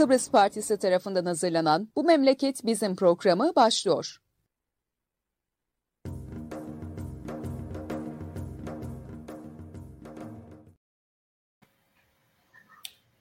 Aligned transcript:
Kıbrıs 0.00 0.30
Partisi 0.30 0.78
tarafından 0.78 1.24
hazırlanan 1.24 1.88
Bu 1.96 2.04
Memleket 2.04 2.64
Bizim 2.64 2.96
programı 2.96 3.52
başlıyor. 3.56 4.16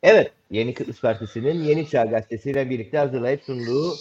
Evet, 0.03 0.31
Yeni 0.51 0.73
Kıbrıs 0.73 1.01
Partisi'nin 1.01 1.63
Yeni 1.63 1.89
Çağ 1.89 2.05
Gazetesi'yle 2.05 2.69
birlikte 2.69 2.97
hazırlayıp 2.97 3.43
sunduğu 3.43 3.93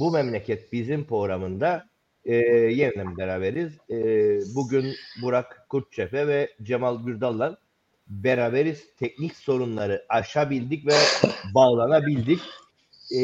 Bu 0.00 0.10
Memleket 0.10 0.72
Bizim 0.72 1.04
programında 1.04 1.86
e, 2.24 2.34
yeniden 2.34 3.16
beraberiz. 3.16 3.72
E, 3.90 3.96
bugün 4.54 4.94
Burak 5.22 5.66
Kurtçefe 5.68 6.26
ve 6.28 6.50
Cemal 6.62 7.04
Gürdal'la 7.04 7.58
beraberiz. 8.08 8.96
Teknik 8.96 9.36
sorunları 9.36 10.06
aşabildik 10.08 10.86
ve 10.86 10.94
bağlanabildik. 11.54 12.40
E, 13.16 13.20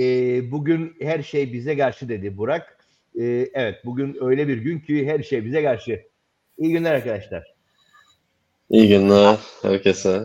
bugün 0.51 0.97
her 1.01 1.23
şey 1.23 1.53
bize 1.53 1.77
karşı 1.77 2.09
dedi 2.09 2.37
Burak. 2.37 2.79
E, 3.21 3.25
evet, 3.55 3.85
bugün 3.85 4.17
öyle 4.21 4.49
bir 4.49 4.57
gün 4.59 4.81
ki 4.81 5.07
her 5.07 5.23
şey 5.23 5.45
bize 5.45 5.63
karşı. 5.63 6.03
İyi 6.59 6.73
günler 6.73 6.95
arkadaşlar. 6.95 7.55
İyi 8.71 8.89
günler 8.89 9.39
herkese. 9.63 10.23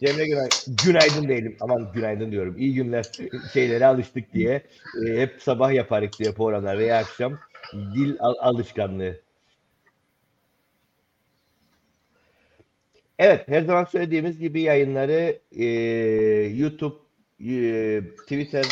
Cemre 0.00 0.26
Günay, 0.26 0.48
günaydın 0.84 1.28
diyelim. 1.28 1.56
Aman 1.60 1.92
günaydın 1.94 2.32
diyorum. 2.32 2.58
İyi 2.58 2.74
günler 2.74 3.04
şeylere 3.52 3.86
alıştık 3.86 4.34
diye. 4.34 4.62
E, 5.06 5.20
hep 5.20 5.42
sabah 5.42 5.72
yaparız 5.72 6.10
diye 6.18 6.32
programlar 6.32 6.78
veya 6.78 6.98
akşam. 6.98 7.38
Dil 7.72 8.16
al- 8.20 8.34
alışkanlığı. 8.40 9.25
Evet, 13.18 13.48
her 13.48 13.62
zaman 13.62 13.84
söylediğimiz 13.84 14.38
gibi 14.38 14.60
yayınları 14.60 15.38
e, 15.52 15.64
YouTube, 16.56 16.96
e, 17.40 18.00
Twitter, 18.22 18.64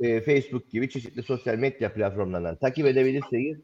e, 0.00 0.20
Facebook 0.20 0.70
gibi 0.70 0.90
çeşitli 0.90 1.22
sosyal 1.22 1.56
medya 1.56 1.92
platformlarından 1.94 2.56
takip 2.56 2.86
edebilirsiniz. 2.86 3.58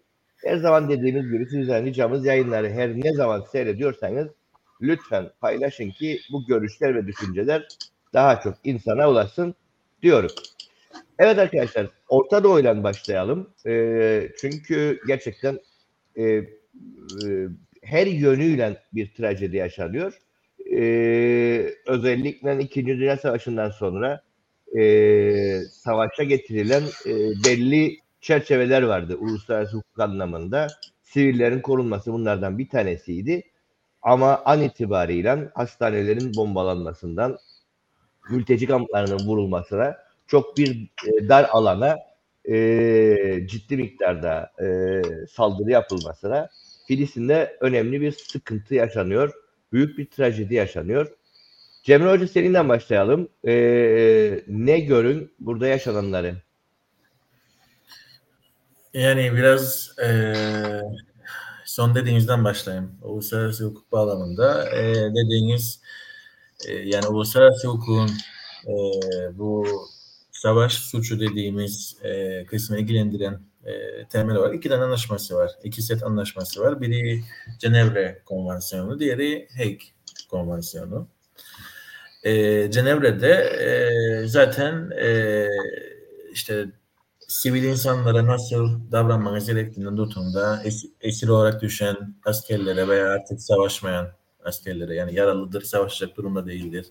Her 0.45 0.57
zaman 0.57 0.89
dediğimiz 0.89 1.31
gibi 1.31 1.47
sizden 1.47 1.85
ricamız 1.85 2.27
yayınları 2.27 2.71
her 2.71 3.01
ne 3.01 3.15
zaman 3.15 3.45
seyrediyorsanız 3.53 4.29
lütfen 4.83 5.31
paylaşın 5.41 5.91
ki 5.91 6.21
bu 6.33 6.47
görüşler 6.47 6.95
ve 6.95 7.07
düşünceler 7.07 7.69
daha 8.15 8.41
çok 8.41 8.55
insana 8.65 9.11
ulaşsın 9.11 9.55
diyoruz. 10.03 10.35
Evet 11.19 11.39
arkadaşlar 11.39 11.87
Orta 12.09 12.45
Doğu'yla 12.45 12.83
başlayalım. 12.85 13.51
E, 13.67 14.29
çünkü 14.41 15.01
gerçekten 15.07 15.59
e, 16.17 16.25
e, 16.25 16.45
her 17.91 18.06
yönüyle 18.06 18.83
bir 18.92 19.14
trajedi 19.14 19.56
yaşanıyor. 19.56 20.19
E, 20.72 20.81
özellikle 21.86 22.58
İkinci 22.61 22.98
Dünya 22.98 23.17
Savaşı'ndan 23.17 23.70
sonra 23.70 24.22
e, 24.78 24.83
savaşa 25.72 26.22
getirilen 26.22 26.83
e, 27.06 27.12
belli 27.45 27.98
çerçeveler 28.20 28.83
vardı 28.83 29.17
uluslararası 29.17 29.77
hukuk 29.77 30.00
anlamında. 30.00 30.67
Sivillerin 31.03 31.61
korunması 31.61 32.12
bunlardan 32.12 32.58
bir 32.58 32.69
tanesiydi. 32.69 33.42
Ama 34.02 34.42
an 34.45 34.62
itibariyle 34.62 35.48
hastanelerin 35.55 36.36
bombalanmasından, 36.36 37.39
mülteci 38.30 38.67
kamplarının 38.67 39.27
vurulmasına, 39.27 39.97
çok 40.27 40.58
bir 40.58 40.91
e, 41.06 41.28
dar 41.28 41.48
alana 41.50 41.98
e, 42.45 42.56
ciddi 43.47 43.77
miktarda 43.77 44.52
e, 44.62 44.67
saldırı 45.27 45.70
yapılmasına 45.70 46.48
Filistin'de 46.89 47.56
önemli 47.61 48.00
bir 48.00 48.12
sıkıntı 48.12 48.75
yaşanıyor. 48.75 49.33
Büyük 49.72 49.98
bir 49.98 50.06
trajedi 50.06 50.55
yaşanıyor. 50.55 51.12
Cemre 51.83 52.11
Hoca 52.11 52.28
seninle 52.28 52.69
başlayalım. 52.69 53.29
E, 53.46 53.55
ne 54.48 54.80
görün 54.80 55.33
burada 55.40 55.67
yaşananları? 55.67 56.36
Yani 58.95 59.33
biraz 59.36 59.98
e, 59.98 60.35
son 61.64 61.95
dediğinizden 61.95 62.45
başlayayım. 62.45 62.98
Uluslararası 63.02 63.64
hukuk 63.64 63.92
bağlamında 63.92 64.77
e, 64.77 64.95
dediğiniz 64.95 65.80
e, 66.68 66.73
yani 66.73 67.07
uluslararası 67.07 67.68
hukukun 67.68 68.11
e, 68.67 68.74
bu 69.39 69.67
savaş 70.33 70.73
suçu 70.73 71.20
dediğimiz 71.20 71.96
e, 72.02 72.45
kısmı 72.46 72.79
ilgilendiren 72.79 73.48
e, 73.64 74.05
temel 74.08 74.36
olarak 74.36 74.55
iki 74.55 74.69
tane 74.69 74.85
anlaşması 74.85 75.35
var. 75.35 75.51
İki 75.64 75.83
set 75.83 76.02
anlaşması 76.02 76.61
var. 76.61 76.80
Biri 76.80 77.23
Cenevre 77.58 78.23
Konvansiyonu, 78.24 79.01
diğeri 79.01 79.48
Hague 79.57 79.79
Konvansiyonu. 80.30 81.08
E, 82.23 82.70
Cenevre'de 82.70 83.33
e, 83.33 84.27
zaten 84.27 84.91
e, 84.91 85.46
işte 86.33 86.67
sivil 87.29 87.63
insanlara 87.63 88.27
nasıl 88.27 88.92
davranmanız 88.92 89.46
gerektiğinden 89.46 89.96
tutun 89.96 90.35
es, 90.64 90.85
esir 91.01 91.29
olarak 91.29 91.63
düşen 91.63 91.96
askerlere 92.25 92.89
veya 92.89 93.11
artık 93.11 93.42
savaşmayan 93.42 94.08
askerlere 94.45 94.95
yani 94.95 95.14
yaralıdır, 95.14 95.63
savaşacak 95.63 96.17
durumda 96.17 96.46
değildir. 96.46 96.86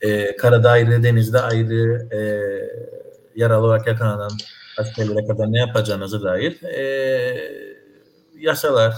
E, 0.00 0.36
karada 0.36 0.70
ayrı, 0.70 1.02
denizde 1.02 1.40
ayrı 1.40 2.08
e, 2.12 2.20
yaralı 3.36 3.66
olarak 3.66 3.86
yakalanan 3.86 4.30
askerlere 4.78 5.26
kadar 5.26 5.52
ne 5.52 5.58
yapacağınızı 5.58 6.22
dair 6.22 6.62
e, 6.62 6.82
yasalar, 8.38 8.94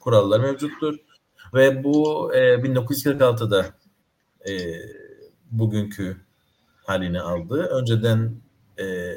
kurallar 0.00 0.40
mevcuttur. 0.40 0.96
Ve 1.54 1.84
bu 1.84 2.30
e, 2.34 2.38
1946'da 2.38 3.66
e, 4.48 4.52
bugünkü 5.50 6.16
halini 6.84 7.20
aldı. 7.20 7.62
Önceden 7.62 8.34
e, 8.78 9.16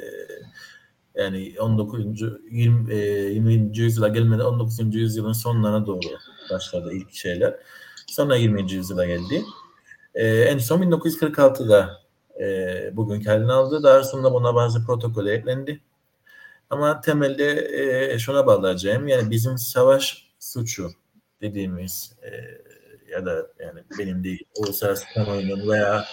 yani 1.14 1.54
19. 1.60 2.04
20, 2.50 2.94
e, 2.94 2.96
20. 2.96 3.78
yüzyıla 3.78 4.08
gelmeden 4.08 4.44
19. 4.44 4.94
yüzyılın 4.94 5.32
sonlarına 5.32 5.86
doğru 5.86 6.00
başladı 6.50 6.92
ilk 6.92 7.14
şeyler. 7.14 7.56
Sonra 8.06 8.36
20. 8.36 8.72
yüzyıla 8.72 9.06
geldi. 9.06 9.44
E, 10.14 10.26
en 10.26 10.58
son 10.58 10.82
1946'da 10.82 12.02
e, 12.40 12.96
bugünkü 12.96 13.28
halini 13.28 13.52
aldı. 13.52 13.82
Daha 13.82 14.04
sonra 14.04 14.32
buna 14.32 14.54
bazı 14.54 14.86
protokole 14.86 15.32
eklendi. 15.32 15.80
Ama 16.74 17.00
temelde 17.00 17.68
e, 18.12 18.18
şuna 18.18 18.46
bağlayacağım. 18.46 19.08
Yani 19.08 19.30
bizim 19.30 19.58
savaş 19.58 20.28
suçu 20.38 20.90
dediğimiz 21.40 22.12
e, 22.22 22.30
ya 23.12 23.26
da 23.26 23.46
yani 23.58 23.80
benim 23.98 24.24
değil 24.24 24.44
uluslararası 24.56 25.04
kamuoyunun 25.14 25.70
veya 25.70 26.04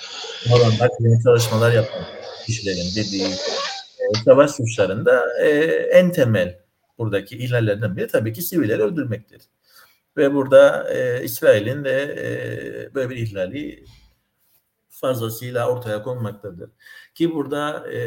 alanda 0.51 0.89
klinik 0.97 1.23
çalışmalar 1.23 1.71
yapan 1.71 2.03
kişilerin 2.45 2.95
dediği 2.95 3.27
e, 3.27 4.05
savaş 4.25 4.51
suçlarında 4.51 5.39
e, 5.44 5.50
en 5.91 6.11
temel 6.11 6.59
buradaki 6.97 7.38
ihlallerden 7.38 7.97
biri 7.97 8.07
tabii 8.07 8.33
ki 8.33 8.41
sivilleri 8.41 8.83
öldürmektir. 8.83 9.41
Ve 10.17 10.33
burada 10.33 10.94
e, 10.94 11.23
İsrail'in 11.23 11.83
de 11.83 12.01
e, 12.03 12.95
böyle 12.95 13.09
bir 13.09 13.17
ihlali 13.17 13.85
fazlasıyla 14.89 15.69
ortaya 15.69 16.03
konmaktadır. 16.03 16.69
Ki 17.16 17.33
burada 17.33 17.91
e, 17.91 17.99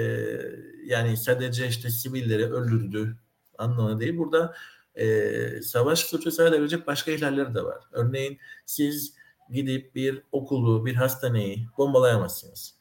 yani 0.85 1.17
sadece 1.17 1.69
işte 1.69 1.91
sivilleri 1.91 2.53
öldürdü 2.53 3.17
anlamına 3.59 4.01
değil. 4.01 4.19
Burada 4.19 4.55
e, 4.95 5.63
savaş 5.63 5.99
suçu 5.99 6.31
sayılabilecek 6.31 6.87
başka 6.87 7.11
ihlaller 7.11 7.55
de 7.55 7.65
var. 7.65 7.85
Örneğin 7.93 8.39
siz 8.67 9.15
gidip 9.51 9.95
bir 9.95 10.23
okulu, 10.33 10.87
bir 10.87 10.95
hastaneyi 10.95 11.67
bombalayamazsınız. 11.79 12.75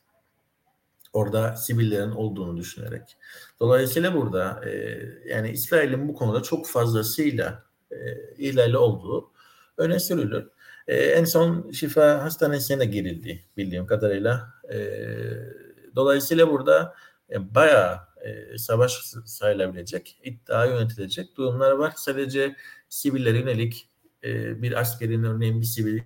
Orada 1.14 1.56
sivillerin 1.56 2.12
olduğunu 2.12 2.58
düşünerek. 2.58 3.18
Dolayısıyla 3.60 4.16
burada 4.16 4.70
e, 4.70 5.02
yani 5.30 5.52
İsrail'in 5.52 6.08
bu 6.08 6.14
konuda 6.14 6.44
çok 6.44 6.68
fazlasıyla 6.68 7.64
e, 7.92 7.98
ihlali 8.38 8.78
olduğu 8.78 9.32
öne 9.78 10.00
sürülür. 10.00 10.48
E, 10.88 10.96
en 10.96 11.26
son 11.26 11.72
şifa 11.72 12.24
hastanesine 12.24 12.86
girildi 12.86 13.44
bildiğim 13.58 13.86
kadarıyla. 13.86 14.54
E, 14.74 14.78
dolayısıyla 15.96 16.50
burada 16.52 16.96
e, 17.30 17.56
bayağı 17.56 18.00
e, 18.24 18.58
savaş 18.58 18.94
sayılabilecek, 19.26 20.20
iddia 20.24 20.66
yönetilecek 20.66 21.38
durumlar 21.38 21.72
var. 21.72 21.94
Sadece 21.96 22.56
sivillere 22.90 23.40
yönelik 23.40 23.90
e, 24.24 24.62
bir 24.62 24.80
askerin 24.80 25.24
örneğin 25.24 25.62
bir 25.62 25.66
sivil 25.66 26.02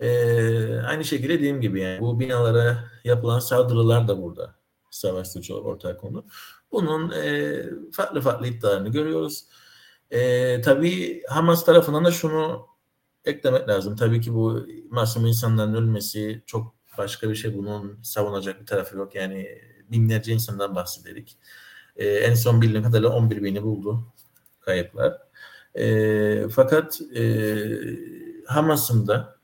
e, 0.00 0.80
aynı 0.80 1.04
şekilde 1.04 1.34
dediğim 1.34 1.60
gibi 1.60 1.80
yani 1.80 2.00
bu 2.00 2.20
binalara 2.20 2.90
yapılan 3.04 3.38
saldırılar 3.38 4.08
da 4.08 4.22
burada 4.22 4.54
savaş 4.90 5.28
suçu 5.28 5.54
ortaya 5.54 5.96
konu. 5.96 6.24
Bunun 6.72 7.10
e, 7.10 7.62
farklı 7.92 8.20
farklı 8.20 8.46
iddialarını 8.46 8.88
görüyoruz. 8.88 9.46
E, 10.10 10.60
tabii 10.60 11.22
Hamas 11.28 11.64
tarafından 11.64 12.04
da 12.04 12.10
şunu 12.10 12.66
eklemek 13.24 13.68
lazım. 13.68 13.96
Tabii 13.96 14.20
ki 14.20 14.34
bu 14.34 14.66
masum 14.90 15.26
insanların 15.26 15.74
ölmesi 15.74 16.42
çok 16.46 16.74
başka 17.00 17.30
bir 17.30 17.34
şey. 17.34 17.58
Bunun 17.58 17.98
savunacak 18.02 18.60
bir 18.60 18.66
tarafı 18.66 18.96
yok. 18.96 19.14
Yani 19.14 19.58
binlerce 19.90 20.32
insandan 20.32 20.74
bahsederik. 20.74 21.36
E, 21.96 22.08
en 22.08 22.34
son 22.34 22.62
bildiğim 22.62 22.82
kadarıyla 22.82 23.08
11 23.08 23.42
bini 23.42 23.62
buldu 23.62 24.04
kayıplar. 24.60 25.18
E, 25.74 26.48
fakat 26.48 27.00
e, 27.16 27.22
Hamas'ın 28.46 29.06
da 29.06 29.36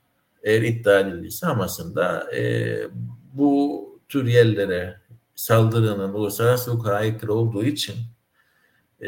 eğer 0.43 0.61
iddia 0.61 0.99
edildiyse 0.99 1.45
Hamas'ın 1.45 1.95
da 1.95 2.35
e, 2.35 2.79
bu 3.33 3.83
tür 4.09 4.25
yerlere 4.25 5.01
saldırının 5.35 6.13
uluslararası 6.13 6.71
hukuka 6.71 6.93
aykırı 6.93 7.33
olduğu 7.33 7.63
için 7.63 7.95
e, 9.01 9.07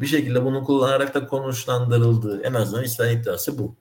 bir 0.00 0.06
şekilde 0.06 0.44
bunu 0.44 0.64
kullanarak 0.64 1.14
da 1.14 1.26
konuşlandırıldığı 1.26 2.42
en 2.42 2.54
azından 2.54 2.84
İsrail 2.84 3.18
iddiası 3.18 3.58
bu. 3.58 3.76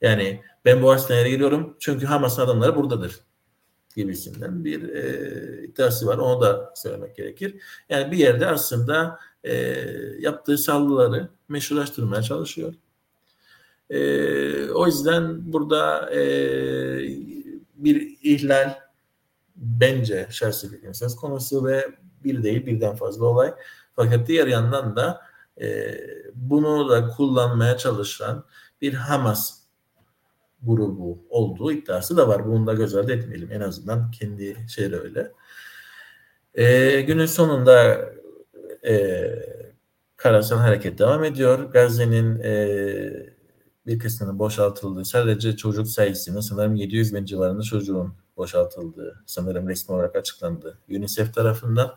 Yani 0.00 0.42
ben 0.64 0.82
bu 0.82 0.90
hastaneye 0.90 1.30
gidiyorum 1.30 1.76
çünkü 1.80 2.06
Hamas'ın 2.06 2.42
adamları 2.42 2.76
buradadır 2.76 3.20
gibisinden 3.96 4.64
bir 4.64 4.88
e, 4.88 5.64
iddiası 5.64 6.06
var. 6.06 6.18
Onu 6.18 6.40
da 6.40 6.72
söylemek 6.76 7.16
gerekir. 7.16 7.62
Yani 7.88 8.12
bir 8.12 8.16
yerde 8.16 8.46
aslında 8.46 9.18
e, 9.44 9.54
yaptığı 10.18 10.58
saldırıları 10.58 11.28
meşrulaştırmaya 11.48 12.22
çalışıyor. 12.22 12.74
E, 13.90 14.70
o 14.70 14.86
yüzden 14.86 15.52
burada 15.52 16.14
e, 16.14 16.20
bir 17.74 18.18
ihlal 18.22 18.74
bence 19.56 20.26
şahsi 20.30 20.70
fikrim 20.70 20.94
söz 20.94 21.16
konusu 21.16 21.64
ve 21.64 21.88
bir 22.24 22.42
değil 22.42 22.66
birden 22.66 22.96
fazla 22.96 23.26
olay. 23.26 23.54
Fakat 23.96 24.28
diğer 24.28 24.46
yandan 24.46 24.96
da 24.96 25.20
e, 25.60 25.96
bunu 26.34 26.88
da 26.88 27.08
kullanmaya 27.08 27.76
çalışan 27.76 28.44
bir 28.80 28.94
Hamas 28.94 29.63
grubu 30.66 31.18
olduğu 31.28 31.72
iddiası 31.72 32.16
da 32.16 32.28
var. 32.28 32.46
Bunu 32.46 32.66
da 32.66 32.74
göz 32.74 32.94
ardı 32.94 33.12
etmeyelim. 33.12 33.52
En 33.52 33.60
azından 33.60 34.10
kendi 34.10 34.56
şeyleri 34.68 35.00
öyle. 35.00 35.32
E, 36.54 37.00
günün 37.00 37.26
sonunda 37.26 38.00
e, 38.86 39.24
karasal 40.16 40.58
hareket 40.58 40.98
devam 40.98 41.24
ediyor. 41.24 41.58
Gazze'nin 41.58 42.40
e, 42.40 43.34
bir 43.86 43.98
kısmının 43.98 44.38
boşaltıldığı 44.38 45.04
sadece 45.04 45.56
çocuk 45.56 45.88
sayısının 45.88 46.40
sanırım 46.40 46.74
700 46.74 47.14
bin 47.14 47.24
civarında 47.24 47.62
çocuğun 47.62 48.14
boşaltıldığı 48.36 49.22
sanırım 49.26 49.68
resmi 49.68 49.94
olarak 49.94 50.16
açıklandı 50.16 50.78
UNICEF 50.88 51.34
tarafından. 51.34 51.94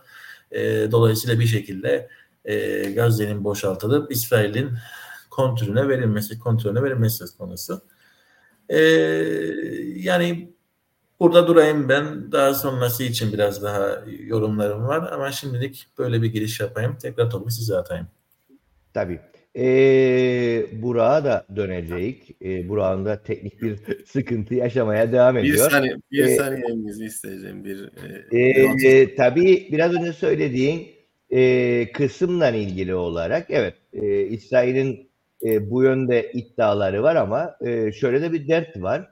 E, 0.51 0.91
dolayısıyla 0.91 1.39
bir 1.39 1.45
şekilde 1.45 2.09
e, 2.45 2.81
Gazze'nin 2.91 3.43
boşaltılıp 3.43 4.11
İsrail'in 4.11 4.69
kontrolüne 5.29 5.87
verilmesi, 5.87 6.39
kontrolüne 6.39 6.83
verilmesi 6.83 7.17
söz 7.17 7.37
konusu. 7.37 7.81
E, 8.69 8.79
yani 9.95 10.49
burada 11.19 11.47
durayım 11.47 11.89
ben. 11.89 12.31
Daha 12.31 12.53
sonrası 12.53 13.03
için 13.03 13.33
biraz 13.33 13.63
daha 13.63 14.03
yorumlarım 14.19 14.87
var 14.87 15.11
ama 15.11 15.31
şimdilik 15.31 15.87
böyle 15.97 16.21
bir 16.21 16.27
giriş 16.27 16.59
yapayım. 16.59 16.97
Tekrar 17.01 17.29
topu 17.29 17.51
size 17.51 17.77
atayım. 17.77 18.07
Tabii. 18.93 19.19
E, 19.55 19.65
Burak'a 20.81 21.25
da 21.25 21.45
dönecek. 21.55 22.35
E, 22.45 22.69
Burak'ın 22.69 23.05
da 23.05 23.23
teknik 23.23 23.61
bir 23.61 23.79
sıkıntı 24.05 24.55
yaşamaya 24.55 25.11
devam 25.11 25.37
ediyor. 25.37 25.55
Bir 25.55 25.71
saniye, 25.71 25.95
bir 26.11 26.23
E, 26.23 26.35
saniyenizi 26.35 27.05
isteyeceğim. 27.05 27.65
Bir, 27.65 27.89
e, 28.31 28.39
E, 28.39 28.89
e, 28.89 29.15
tabii 29.15 29.67
biraz 29.71 29.93
önce 29.93 30.13
söylediğin 30.13 30.87
e, 31.33 31.91
kısımla 31.91 32.49
ilgili 32.49 32.95
olarak 32.95 33.45
evet 33.49 33.73
e, 33.93 34.21
İsrail'in 34.21 35.06
e, 35.45 35.69
bu 35.71 35.83
yönde 35.83 36.31
iddiaları 36.31 37.03
var 37.03 37.15
ama 37.15 37.55
e, 37.61 37.91
şöyle 37.91 38.21
de 38.21 38.33
bir 38.33 38.47
dert 38.47 38.81
var. 38.81 39.09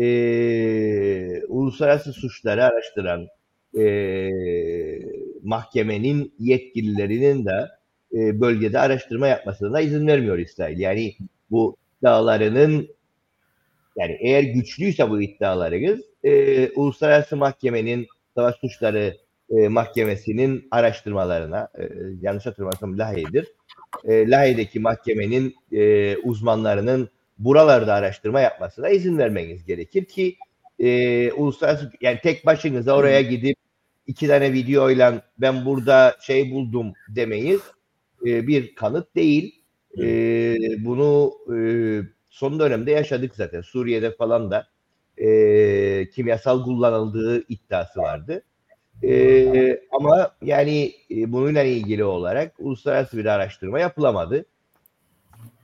E, 0.00 1.46
uluslararası 1.46 2.12
suçları 2.12 2.64
araştıran 2.64 3.28
e, 3.78 4.30
mahkemenin 5.42 6.34
yetkililerinin 6.38 7.46
de 7.46 7.68
e, 8.14 8.40
bölgede 8.40 8.78
araştırma 8.78 9.26
yapmasına 9.26 9.80
izin 9.80 10.06
vermiyor 10.06 10.38
İsrail. 10.38 10.78
Yani 10.78 11.14
bu 11.50 11.76
iddialarının 11.98 12.88
yani 13.96 14.18
eğer 14.20 14.42
güçlüyse 14.42 15.10
bu 15.10 15.22
iddialarınız 15.22 16.00
e, 16.24 16.70
uluslararası 16.70 17.36
mahkemenin 17.36 18.06
savaş 18.34 18.56
suçları 18.56 19.16
e, 19.50 19.68
mahkemesinin 19.68 20.68
araştırmalarına 20.70 21.68
e, 21.78 21.88
yanlış 22.20 22.46
hatırlamıyorsam 22.46 22.98
Lahey'dir. 22.98 23.46
E, 24.04 24.30
Lahey'deki 24.30 24.80
mahkemenin 24.80 25.54
e, 25.72 26.16
uzmanlarının 26.16 27.08
buralarda 27.38 27.94
araştırma 27.94 28.40
yapmasına 28.40 28.88
izin 28.88 29.18
vermeniz 29.18 29.64
gerekir 29.64 30.04
ki 30.04 30.36
e, 30.78 31.32
uluslararası 31.32 31.90
yani 32.00 32.18
tek 32.22 32.46
başınıza 32.46 32.96
oraya 32.96 33.22
gidip 33.22 33.56
iki 34.06 34.26
tane 34.26 34.52
videoyla 34.52 35.22
ben 35.38 35.64
burada 35.64 36.16
şey 36.20 36.50
buldum 36.50 36.92
demeyiz 37.08 37.60
e, 38.26 38.46
bir 38.46 38.74
kanıt 38.74 39.14
değil. 39.14 39.62
E, 39.98 40.04
bunu 40.84 41.32
e, 41.56 41.56
son 42.30 42.60
dönemde 42.60 42.90
yaşadık 42.90 43.34
zaten. 43.34 43.60
Suriye'de 43.60 44.16
falan 44.16 44.50
da 44.50 44.66
e, 45.16 46.10
kimyasal 46.10 46.64
kullanıldığı 46.64 47.44
iddiası 47.48 48.00
vardı. 48.00 48.42
E, 49.04 49.80
ama 49.92 50.34
yani 50.42 50.92
e, 51.10 51.32
bununla 51.32 51.62
ilgili 51.62 52.04
olarak 52.04 52.54
uluslararası 52.58 53.18
bir 53.18 53.26
araştırma 53.26 53.80
yapılamadı. 53.80 54.44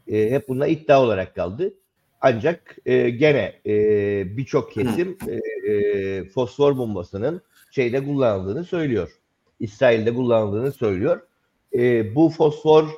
E, 0.09 0.31
hep 0.31 0.49
bunlar 0.49 0.69
iddia 0.69 1.03
olarak 1.03 1.35
kaldı. 1.35 1.75
Ancak 2.21 2.77
e, 2.87 3.11
gene 3.11 3.53
e, 3.67 4.37
birçok 4.37 4.73
kesim 4.73 5.19
e, 5.29 5.71
e, 5.71 6.25
fosfor 6.25 6.79
bombasının 6.79 7.43
şeyde 7.71 8.05
kullanıldığını 8.05 8.65
söylüyor. 8.65 9.11
İsrail'de 9.61 10.15
kullanıldığını 10.15 10.73
söylüyor. 10.73 11.21
E, 11.75 12.15
bu 12.15 12.29
fosfor 12.29 12.89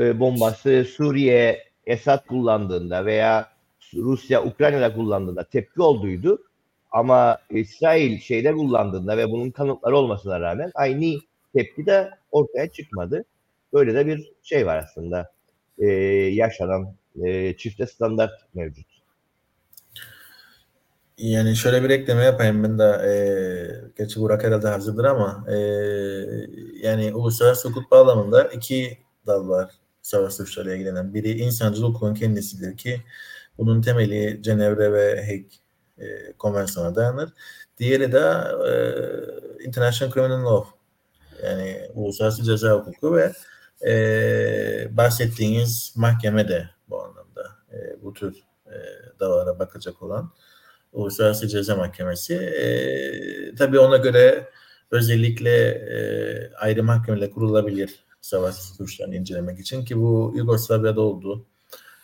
e, 0.00 0.20
bombası 0.20 0.86
Suriye 0.96 1.64
Esad 1.86 2.26
kullandığında 2.26 3.06
veya 3.06 3.48
Rusya 3.94 4.44
Ukrayna'da 4.44 4.94
kullandığında 4.94 5.44
tepki 5.44 5.82
olduydu. 5.82 6.42
Ama 6.92 7.38
İsrail 7.50 8.20
şeyde 8.20 8.52
kullandığında 8.52 9.16
ve 9.16 9.30
bunun 9.30 9.50
kanıtları 9.50 9.96
olmasına 9.96 10.40
rağmen 10.40 10.70
aynı 10.74 11.20
tepki 11.54 11.86
de 11.86 12.10
ortaya 12.30 12.68
çıkmadı. 12.68 13.24
Böyle 13.72 13.94
de 13.94 14.06
bir 14.06 14.32
şey 14.42 14.66
var 14.66 14.78
aslında. 14.78 15.32
E, 15.78 15.86
yaşanan 16.32 16.94
e, 17.24 17.56
çifte 17.56 17.86
standart 17.86 18.32
mevcut. 18.54 18.86
Yani 21.18 21.56
şöyle 21.56 21.82
bir 21.82 21.90
ekleme 21.90 22.24
yapayım 22.24 22.64
ben 22.64 22.78
de 22.78 22.84
e, 22.84 23.12
gerçi 23.98 24.20
Burak 24.20 24.44
herhalde 24.44 24.68
hazırdır 24.68 25.04
ama 25.04 25.46
e, 25.48 25.56
yani 26.82 27.14
uluslararası 27.14 27.68
hukuk 27.68 27.90
bağlamında 27.90 28.44
iki 28.44 28.98
dal 29.26 29.48
var 29.48 29.70
savaş 30.02 30.34
suçlarıyla 30.34 30.76
ilgilenen. 30.76 31.14
Biri 31.14 31.30
insancıl 31.30 31.82
hukukun 31.82 32.14
kendisidir 32.14 32.76
ki 32.76 33.00
bunun 33.58 33.82
temeli 33.82 34.42
Cenevre 34.42 34.92
ve 34.92 35.20
Hague 35.26 35.61
e, 35.98 36.32
konvansiyona 36.32 36.94
dayanır. 36.94 37.30
Diğeri 37.78 38.12
de 38.12 38.18
e, 38.68 39.64
International 39.64 40.12
Criminal 40.12 40.44
Law 40.44 40.70
yani 41.46 41.90
uluslararası 41.94 42.42
ceza 42.42 42.72
hukuku 42.72 43.16
ve 43.16 43.32
e, 43.86 44.96
bahsettiğiniz 44.96 45.92
mahkeme 45.96 46.48
de 46.48 46.70
bu 46.88 47.02
anlamda 47.02 47.42
e, 47.72 48.02
bu 48.02 48.12
tür 48.12 48.36
e, 48.66 48.76
davalara 49.20 49.58
bakacak 49.58 50.02
olan 50.02 50.32
Uluslararası 50.92 51.48
Ceza 51.48 51.76
Mahkemesi. 51.76 52.34
E, 52.34 53.54
tabii 53.54 53.78
ona 53.78 53.96
göre 53.96 54.48
özellikle 54.90 55.68
e, 55.68 56.54
ayrı 56.54 56.84
mahkemeler 56.84 57.30
kurulabilir 57.30 58.04
savaş 58.20 58.54
suçlarını 58.54 59.16
incelemek 59.16 59.60
için 59.60 59.84
ki 59.84 59.96
bu 59.96 60.32
Yugoslavya'da 60.36 61.00
oldu. 61.00 61.46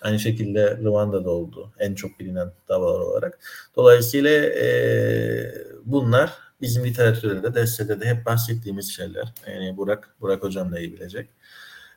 Aynı 0.02 0.18
şekilde 0.18 0.76
Rwanda'da 0.76 1.30
oldu. 1.30 1.72
En 1.78 1.94
çok 1.94 2.20
bilinen 2.20 2.52
davalar 2.68 3.00
olarak. 3.00 3.38
Dolayısıyla 3.76 4.30
e, 4.30 5.54
bunlar 5.84 6.32
bizim 6.60 6.84
literatürde 6.84 7.42
de 7.42 7.54
destede 7.54 8.00
de 8.00 8.04
hep 8.04 8.26
bahsettiğimiz 8.26 8.92
şeyler. 8.92 9.34
Yani 9.46 9.76
Burak, 9.76 10.16
Burak 10.20 10.42
hocam 10.42 10.72
da 10.72 10.78
iyi 10.80 10.92
bilecek. 10.92 11.30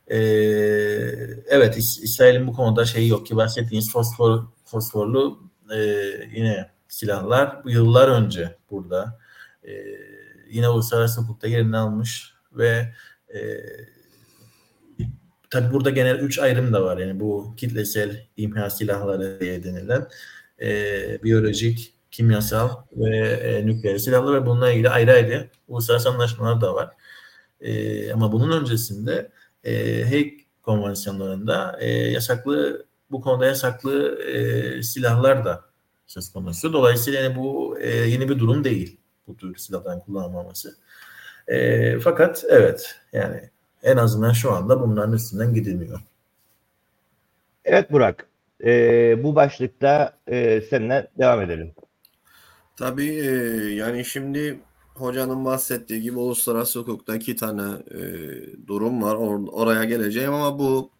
E, 0.07 0.17
evet 1.47 1.77
İs- 1.77 2.01
İsrail'in 2.03 2.47
bu 2.47 2.53
konuda 2.53 2.85
şeyi 2.85 3.09
yok 3.09 3.25
ki 3.27 3.35
bahsettiğiniz 3.35 3.91
fosfor, 3.91 4.43
fosforlu 4.65 5.39
e, 5.75 5.77
yine 6.35 6.69
silahlar 6.87 7.61
yıllar 7.65 8.07
önce 8.07 8.55
burada 8.71 9.19
e, 9.63 9.71
yine 10.49 10.69
uluslararası 10.69 11.21
hukukta 11.21 11.47
yerini 11.47 11.77
almış 11.77 12.33
ve 12.51 12.93
e, 13.33 13.39
tabi 15.51 15.73
burada 15.73 15.89
genel 15.89 16.19
üç 16.19 16.39
ayrım 16.39 16.73
da 16.73 16.83
var. 16.83 16.97
Yani 16.97 17.19
bu 17.19 17.53
kitlesel 17.57 18.27
imha 18.37 18.69
silahları 18.69 19.39
diye 19.39 19.63
denilen 19.63 20.07
e, 20.61 21.23
biyolojik, 21.23 21.93
kimyasal 22.11 22.69
ve 22.93 23.17
e, 23.17 23.65
nükleer 23.65 23.97
silahlar 23.97 24.33
ve 24.41 24.45
bununla 24.45 24.71
ilgili 24.71 24.89
ayrı 24.89 25.11
ayrı 25.11 25.49
uluslararası 25.67 26.09
anlaşmalar 26.09 26.61
da 26.61 26.75
var. 26.75 26.89
E, 27.61 28.13
ama 28.13 28.31
bunun 28.31 28.61
öncesinde 28.61 29.31
e, 29.63 30.03
Hague 30.03 30.37
konvansiyonlarında 30.63 31.77
e, 31.79 31.89
yasaklı 31.89 32.85
bu 33.11 33.21
konuda 33.21 33.45
yasaklı 33.45 34.23
e, 34.23 34.83
silahlar 34.83 35.45
da 35.45 35.65
söz 36.07 36.33
konusu. 36.33 36.73
Dolayısıyla 36.73 37.21
yani 37.21 37.35
bu 37.35 37.79
e, 37.79 37.89
yeni 37.89 38.29
bir 38.29 38.39
durum 38.39 38.63
değil 38.63 38.99
bu 39.27 39.37
tür 39.37 39.55
silahların 39.55 39.99
kullanılmaması. 39.99 40.75
E, 41.47 41.99
fakat 41.99 42.45
evet 42.49 42.95
yani 43.13 43.50
en 43.83 43.97
azından 43.97 44.31
şu 44.31 44.51
anda 44.51 44.81
bunların 44.81 45.13
üstünden 45.13 45.53
gidilmiyor. 45.53 45.99
Evet 47.65 47.91
Burak. 47.91 48.27
e, 48.63 49.23
bu 49.23 49.35
başlıkta 49.35 50.17
e, 50.27 50.61
seninle 50.61 51.07
devam 51.19 51.41
edelim. 51.41 51.71
Tabii 52.75 53.09
e, 53.09 53.31
yani 53.73 54.05
şimdi 54.05 54.59
hocanın 54.95 55.45
bahsettiği 55.45 56.01
gibi 56.01 56.19
uluslararası 56.19 56.79
hukukta 56.79 57.15
iki 57.15 57.35
tane 57.35 57.61
e, 57.91 58.01
durum 58.67 59.01
var. 59.03 59.15
Or, 59.15 59.47
oraya 59.51 59.83
geleceğim 59.83 60.33
ama 60.33 60.59
bu 60.59 60.91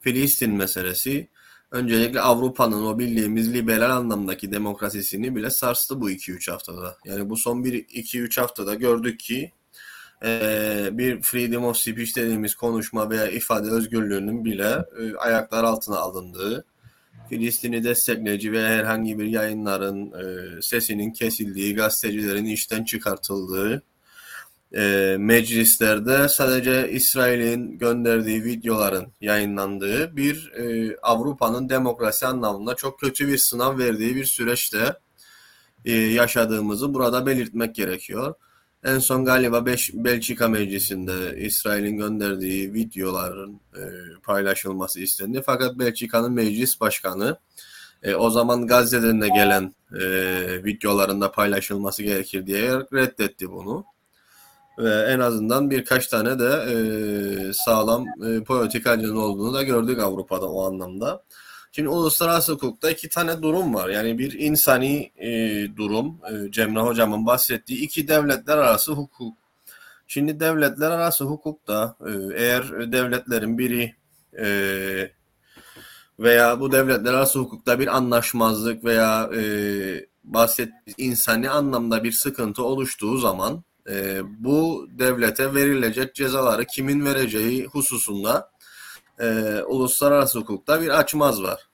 Filistin 0.00 0.54
meselesi 0.54 1.28
öncelikle 1.70 2.20
Avrupa'nın 2.20 2.86
o 2.86 2.98
bildiğimiz 2.98 3.54
liberal 3.54 3.90
anlamdaki 3.90 4.52
demokrasisini 4.52 5.36
bile 5.36 5.50
sarstı 5.50 6.00
bu 6.00 6.10
2-3 6.10 6.50
haftada. 6.50 6.96
Yani 7.04 7.30
bu 7.30 7.36
son 7.36 7.62
1-2-3 7.62 8.40
haftada 8.40 8.74
gördük 8.74 9.20
ki 9.20 9.52
e, 10.24 10.88
bir 10.92 11.22
freedom 11.22 11.64
of 11.64 11.76
speech 11.76 12.16
dediğimiz 12.16 12.54
konuşma 12.54 13.10
veya 13.10 13.28
ifade 13.28 13.70
özgürlüğünün 13.70 14.44
bile 14.44 14.84
e, 15.00 15.16
ayaklar 15.16 15.64
altına 15.64 15.96
alındığı, 15.96 16.64
Filistin'i 17.28 17.84
destekleyici 17.84 18.52
ve 18.52 18.66
herhangi 18.66 19.18
bir 19.18 19.24
yayınların 19.24 20.12
e, 20.12 20.62
sesinin 20.62 21.12
kesildiği, 21.12 21.74
gazetecilerin 21.74 22.44
işten 22.44 22.84
çıkartıldığı, 22.84 23.82
e, 24.76 25.16
meclislerde 25.18 26.28
sadece 26.28 26.90
İsrail'in 26.90 27.78
gönderdiği 27.78 28.44
videoların 28.44 29.12
yayınlandığı 29.20 30.16
bir 30.16 30.52
Avrupa'nın 31.02 31.68
demokrasi 31.68 32.26
anlamında 32.26 32.74
çok 32.74 33.00
kötü 33.00 33.28
bir 33.28 33.38
sınav 33.38 33.78
verdiği 33.78 34.16
bir 34.16 34.24
süreçte 34.24 34.94
yaşadığımızı 36.14 36.94
burada 36.94 37.26
belirtmek 37.26 37.74
gerekiyor. 37.74 38.34
En 38.84 38.98
son 38.98 39.24
galiba 39.24 39.66
beş, 39.66 39.90
Belçika 39.94 40.48
Meclisi'nde 40.48 41.38
İsrail'in 41.38 41.96
gönderdiği 41.96 42.74
videoların 42.74 43.60
e, 43.76 43.82
paylaşılması 44.22 45.00
istendi. 45.00 45.42
Fakat 45.46 45.78
Belçika'nın 45.78 46.32
meclis 46.32 46.80
başkanı 46.80 47.38
e, 48.02 48.14
o 48.14 48.30
zaman 48.30 48.66
Gazze'den 48.66 49.20
de 49.20 49.28
gelen 49.28 49.74
e, 49.94 50.04
videoların 50.64 51.20
da 51.20 51.32
paylaşılması 51.32 52.02
gerekir 52.02 52.46
diye 52.46 52.72
reddetti 52.92 53.50
bunu. 53.50 53.84
Ve 54.78 54.94
en 54.94 55.20
azından 55.20 55.70
birkaç 55.70 56.06
tane 56.06 56.38
de 56.38 56.64
e, 56.72 57.52
sağlam 57.52 58.06
e, 58.06 58.44
politikacının 58.44 59.16
olduğunu 59.16 59.54
da 59.54 59.62
gördük 59.62 59.98
Avrupa'da 59.98 60.46
o 60.48 60.66
anlamda. 60.66 61.22
Şimdi 61.74 61.88
uluslararası 61.88 62.52
hukukta 62.52 62.90
iki 62.90 63.08
tane 63.08 63.42
durum 63.42 63.74
var. 63.74 63.88
Yani 63.88 64.18
bir 64.18 64.32
insani 64.32 65.12
e, 65.16 65.28
durum, 65.76 66.20
e, 66.30 66.50
Cemre 66.50 66.80
Hocam'ın 66.80 67.26
bahsettiği 67.26 67.80
iki 67.80 68.08
devletler 68.08 68.58
arası 68.58 68.92
hukuk. 68.92 69.38
Şimdi 70.06 70.40
devletler 70.40 70.90
arası 70.90 71.24
hukukta 71.24 71.96
e, 72.00 72.42
eğer 72.42 72.92
devletlerin 72.92 73.58
biri 73.58 73.94
e, 74.38 74.46
veya 76.18 76.60
bu 76.60 76.72
devletler 76.72 77.14
arası 77.14 77.38
hukukta 77.38 77.78
bir 77.78 77.96
anlaşmazlık 77.96 78.84
veya 78.84 79.30
e, 79.36 79.42
bahsettiğimiz 80.24 80.94
insani 80.98 81.50
anlamda 81.50 82.04
bir 82.04 82.12
sıkıntı 82.12 82.64
oluştuğu 82.64 83.18
zaman 83.18 83.64
e, 83.90 84.20
bu 84.24 84.88
devlete 84.90 85.54
verilecek 85.54 86.14
cezaları 86.14 86.64
kimin 86.64 87.04
vereceği 87.04 87.66
hususunda 87.66 88.51
e, 89.20 89.58
uluslararası 89.62 90.38
hukukta 90.38 90.82
bir 90.82 90.88
açmaz 90.88 91.42
var. 91.42 91.68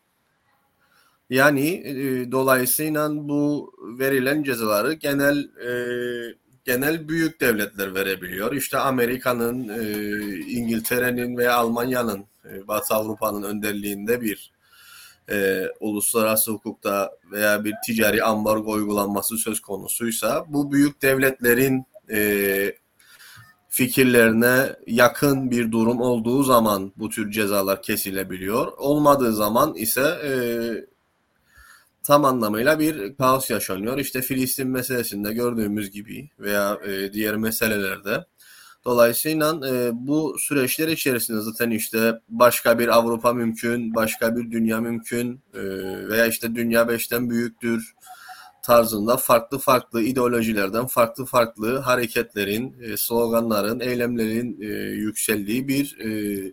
Yani 1.31 1.69
e, 1.69 2.33
dolayısıyla 2.33 3.09
bu 3.11 3.73
verilen 3.99 4.43
cezaları 4.43 4.93
genel 4.93 5.39
e, 5.39 5.73
genel 6.65 7.09
büyük 7.09 7.41
devletler 7.41 7.95
verebiliyor. 7.95 8.53
İşte 8.53 8.79
Amerika'nın, 8.79 9.69
e, 9.69 9.83
İngiltere'nin 10.39 11.37
veya 11.37 11.55
Almanya'nın, 11.55 12.25
e, 12.45 12.69
Batı 12.69 12.95
Avrupa'nın 12.95 13.43
önderliğinde 13.43 14.21
bir 14.21 14.53
e, 15.31 15.67
uluslararası 15.81 16.51
hukukta 16.53 17.11
veya 17.33 17.65
bir 17.65 17.75
ticari 17.87 18.23
ambargo 18.23 18.73
uygulanması 18.73 19.37
söz 19.37 19.61
konusuysa 19.61 20.45
bu 20.49 20.73
büyük 20.73 21.03
devletlerin 21.03 21.85
e, 22.11 22.73
fikirlerine 23.79 24.77
yakın 24.87 25.51
bir 25.51 25.73
durum 25.73 26.01
olduğu 26.01 26.43
zaman 26.43 26.93
bu 26.97 27.09
tür 27.09 27.31
cezalar 27.31 27.83
kesilebiliyor. 27.83 28.73
Olmadığı 28.79 29.33
zaman 29.33 29.75
ise 29.75 30.01
e, 30.25 30.33
tam 32.03 32.25
anlamıyla 32.25 32.79
bir 32.79 33.17
kaos 33.17 33.51
yaşanıyor. 33.51 33.99
İşte 33.99 34.23
Filistin 34.23 34.69
meselesinde 34.69 35.33
gördüğümüz 35.33 35.91
gibi 35.91 36.31
veya 36.39 36.79
e, 36.87 37.13
diğer 37.13 37.37
meselelerde. 37.37 38.27
Dolayısıyla 38.85 39.61
e, 39.69 39.91
bu 39.93 40.37
süreçler 40.39 40.89
içerisinde 40.89 41.41
zaten 41.41 41.71
işte 41.71 42.21
başka 42.29 42.79
bir 42.79 42.89
Avrupa 42.89 43.33
mümkün, 43.33 43.95
başka 43.95 44.37
bir 44.37 44.51
dünya 44.51 44.81
mümkün 44.81 45.41
e, 45.55 45.61
veya 46.09 46.27
işte 46.27 46.55
dünya 46.55 46.89
beşten 46.89 47.31
büyüktür 47.31 47.95
tarzında 48.69 49.17
farklı 49.17 49.59
farklı 49.59 50.03
ideolojilerden 50.03 50.87
farklı 50.87 51.25
farklı 51.25 51.79
hareketlerin, 51.79 52.77
e, 52.83 52.97
sloganların, 52.97 53.81
eylemlerin 53.81 54.61
e, 54.61 54.67
yükseldiği 54.93 55.69
bir 55.69 55.99
e, 55.99 56.53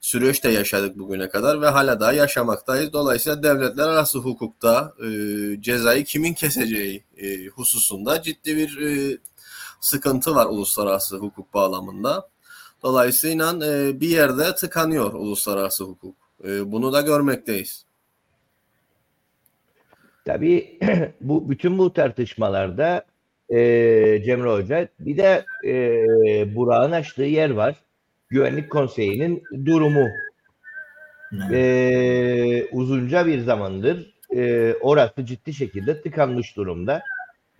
süreçte 0.00 0.50
yaşadık 0.50 0.98
bugüne 0.98 1.28
kadar 1.28 1.60
ve 1.60 1.68
hala 1.68 2.00
daha 2.00 2.12
yaşamaktayız. 2.12 2.92
Dolayısıyla 2.92 3.42
devletler 3.42 3.88
arası 3.88 4.18
hukukta 4.18 4.94
cezayı 5.60 6.04
kimin 6.04 6.34
keseceği 6.34 7.04
hususunda 7.54 8.22
ciddi 8.22 8.56
bir 8.56 8.78
sıkıntı 9.80 10.34
var 10.34 10.46
uluslararası 10.46 11.16
hukuk 11.16 11.54
bağlamında. 11.54 12.28
Dolayısıyla 12.82 13.60
bir 14.00 14.08
yerde 14.08 14.54
tıkanıyor 14.54 15.12
uluslararası 15.12 15.84
hukuk. 15.84 16.16
bunu 16.64 16.92
da 16.92 17.00
görmekteyiz. 17.00 17.89
Tabii 20.24 20.78
bu 21.20 21.50
bütün 21.50 21.78
bu 21.78 21.92
tartışmalarda 21.92 23.04
e, 23.48 23.58
Cemre 24.24 24.48
Hoca 24.48 24.88
bir 25.00 25.16
de 25.16 25.44
e, 25.64 26.54
Burak'ın 26.56 26.92
açtığı 26.92 27.22
yer 27.22 27.50
var. 27.50 27.74
Güvenlik 28.28 28.70
Konseyi'nin 28.70 29.42
durumu. 29.64 30.08
E, 31.52 32.66
uzunca 32.72 33.26
bir 33.26 33.38
zamandır 33.40 34.14
e, 34.36 34.74
orası 34.80 35.26
ciddi 35.26 35.54
şekilde 35.54 36.02
tıkanmış 36.02 36.56
durumda. 36.56 37.02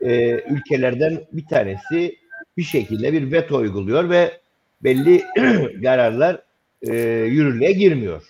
E, 0.01 0.31
ülkelerden 0.31 1.21
bir 1.33 1.47
tanesi 1.47 2.17
bir 2.57 2.63
şekilde 2.63 3.13
bir 3.13 3.33
veto 3.33 3.57
uyguluyor 3.57 4.11
ve 4.11 4.41
belli 4.83 5.23
kararlar 5.83 6.43
e, 6.83 6.95
yürürlüğe 7.25 7.73
girmiyor. 7.73 8.23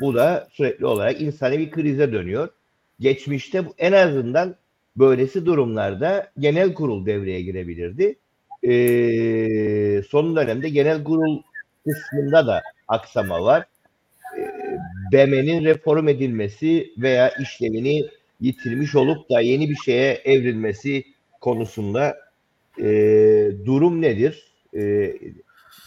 Bu 0.00 0.14
da 0.14 0.48
sürekli 0.52 0.86
olarak 0.86 1.20
insani 1.20 1.58
bir 1.58 1.70
krize 1.70 2.12
dönüyor 2.12 2.48
geçmişte 3.00 3.64
en 3.78 3.92
azından 3.92 4.56
böylesi 4.96 5.46
durumlarda 5.46 6.30
genel 6.38 6.74
kurul 6.74 7.06
devreye 7.06 7.42
girebilirdi. 7.42 8.18
Ee, 8.64 10.02
son 10.08 10.36
dönemde 10.36 10.68
genel 10.68 11.04
kurul 11.04 11.42
kısmında 11.84 12.46
da 12.46 12.62
aksama 12.88 13.42
var. 13.42 13.64
Ee, 14.38 14.52
BM'nin 15.12 15.64
reform 15.64 16.08
edilmesi 16.08 16.92
veya 16.98 17.28
işlevini 17.28 18.06
yitirmiş 18.40 18.94
olup 18.94 19.30
da 19.30 19.40
yeni 19.40 19.70
bir 19.70 19.76
şeye 19.76 20.12
evrilmesi 20.24 21.04
konusunda 21.40 22.16
e, 22.78 22.84
durum 23.66 24.02
nedir? 24.02 24.52
E, 24.76 25.12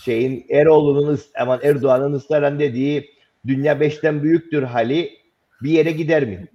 şeyin 0.05 0.45
Eroğlu'nun 0.49 1.19
aman 1.39 1.59
Erdoğan'ın 1.63 2.13
ısraren 2.13 2.59
dediği 2.59 3.11
dünya 3.47 3.79
beşten 3.79 4.23
büyüktür 4.23 4.63
hali 4.63 5.19
bir 5.63 5.71
yere 5.71 5.91
gider 5.91 6.25
mi? 6.25 6.47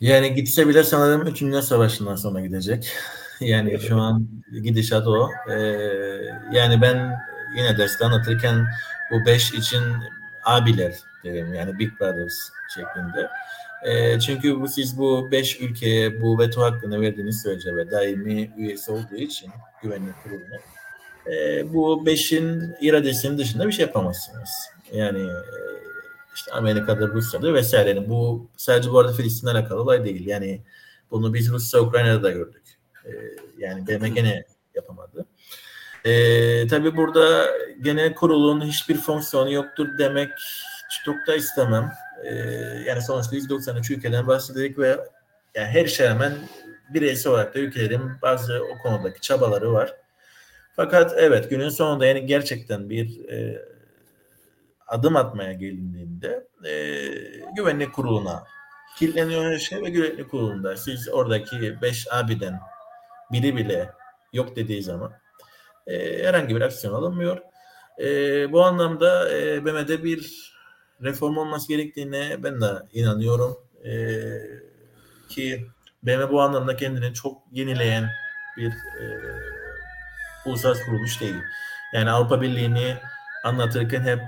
Yani 0.00 0.34
gitse 0.34 0.68
bile 0.68 0.84
sanırım 0.84 1.26
3. 1.26 1.40
Dünya 1.40 1.62
Savaşı'ndan 1.62 2.16
sonra 2.16 2.40
gidecek. 2.40 2.92
Yani 3.40 3.80
şu 3.80 3.96
an 3.96 4.28
gidişat 4.62 5.06
o. 5.06 5.30
Ee, 5.50 5.54
yani 6.52 6.82
ben 6.82 7.16
yine 7.56 7.78
derste 7.78 8.04
anlatırken 8.04 8.66
bu 9.10 9.26
5 9.26 9.52
için 9.52 9.82
abiler 10.44 10.94
derim 11.24 11.54
yani 11.54 11.78
Big 11.78 12.00
Brothers 12.00 12.34
şeklinde. 12.74 13.28
E, 13.84 14.20
çünkü 14.20 14.60
bu, 14.60 14.68
siz 14.68 14.98
bu 14.98 15.28
5 15.30 15.60
ülkeye 15.60 16.22
bu 16.22 16.38
veto 16.38 16.62
hakkını 16.62 17.00
verdiğiniz 17.00 17.42
sürece 17.42 17.76
ve 17.76 17.90
daimi 17.90 18.50
üyesi 18.56 18.92
olduğu 18.92 19.16
için 19.16 19.50
güvenlik 19.82 20.14
kuruluna 20.22 20.56
e, 21.26 21.64
bu 21.74 22.02
5'in 22.06 22.76
iradesinin 22.80 23.38
dışında 23.38 23.66
bir 23.66 23.72
şey 23.72 23.86
yapamazsınız. 23.86 24.50
Yani 24.92 25.28
işte 26.34 26.52
Amerika'da, 26.52 27.08
Rusya'da 27.08 27.54
vesairenin. 27.54 28.08
Bu 28.08 28.50
sadece 28.56 28.90
bu 28.90 28.98
arada 28.98 29.12
Filistin'le 29.12 29.50
alakalı 29.50 29.82
olay 29.82 30.04
değil. 30.04 30.26
Yani 30.26 30.62
bunu 31.10 31.34
biz 31.34 31.50
Rusya, 31.50 31.80
Ukrayna'da 31.80 32.22
da 32.22 32.30
gördük. 32.30 32.62
Ee, 33.04 33.10
yani 33.58 33.86
BM 33.86 34.08
gene 34.08 34.44
yapamadı. 34.74 35.26
Ee, 36.04 36.66
tabii 36.66 36.96
burada 36.96 37.46
genel 37.82 38.14
kurulun 38.14 38.60
hiçbir 38.66 38.96
fonksiyonu 38.96 39.52
yoktur 39.52 39.88
demek 39.98 40.28
çok 41.04 41.16
da 41.26 41.34
istemem. 41.34 41.92
Ee, 42.24 42.34
yani 42.86 43.02
sonuçta 43.02 43.36
193 43.36 43.90
ülkeden 43.90 44.26
bahsediyoruz 44.26 44.78
ve 44.78 44.98
yani 45.54 45.68
her 45.68 45.86
şey 45.86 46.08
hemen 46.08 46.32
bireysel 46.94 47.32
olarak 47.32 47.54
da 47.54 47.58
ülkelerin 47.58 48.10
bazı 48.22 48.62
o 48.64 48.82
konudaki 48.82 49.20
çabaları 49.20 49.72
var. 49.72 49.94
Fakat 50.76 51.14
evet 51.16 51.50
günün 51.50 51.68
sonunda 51.68 52.06
yani 52.06 52.26
gerçekten 52.26 52.90
bir 52.90 53.28
e, 53.28 53.62
adım 54.94 55.16
atmaya 55.16 55.52
gelindiğinde 55.52 56.48
e, 56.64 56.72
güvenlik 57.56 57.92
kuruluna 57.92 58.44
kilitleniyor 58.98 59.44
her 59.44 59.58
şey 59.58 59.82
ve 59.82 59.90
güvenlik 59.90 60.30
kurulunda 60.30 60.76
siz 60.76 61.08
oradaki 61.08 61.82
5 61.82 62.06
abiden 62.12 62.60
biri 63.32 63.56
bile 63.56 63.90
yok 64.32 64.56
dediği 64.56 64.82
zaman 64.82 65.12
e, 65.86 66.24
herhangi 66.26 66.56
bir 66.56 66.60
aksiyon 66.60 66.94
alınmıyor. 66.94 67.38
E, 67.98 68.06
bu 68.52 68.64
anlamda 68.64 69.38
e, 69.38 69.64
BM'de 69.64 70.04
bir 70.04 70.52
reform 71.02 71.36
olması 71.36 71.68
gerektiğine 71.68 72.42
ben 72.42 72.60
de 72.60 72.72
inanıyorum. 72.92 73.56
E, 73.84 73.92
ki 75.28 75.66
BM 76.02 76.30
bu 76.30 76.42
anlamda 76.42 76.76
kendini 76.76 77.14
çok 77.14 77.42
yenileyen 77.52 78.10
bir 78.56 78.70
e, 78.70 79.04
uluslararası 80.46 80.84
kuruluş 80.84 81.20
değil. 81.20 81.36
Yani 81.94 82.10
Avrupa 82.10 82.40
Birliği'ni 82.40 82.96
anlatırken 83.44 84.02
hep 84.02 84.20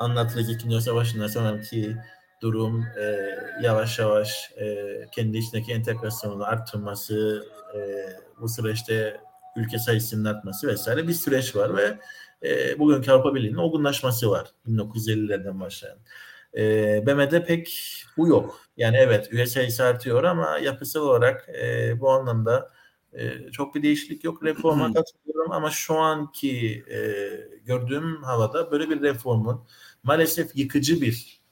anlatılacak 0.00 0.50
İkinci 0.50 0.64
Dünya 0.64 0.80
Savaşı'ndan 0.80 1.26
sonraki 1.26 1.96
durum 2.40 2.84
e, 3.00 3.28
yavaş 3.62 3.98
yavaş 3.98 4.50
e, 4.56 4.86
kendi 5.12 5.38
içindeki 5.38 5.72
entegrasyonunu 5.72 6.44
arttırması, 6.44 7.44
e, 7.74 7.78
bu 8.40 8.48
süreçte 8.48 9.20
ülke 9.56 9.78
sayısının 9.78 10.24
artması 10.24 10.68
vesaire 10.68 11.08
bir 11.08 11.12
süreç 11.12 11.56
var 11.56 11.76
ve 11.76 11.98
e, 12.42 12.78
bugünkü 12.78 13.10
Avrupa 13.10 13.34
Birliği'nin 13.34 13.56
olgunlaşması 13.56 14.30
var 14.30 14.48
1950'lerden 14.68 15.60
başlayan. 15.60 15.98
E, 16.56 16.62
BM'de 17.06 17.44
pek 17.44 17.94
bu 18.16 18.28
yok. 18.28 18.60
Yani 18.76 18.96
evet 18.96 19.28
üye 19.30 19.46
sayısı 19.46 19.84
artıyor 19.84 20.24
ama 20.24 20.58
yapısal 20.58 21.00
olarak 21.00 21.48
e, 21.48 21.94
bu 22.00 22.10
anlamda 22.10 22.70
e, 23.12 23.50
çok 23.52 23.74
bir 23.74 23.82
değişiklik 23.82 24.24
yok. 24.24 24.44
Reforma 24.44 24.92
katılıyorum 24.92 25.52
ama 25.52 25.70
şu 25.70 25.94
anki 25.98 26.84
e, 26.90 26.98
gördüğüm 27.66 28.22
havada 28.22 28.70
böyle 28.70 28.90
bir 28.90 29.02
reformun 29.02 29.64
maalesef 30.02 30.56
yıkıcı 30.56 31.00
bir 31.00 31.42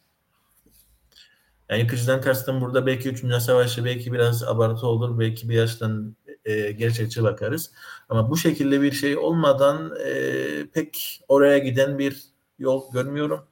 yani 1.71 1.81
yıkıcıdan 1.81 2.21
kastım 2.21 2.61
burada 2.61 2.87
belki 2.87 3.09
3. 3.09 3.23
Dünya 3.23 3.41
Savaşı 3.41 3.85
belki 3.85 4.13
biraz 4.13 4.43
abartı 4.43 4.87
olur. 4.87 5.19
Belki 5.19 5.49
bir 5.49 5.55
yaştan 5.55 6.17
e, 6.45 6.73
gerçekçi 6.73 7.23
bakarız. 7.23 7.71
Ama 8.09 8.31
bu 8.31 8.37
şekilde 8.37 8.83
bir 8.83 8.93
şey 8.93 9.17
olmadan 9.17 9.93
e, 10.07 10.67
pek 10.73 11.21
oraya 11.29 11.59
giden 11.59 11.99
bir 11.99 12.23
yol 12.59 12.93
görmüyorum. 12.93 13.47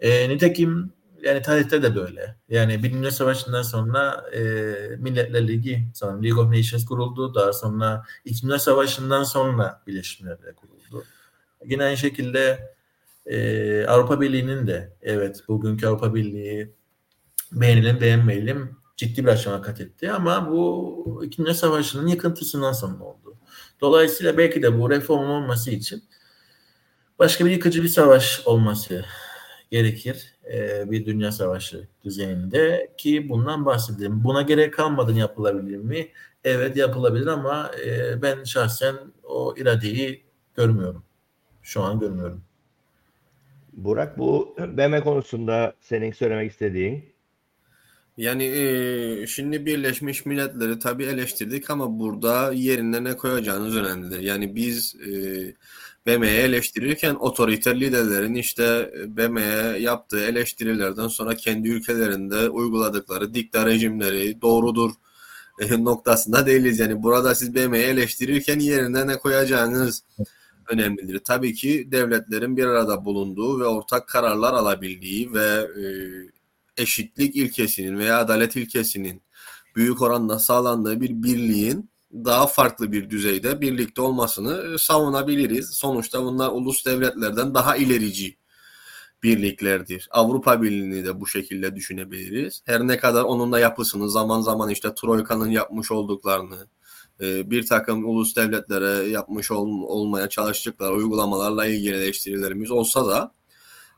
E, 0.00 0.28
nitekim 0.28 0.92
yani 1.24 1.42
tarihte 1.42 1.82
de 1.82 1.96
böyle. 1.96 2.36
Yani 2.48 2.82
Dünya 2.82 3.10
Savaşı'ndan 3.10 3.62
sonra 3.62 4.30
e, 4.32 4.40
Milletler 4.98 5.48
Ligi, 5.48 5.88
sonra 5.94 6.20
League 6.20 6.44
of 6.44 6.52
Nations 6.52 6.84
kuruldu. 6.84 7.34
Daha 7.34 7.52
sonra 7.52 8.04
İkinci 8.24 8.58
Savaşı'ndan 8.58 9.24
sonra 9.24 9.82
Birleşmiş 9.86 10.20
Milletler 10.20 10.54
kuruldu. 10.54 11.04
Yine 11.64 11.84
aynı 11.84 11.96
şekilde 11.96 12.74
e, 13.26 13.86
Avrupa 13.86 14.20
Birliği'nin 14.20 14.66
de 14.66 14.96
evet 15.02 15.44
bugünkü 15.48 15.86
Avrupa 15.86 16.14
Birliği 16.14 16.72
beğenelim 17.52 18.00
beğenmeyelim 18.00 18.76
ciddi 18.96 19.24
bir 19.24 19.28
aşama 19.28 19.62
kat 19.62 19.80
etti 19.80 20.12
ama 20.12 20.50
bu 20.50 21.22
İkinci 21.24 21.54
Savaşı'nın 21.54 22.06
yıkıntısından 22.06 22.72
sonra 22.72 23.04
oldu. 23.04 23.36
Dolayısıyla 23.80 24.38
belki 24.38 24.62
de 24.62 24.80
bu 24.80 24.90
reform 24.90 25.30
olması 25.30 25.70
için 25.70 26.04
başka 27.18 27.44
bir 27.44 27.50
yıkıcı 27.50 27.82
bir 27.82 27.88
savaş 27.88 28.42
olması 28.44 29.04
gerekir. 29.74 30.34
E, 30.52 30.90
bir 30.90 31.06
dünya 31.06 31.32
savaşı 31.32 31.88
düzeyinde 32.04 32.94
ki 32.96 33.28
bundan 33.28 33.66
bahsedelim. 33.66 34.24
Buna 34.24 34.42
gerek 34.42 34.74
kalmadan 34.74 35.14
yapılabilir 35.14 35.76
mi? 35.76 36.08
Evet 36.44 36.76
yapılabilir 36.76 37.26
ama 37.26 37.70
e, 37.86 38.22
ben 38.22 38.44
şahsen 38.44 38.94
o 39.22 39.54
iradeyi 39.56 40.22
görmüyorum. 40.56 41.04
Şu 41.62 41.82
an 41.82 42.00
görmüyorum. 42.00 42.42
Burak 43.72 44.18
bu 44.18 44.56
BM 44.58 45.00
konusunda 45.00 45.74
senin 45.80 46.12
söylemek 46.12 46.50
istediğin 46.50 47.14
yani 48.16 48.44
e, 48.44 49.26
şimdi 49.26 49.66
Birleşmiş 49.66 50.26
Milletleri 50.26 50.78
tabii 50.78 51.04
eleştirdik 51.04 51.70
ama 51.70 51.98
burada 51.98 52.52
yerine 52.52 53.04
ne 53.04 53.16
koyacağınız 53.16 53.76
önemlidir. 53.76 54.20
Yani 54.20 54.54
biz 54.54 54.96
e, 55.08 55.10
BM'ye 56.06 56.42
eleştirirken 56.42 57.14
otoriter 57.14 57.80
liderlerin 57.80 58.34
işte 58.34 58.92
BM'ye 59.06 59.78
yaptığı 59.80 60.20
eleştirilerden 60.20 61.08
sonra 61.08 61.34
kendi 61.34 61.68
ülkelerinde 61.68 62.48
uyguladıkları 62.48 63.34
dikta 63.34 63.66
rejimleri 63.66 64.42
doğrudur 64.42 64.90
e, 65.60 65.84
noktasında 65.84 66.46
değiliz. 66.46 66.78
Yani 66.78 67.02
burada 67.02 67.34
siz 67.34 67.54
BM'ye 67.54 67.86
eleştirirken 67.86 68.58
yerine 68.58 69.06
ne 69.06 69.18
koyacağınız 69.18 70.04
önemlidir. 70.68 71.18
Tabii 71.24 71.54
ki 71.54 71.88
devletlerin 71.92 72.56
bir 72.56 72.64
arada 72.64 73.04
bulunduğu 73.04 73.60
ve 73.60 73.64
ortak 73.64 74.08
kararlar 74.08 74.54
alabildiği 74.54 75.34
ve 75.34 75.68
e, 75.80 75.84
eşitlik 76.82 77.36
ilkesinin 77.36 77.98
veya 77.98 78.18
adalet 78.18 78.56
ilkesinin 78.56 79.22
büyük 79.76 80.02
oranda 80.02 80.38
sağlandığı 80.38 81.00
bir 81.00 81.10
birliğin 81.22 81.90
daha 82.14 82.46
farklı 82.46 82.92
bir 82.92 83.10
düzeyde 83.10 83.60
birlikte 83.60 84.02
olmasını 84.02 84.74
e, 84.74 84.78
savunabiliriz. 84.78 85.70
Sonuçta 85.70 86.24
bunlar 86.24 86.50
ulus 86.52 86.86
devletlerden 86.86 87.54
daha 87.54 87.76
ilerici 87.76 88.36
birliklerdir. 89.22 90.08
Avrupa 90.10 90.62
Birliği'ni 90.62 91.04
de 91.04 91.20
bu 91.20 91.26
şekilde 91.26 91.76
düşünebiliriz. 91.76 92.62
Her 92.66 92.88
ne 92.88 92.98
kadar 92.98 93.22
onun 93.22 93.52
da 93.52 93.58
yapısını 93.58 94.10
zaman 94.10 94.40
zaman 94.40 94.70
işte 94.70 94.94
Troika'nın 94.94 95.50
yapmış 95.50 95.90
olduklarını, 95.90 96.66
e, 97.20 97.50
bir 97.50 97.66
takım 97.66 98.04
ulus 98.04 98.36
devletlere 98.36 99.08
yapmış 99.08 99.50
olmaya 99.50 100.28
çalıştıkları 100.28 100.94
uygulamalarla 100.94 101.66
ilgili 101.66 101.96
eleştirilerimiz 101.96 102.70
olsa 102.70 103.06
da 103.06 103.32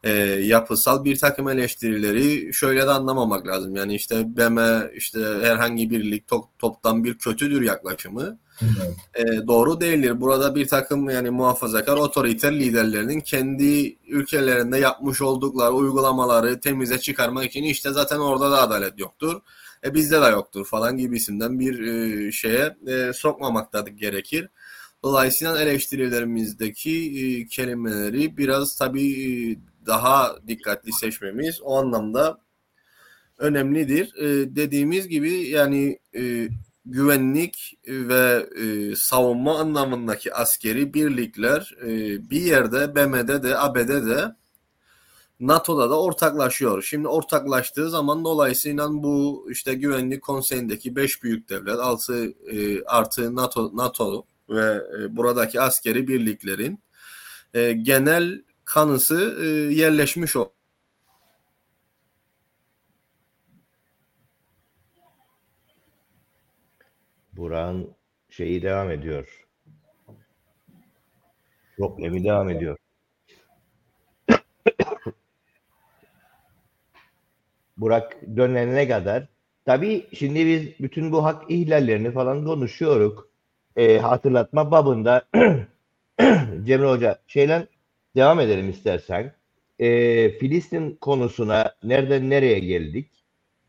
e, 0.05 0.13
yapısal 0.27 1.05
bir 1.05 1.19
takım 1.19 1.49
eleştirileri 1.49 2.55
şöyle 2.55 2.87
de 2.87 2.91
anlamamak 2.91 3.47
lazım. 3.47 3.77
Yani 3.77 3.95
işte 3.95 4.37
BM 4.37 4.91
işte 4.95 5.21
herhangi 5.43 5.91
bir 5.91 6.11
lig 6.11 6.27
top, 6.27 6.45
toptan 6.59 7.05
bir 7.05 7.19
kötüdür 7.19 7.63
yaklaşımı. 7.63 8.39
E, 9.15 9.25
doğru 9.47 9.81
değildir. 9.81 10.21
Burada 10.21 10.55
bir 10.55 10.69
takım 10.69 11.11
yani 11.11 11.31
muhafazakar 11.31 11.97
otoriter 11.97 12.59
liderlerinin 12.59 13.21
kendi 13.21 13.99
ülkelerinde 14.07 14.79
yapmış 14.79 15.23
oldukları 15.23 15.73
uygulamaları 15.73 16.61
temize 16.61 16.99
çıkarmak 16.99 17.45
için 17.45 17.63
işte 17.63 17.93
zaten 17.93 18.19
orada 18.19 18.51
da 18.51 18.63
adalet 18.63 18.99
yoktur. 18.99 19.41
E 19.85 19.95
bizde 19.95 20.23
de 20.23 20.27
yoktur 20.27 20.67
falan 20.67 20.97
gibisinden 20.97 21.61
bir 21.61 21.81
e, 21.81 22.33
şeye 22.33 22.77
e, 22.87 23.13
sokmamak 23.13 23.73
da 23.73 23.81
gerekir. 23.81 24.49
Dolayısıyla 25.03 25.63
eleştirilerimizdeki 25.63 26.91
e, 26.91 27.47
kelimeleri 27.47 28.37
biraz 28.37 28.77
tabii 28.77 29.13
e, 29.13 29.57
daha 29.87 30.37
dikkatli 30.49 30.93
seçmemiz 30.93 31.61
o 31.63 31.77
anlamda 31.77 32.39
önemlidir. 33.39 34.15
E, 34.17 34.57
dediğimiz 34.57 35.09
gibi 35.09 35.33
yani 35.33 35.99
e, 36.15 36.49
güvenlik 36.87 37.79
ve 37.87 38.47
e, 38.61 38.97
savunma 38.97 39.59
anlamındaki 39.59 40.35
askeri 40.35 40.95
birlikler 40.95 41.75
e, 41.83 41.91
bir 42.31 42.41
yerde 42.41 42.95
BM'de 42.95 43.43
de 43.43 43.59
AB'de 43.59 44.07
de 44.07 44.35
NATO'da 45.41 45.91
da 45.91 46.01
ortaklaşıyor. 46.01 46.83
Şimdi 46.83 47.09
ortaklaştığı 47.09 47.91
zaman 47.91 48.25
dolayısıyla 48.25 48.89
bu 48.91 49.47
işte 49.51 49.75
güvenlik 49.75 50.23
konseyindeki 50.23 50.97
5 50.97 51.23
büyük 51.23 51.49
devlet 51.49 51.79
6 51.79 52.35
e, 52.51 52.85
artı 52.85 53.37
NATO 53.37 53.77
NATO 53.77 54.27
ve 54.51 54.83
e, 55.01 55.17
buradaki 55.17 55.61
askeri 55.61 56.09
birliklerin 56.09 56.79
e, 57.55 57.73
genel 57.73 58.43
kanısı 58.67 59.37
e, 59.43 59.47
yerleşmiş 59.75 60.37
o. 60.37 60.53
Buran 67.33 67.87
şeyi 68.31 68.63
devam 68.63 68.91
ediyor. 68.91 69.47
Problemi 71.77 72.25
devam 72.25 72.51
ediyor. 72.51 72.77
Burak 77.77 78.17
dönene 78.37 78.89
kadar 78.89 79.29
tabii 79.65 80.07
şimdi 80.15 80.47
biz 80.47 80.81
bütün 80.81 81.13
bu 81.13 81.25
hak 81.25 81.51
ihlallerini 81.51 82.13
falan 82.13 82.45
konuşuyoruz. 82.45 83.15
E, 83.77 83.99
hatırlatma 83.99 84.71
babında 84.71 85.29
Cemre 86.65 86.87
Hoca 86.89 87.19
şeyle 87.27 87.67
devam 88.17 88.41
edelim 88.41 88.71
istersen. 88.71 89.33
E, 89.79 89.89
Filistin 90.39 90.97
konusuna 91.01 91.75
nereden 91.85 92.31
nereye 92.31 92.59
geldik? 92.59 93.11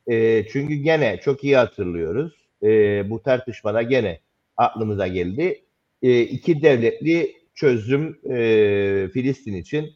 E, 0.08 0.48
çünkü 0.48 0.76
gene 0.76 1.20
çok 1.24 1.44
iyi 1.44 1.58
hatırlıyoruz. 1.58 2.34
E, 2.64 2.70
bu 3.10 3.24
tartışmada 3.24 3.82
gene 3.82 4.20
aklımıza 4.58 5.08
geldi. 5.08 5.62
E, 6.02 6.22
iki 6.22 6.62
devletli 6.62 7.36
çözüm 7.56 8.20
e, 8.32 9.10
Filistin 9.14 9.56
için 9.56 9.90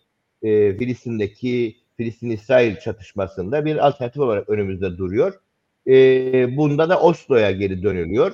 e, 0.43 0.77
Filistin'deki 0.77 1.77
Filistin-İsrail 1.97 2.79
çatışmasında 2.79 3.65
bir 3.65 3.87
alternatif 3.87 4.21
olarak 4.21 4.49
önümüzde 4.49 4.97
duruyor. 4.97 5.33
E, 5.87 5.93
bunda 6.57 6.89
da 6.89 7.01
Oslo'ya 7.01 7.51
geri 7.51 7.83
dönülüyor. 7.83 8.33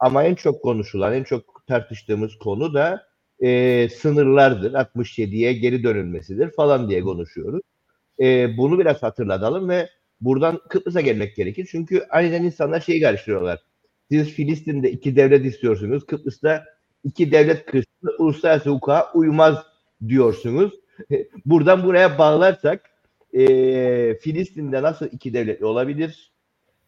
Ama 0.00 0.24
en 0.24 0.34
çok 0.34 0.62
konuşulan, 0.62 1.14
en 1.14 1.24
çok 1.24 1.66
tartıştığımız 1.66 2.38
konu 2.38 2.74
da 2.74 3.09
e, 3.40 3.88
sınırlardır. 3.88 4.72
67'ye 4.72 5.52
geri 5.52 5.82
dönülmesidir 5.84 6.50
falan 6.50 6.88
diye 6.88 7.00
konuşuyoruz. 7.00 7.62
e, 8.20 8.56
bunu 8.58 8.78
biraz 8.78 9.02
hatırlatalım 9.02 9.68
ve 9.68 9.88
buradan 10.20 10.60
Kıbrıs'a 10.68 11.00
gelmek 11.00 11.36
gerekir. 11.36 11.68
Çünkü 11.70 12.06
aniden 12.10 12.44
insanlar 12.44 12.80
şeyi 12.80 13.02
karıştırıyorlar. 13.02 13.60
Siz 14.10 14.28
Filistin'de 14.28 14.90
iki 14.90 15.16
devlet 15.16 15.46
istiyorsunuz. 15.46 16.06
Kıbrıs'ta 16.06 16.64
iki 17.04 17.32
devlet 17.32 17.66
kısmı 17.66 18.10
uluslararası 18.18 18.70
hukuka 18.70 19.12
uymaz 19.14 19.58
diyorsunuz. 20.08 20.72
Buradan 21.46 21.84
buraya 21.84 22.18
bağlarsak 22.18 22.90
e, 23.32 23.44
Filistin'de 24.14 24.82
nasıl 24.82 25.06
iki 25.06 25.34
devletli 25.34 25.64
olabilir? 25.64 26.32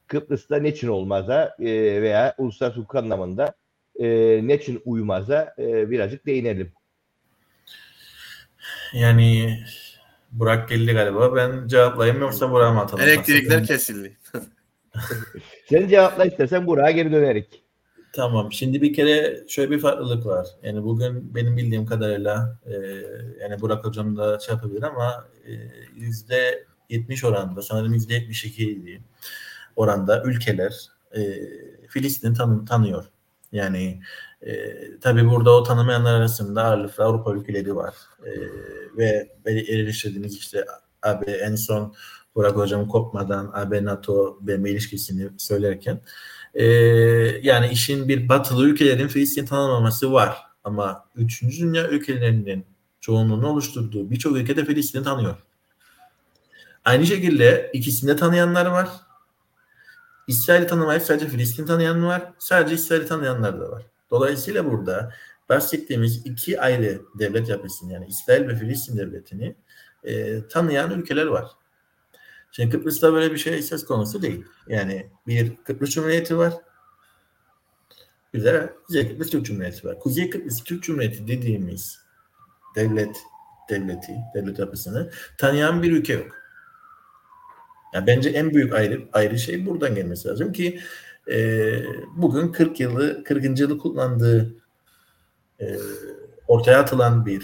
Kıbrıs'ta 0.06 0.56
niçin 0.56 0.88
olmaza 0.88 1.56
e, 1.60 1.64
veya 2.02 2.34
uluslararası 2.38 2.80
hukuk 2.80 2.94
anlamında 2.94 3.54
e, 3.98 4.40
niçin 4.46 4.82
uymaza 4.84 5.54
e, 5.58 5.90
birazcık 5.90 6.26
değinelim. 6.26 6.72
Yani 8.92 9.58
Burak 10.32 10.68
geldi 10.68 10.92
galiba. 10.92 11.36
Ben 11.36 11.66
cevaplayayım 11.68 12.20
yoksa 12.20 12.50
Burak'a 12.50 12.72
mı 12.72 12.80
atalım? 12.80 13.04
Elektrikler 13.04 13.66
kesildi. 13.66 14.18
Sen 15.68 15.88
cevapla 15.88 16.24
istersen 16.24 16.66
Burak'a 16.66 16.90
geri 16.90 17.12
dönerik. 17.12 17.62
Tamam. 18.12 18.52
Şimdi 18.52 18.82
bir 18.82 18.94
kere 18.94 19.44
şöyle 19.48 19.70
bir 19.70 19.78
farklılık 19.78 20.26
var. 20.26 20.46
Yani 20.62 20.84
bugün 20.84 21.34
benim 21.34 21.56
bildiğim 21.56 21.86
kadarıyla 21.86 22.58
e, 22.66 22.72
yani 23.40 23.60
Burak 23.60 23.84
hocam 23.84 24.16
da 24.16 24.38
şey 24.38 24.54
yapabilir 24.54 24.82
ama 24.82 25.24
e, 25.46 25.52
yüzde 25.96 26.64
70 26.88 27.24
oranında 27.24 27.62
sanırım 27.62 27.94
yüzde 27.94 28.14
72 28.14 28.70
idi 28.70 29.02
oranda 29.76 30.22
ülkeler 30.22 30.88
e, 31.16 31.20
Filistin'i 31.88 32.34
tanı, 32.34 32.64
tanıyor. 32.64 33.04
Yani 33.52 34.02
e, 34.42 34.52
tabii 35.00 35.30
burada 35.30 35.50
o 35.50 35.62
tanımayanlar 35.62 36.14
arasında 36.14 36.64
ağırlıklı 36.64 37.04
Avrupa 37.04 37.34
ülkeleri 37.34 37.76
var. 37.76 37.94
E, 38.24 38.30
ve 38.96 39.28
eleştirdiğimiz 39.46 40.36
işte 40.36 40.64
AB 41.02 41.32
en 41.32 41.54
son 41.54 41.94
Burak 42.34 42.56
Hocam 42.56 42.88
kopmadan 42.88 43.50
AB 43.54 43.84
NATO 43.84 44.38
BM 44.40 44.70
ilişkisini 44.70 45.28
söylerken 45.38 46.00
e, 46.54 46.64
yani 47.42 47.68
işin 47.68 48.08
bir 48.08 48.28
batılı 48.28 48.66
ülkelerin 48.66 49.08
Filistin 49.08 49.46
tanımaması 49.46 50.12
var. 50.12 50.36
Ama 50.64 51.08
3. 51.16 51.42
Dünya 51.42 51.88
ülkelerinin 51.88 52.66
çoğunluğunu 53.00 53.48
oluşturduğu 53.48 54.10
birçok 54.10 54.36
ülkede 54.36 54.64
Filistin'i 54.64 55.04
tanıyor. 55.04 55.36
Aynı 56.84 57.06
şekilde 57.06 57.70
ikisini 57.72 58.16
tanıyanlar 58.16 58.66
var. 58.66 58.88
İsrail'i 60.32 60.66
tanımayıp 60.66 61.02
sadece 61.02 61.28
Filistin 61.28 61.66
tanıyan 61.66 62.06
var. 62.06 62.32
Sadece 62.38 62.74
İsrail'i 62.74 63.06
tanıyanlar 63.06 63.60
da 63.60 63.70
var. 63.70 63.86
Dolayısıyla 64.10 64.70
burada 64.70 65.12
bahsettiğimiz 65.48 66.26
iki 66.26 66.60
ayrı 66.60 67.02
devlet 67.18 67.48
yapısını 67.48 67.92
yani 67.92 68.06
İsrail 68.06 68.48
ve 68.48 68.56
Filistin 68.56 68.96
devletini 68.96 69.56
e, 70.04 70.46
tanıyan 70.48 70.90
ülkeler 70.90 71.26
var. 71.26 71.46
Şimdi 72.52 72.70
Kıbrıs'ta 72.70 73.12
böyle 73.12 73.32
bir 73.32 73.38
şey 73.38 73.62
söz 73.62 73.84
konusu 73.84 74.22
değil. 74.22 74.44
Yani 74.66 75.10
bir 75.26 75.56
Kıbrıs 75.56 75.90
Cumhuriyeti 75.90 76.38
var. 76.38 76.54
Bir 78.34 78.44
de 78.44 78.74
Kuzey 78.86 79.08
Kıbrıs 79.08 79.30
Türk 79.30 79.46
Cumhuriyeti 79.46 79.88
var. 79.88 79.98
Kuzey 79.98 80.30
Kıbrıs 80.30 80.64
Türk 80.64 80.82
Cumhuriyeti 80.82 81.28
dediğimiz 81.28 81.98
devlet 82.74 83.16
devleti, 83.70 84.12
devlet 84.34 84.58
yapısını 84.58 85.10
tanıyan 85.38 85.82
bir 85.82 85.92
ülke 85.92 86.12
yok. 86.12 86.41
Yani 87.92 88.06
bence 88.06 88.30
en 88.30 88.54
büyük 88.54 88.74
ayrı 88.74 89.08
ayrı 89.12 89.38
şey 89.38 89.66
buradan 89.66 89.94
gelmesi 89.94 90.28
lazım 90.28 90.52
ki 90.52 90.80
e, 91.30 91.68
bugün 92.16 92.48
40 92.48 92.80
yılı 92.80 93.24
40. 93.24 93.60
yılı 93.60 93.78
kullandığı 93.78 94.54
e, 95.60 95.76
ortaya 96.48 96.78
atılan 96.78 97.26
bir 97.26 97.42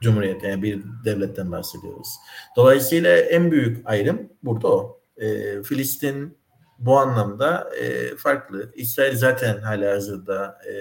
cumhuriyet 0.00 0.42
yani 0.42 0.62
bir 0.62 0.82
devletten 1.04 1.52
bahsediyoruz. 1.52 2.08
Dolayısıyla 2.56 3.16
en 3.16 3.50
büyük 3.50 3.82
ayrım 3.84 4.28
burada 4.42 4.68
o. 4.68 5.00
E, 5.16 5.62
Filistin 5.62 6.38
bu 6.78 6.98
anlamda 6.98 7.70
e, 7.80 8.16
farklı. 8.16 8.72
İsrail 8.74 9.16
zaten 9.16 9.58
hala 9.58 9.92
hazırda 9.92 10.58
e, 10.68 10.72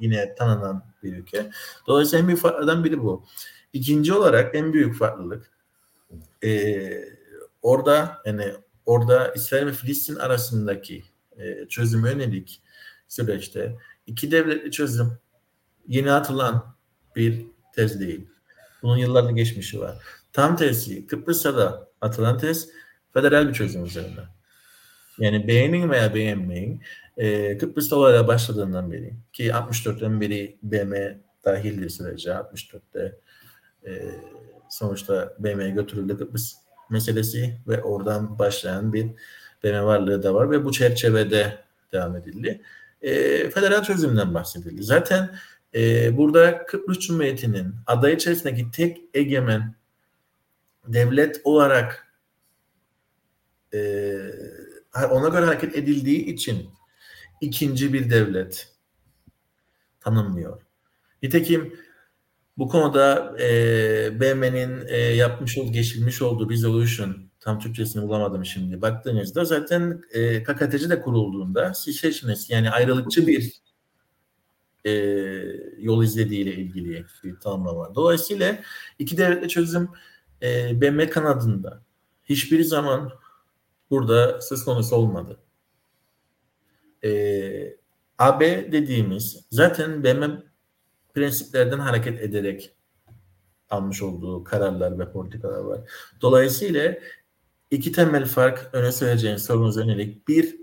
yine 0.00 0.34
tanınan 0.34 0.84
bir 1.02 1.16
ülke. 1.16 1.50
Dolayısıyla 1.86 2.22
en 2.22 2.28
büyük 2.28 2.40
farklardan 2.40 2.84
biri 2.84 3.02
bu. 3.02 3.24
İkinci 3.72 4.12
olarak 4.12 4.54
en 4.54 4.72
büyük 4.72 4.98
farklılık 4.98 5.50
e, 6.44 6.50
orada 7.62 8.22
yani 8.24 8.52
orada 8.86 9.32
İsrail 9.32 9.66
ve 9.66 9.72
Filistin 9.72 10.16
arasındaki 10.16 11.04
e, 11.38 11.68
çözüm 11.68 12.06
yönelik 12.06 12.62
süreçte 13.08 13.76
iki 14.06 14.30
devletli 14.30 14.70
çözüm 14.70 15.18
yeni 15.88 16.12
atılan 16.12 16.74
bir 17.16 17.46
tez 17.74 18.00
değil. 18.00 18.26
Bunun 18.82 18.96
yılların 18.96 19.36
geçmişi 19.36 19.80
var. 19.80 19.98
Tam 20.32 20.56
tersi 20.56 21.06
Kıbrıs'ta 21.06 21.56
da 21.56 21.88
atılan 22.00 22.38
tez 22.38 22.68
federal 23.14 23.48
bir 23.48 23.54
çözüm 23.54 23.84
üzerine. 23.84 24.20
Yani 25.18 25.48
beğenin 25.48 25.90
veya 25.90 26.14
beğenmeyin 26.14 26.82
e, 27.16 27.58
Kıbrıs'ta 27.58 27.96
olaylar 27.96 28.26
başladığından 28.28 28.92
beri 28.92 29.14
ki 29.32 29.48
64'ten 29.48 30.20
beri 30.20 30.58
BM 30.62 31.20
dahildir 31.44 31.88
sürece 31.88 32.30
64'te 32.30 33.18
e, 33.86 34.20
sonuçta 34.70 35.34
BM'ye 35.38 35.70
götürüldü 35.70 36.18
Kıbrıs 36.18 36.54
meselesi 36.92 37.60
ve 37.68 37.82
oradan 37.82 38.38
başlayan 38.38 38.92
bir 38.92 39.10
BM 39.64 39.84
varlığı 39.84 40.22
da 40.22 40.34
var 40.34 40.50
ve 40.50 40.64
bu 40.64 40.72
çerçevede 40.72 41.58
devam 41.92 42.16
edildi. 42.16 42.62
E, 43.02 43.10
federal 43.50 43.82
çözümden 43.82 44.34
bahsedildi. 44.34 44.82
Zaten 44.82 45.36
e, 45.74 46.16
burada 46.16 46.66
Kıbrıs 46.66 46.98
Cumhuriyeti'nin 46.98 47.74
aday 47.86 48.12
içerisindeki 48.12 48.70
tek 48.70 49.00
egemen 49.14 49.74
devlet 50.86 51.40
olarak 51.44 52.14
e, 53.74 53.78
ona 55.10 55.28
göre 55.28 55.44
hareket 55.44 55.76
edildiği 55.76 56.24
için 56.26 56.70
ikinci 57.40 57.92
bir 57.92 58.10
devlet 58.10 58.68
tanınmıyor. 60.00 60.62
Nitekim 61.22 61.76
bu 62.58 62.68
konuda 62.68 63.36
e, 63.40 64.20
BM'nin 64.20 64.86
e, 64.88 64.96
yapmış 64.96 65.58
olduğu, 65.58 65.72
geçirmiş 65.72 66.22
olduğu 66.22 66.50
resolution 66.50 67.16
tam 67.40 67.58
Türkçesini 67.58 68.08
bulamadım 68.08 68.44
şimdi. 68.44 68.82
Baktığınızda 68.82 69.44
zaten 69.44 70.02
e, 70.12 70.42
KKTC 70.42 70.90
de 70.90 71.00
kurulduğunda 71.00 71.74
secessionist 71.74 72.50
yani 72.50 72.70
ayrılıkçı 72.70 73.26
bir 73.26 73.62
e, 74.84 74.90
yol 75.78 76.04
izlediğiyle 76.04 76.54
ilgili 76.54 77.04
bir 77.24 77.40
tanımlama 77.40 77.78
var. 77.78 77.94
Dolayısıyla 77.94 78.58
iki 78.98 79.16
devletli 79.16 79.48
çözüm 79.48 79.88
e, 80.42 80.80
BM 80.80 81.10
kanadında 81.10 81.82
hiçbir 82.24 82.62
zaman 82.62 83.12
burada 83.90 84.40
söz 84.40 84.64
konusu 84.64 84.96
olmadı. 84.96 85.38
E, 87.04 87.76
AB 88.18 88.72
dediğimiz 88.72 89.46
zaten 89.50 90.04
BM 90.04 90.42
prensiplerden 91.14 91.78
hareket 91.78 92.20
ederek 92.20 92.74
almış 93.70 94.02
olduğu 94.02 94.44
kararlar 94.44 94.98
ve 94.98 95.12
politikalar 95.12 95.58
var. 95.58 95.80
Dolayısıyla 96.20 96.94
iki 97.70 97.92
temel 97.92 98.26
fark 98.26 98.70
öne 98.72 98.92
söyleyeceğim 98.92 99.38
sorunuz 99.38 99.76
yönelik. 99.76 100.28
Bir, 100.28 100.56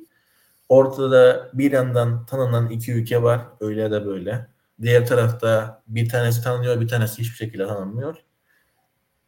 ortada 0.69 1.49
bir 1.53 1.71
yandan 1.71 2.25
tanınan 2.25 2.69
iki 2.69 2.93
ülke 2.93 3.23
var. 3.23 3.41
Öyle 3.59 3.81
ya 3.81 3.91
da 3.91 4.05
böyle. 4.05 4.47
Diğer 4.81 5.07
tarafta 5.07 5.83
bir 5.87 6.09
tanesi 6.09 6.43
tanınıyor, 6.43 6.81
bir 6.81 6.87
tanesi 6.87 7.21
hiçbir 7.21 7.35
şekilde 7.35 7.67
tanınmıyor. 7.67 8.15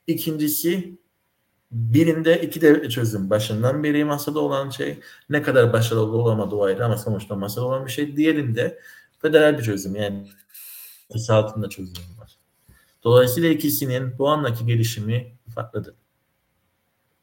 İkincisi 0.07 0.97
birinde 1.71 2.41
iki 2.41 2.61
devletli 2.61 2.89
çözüm 2.89 3.29
başından 3.29 3.83
beri 3.83 4.05
masada 4.05 4.39
olan 4.39 4.69
şey 4.69 4.99
ne 5.29 5.41
kadar 5.41 5.73
başarılı 5.73 6.17
olamadığı 6.17 6.55
o 6.55 6.63
ayrı 6.63 6.85
ama 6.85 6.97
sonuçta 6.97 7.35
masada 7.35 7.65
olan 7.65 7.85
bir 7.85 7.91
şey. 7.91 8.17
Diğerinde 8.17 8.79
federal 9.19 9.57
bir 9.57 9.63
çözüm 9.63 9.95
yani 9.95 10.27
altında 11.29 11.69
çözüm 11.69 12.03
var. 12.19 12.37
Dolayısıyla 13.03 13.49
ikisinin 13.49 14.17
bu 14.17 14.29
andaki 14.29 14.65
gelişimi 14.65 15.31
farklıdır. 15.55 15.95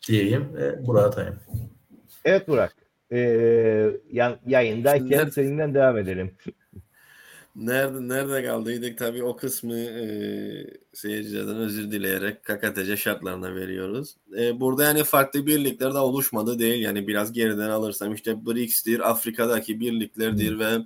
Diyeyim 0.09 0.55
ve 0.55 0.87
Burak'a 0.87 1.07
atayım. 1.07 1.37
Evet 2.24 2.48
Burak. 2.48 2.77
Ee, 3.12 3.90
yayındayken 4.46 5.18
Şimdi... 5.18 5.33
seninle 5.33 5.74
devam 5.74 5.98
edelim. 5.98 6.35
Nerede 7.57 8.09
nerede 8.09 8.44
kaldıydık 8.44 8.98
tabii 8.98 9.24
o 9.24 9.37
kısmı 9.37 9.79
e, 9.79 10.05
seyircilerden 10.92 11.57
özür 11.57 11.90
dileyerek 11.90 12.44
KKTC 12.44 12.96
şartlarına 12.96 13.55
veriyoruz. 13.55 14.16
E, 14.38 14.61
burada 14.61 14.85
yani 14.85 15.05
farklı 15.05 15.46
birlikler 15.46 15.94
de 15.94 15.98
oluşmadı 15.98 16.59
değil 16.59 16.83
yani 16.83 17.09
biraz 17.09 17.33
geriden 17.33 17.70
alırsam 17.70 18.14
işte 18.14 18.46
BRICS'tir, 18.46 19.11
Afrika'daki 19.11 19.81
birliklerdir 19.81 20.53
hmm. 20.53 20.61
ve 20.61 20.79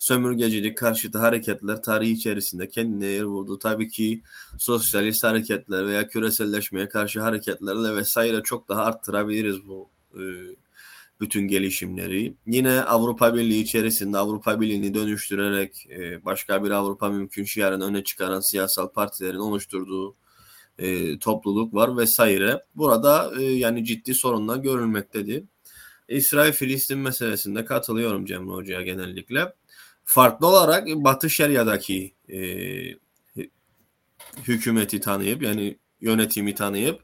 sömürgecilik 0.00 0.78
karşıtı 0.78 1.18
hareketler 1.18 1.82
tarihi 1.82 2.12
içerisinde 2.12 2.68
kendine 2.68 3.06
yer 3.06 3.26
buldu. 3.26 3.58
Tabii 3.58 3.88
ki 3.88 4.22
sosyalist 4.58 5.24
hareketler 5.24 5.86
veya 5.86 6.08
küreselleşmeye 6.08 6.88
karşı 6.88 7.20
hareketlerle 7.20 7.96
vesaire 7.96 8.42
çok 8.42 8.68
daha 8.68 8.84
arttırabiliriz 8.84 9.66
bu 9.68 9.90
e, 10.14 10.22
bütün 11.20 11.48
gelişimleri. 11.48 12.34
Yine 12.46 12.80
Avrupa 12.80 13.34
Birliği 13.34 13.62
içerisinde 13.62 14.18
Avrupa 14.18 14.60
Birliği'ni 14.60 14.94
dönüştürerek 14.94 15.86
e, 15.90 16.24
başka 16.24 16.64
bir 16.64 16.70
Avrupa 16.70 17.08
mümkün 17.08 17.44
şiarını 17.44 17.84
öne 17.84 18.04
çıkaran 18.04 18.40
siyasal 18.40 18.88
partilerin 18.88 19.38
oluşturduğu 19.38 20.16
e, 20.78 21.18
topluluk 21.18 21.74
var 21.74 21.96
vesaire. 21.96 22.64
Burada 22.74 23.32
e, 23.40 23.42
yani 23.42 23.84
ciddi 23.84 24.14
sorunlar 24.14 24.56
görülmektedir. 24.56 25.44
İsrail-Filistin 26.08 26.98
meselesinde 26.98 27.64
katılıyorum 27.64 28.24
Cemre 28.24 28.50
Hoca'ya 28.50 28.82
genellikle. 28.82 29.59
Farklı 30.04 30.46
olarak 30.46 30.86
Batı 30.86 31.30
Şeria'daki 31.30 32.14
e, 32.28 32.38
hükümeti 34.42 35.00
tanıyıp 35.00 35.42
yani 35.42 35.78
yönetimi 36.00 36.54
tanıyıp 36.54 37.02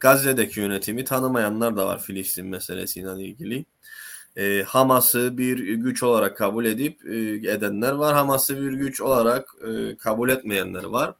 Gazze'deki 0.00 0.60
yönetimi 0.60 1.04
tanımayanlar 1.04 1.76
da 1.76 1.86
var 1.86 2.02
Filistin 2.02 2.46
meselesiyle 2.46 3.24
ilgili. 3.24 3.64
E, 4.36 4.62
Hamas'ı 4.62 5.38
bir 5.38 5.58
güç 5.58 6.02
olarak 6.02 6.36
kabul 6.36 6.64
edip 6.64 7.06
e, 7.06 7.16
edenler 7.50 7.92
var. 7.92 8.14
Hamas'ı 8.14 8.62
bir 8.62 8.72
güç 8.72 9.00
olarak 9.00 9.54
e, 9.68 9.96
kabul 9.96 10.30
etmeyenler 10.30 10.84
var. 10.84 11.14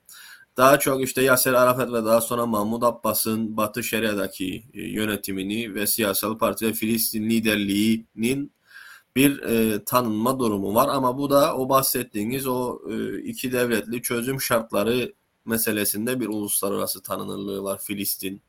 Daha 0.57 0.79
çok 0.79 1.03
işte 1.03 1.23
Yasser 1.23 1.53
Arafat 1.53 1.93
ve 1.93 2.05
daha 2.05 2.21
sonra 2.21 2.47
Mahmud 2.47 2.83
Abbas'ın 2.83 3.57
Batı 3.57 3.83
Şeria'daki 3.83 4.65
e, 4.75 4.83
yönetimini 4.83 5.75
ve 5.75 5.87
siyasal 5.87 6.39
parti 6.39 6.67
ve 6.67 6.73
Filistin 6.73 7.31
liderliğinin 7.31 8.53
bir 9.17 9.43
e, 9.43 9.85
tanınma 9.85 10.39
durumu 10.39 10.75
var. 10.75 10.89
Ama 10.89 11.19
bu 11.19 11.31
da 11.31 11.57
o 11.57 11.69
bahsettiğiniz 11.69 12.47
o 12.47 12.81
e, 12.91 13.19
iki 13.19 13.53
devletli 13.53 14.03
çözüm 14.03 14.41
şartları 14.41 15.13
meselesinde 15.45 16.21
bir 16.21 16.29
uluslararası 16.29 17.03
tanınırlığı 17.03 17.63
var 17.63 17.81
Filistin 17.83 18.43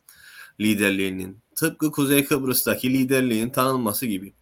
liderliğinin. 0.60 1.38
Tıpkı 1.56 1.92
Kuzey 1.92 2.26
Kıbrıs'taki 2.26 2.94
liderliğin 2.94 3.50
tanınması 3.50 4.06
gibi. 4.06 4.34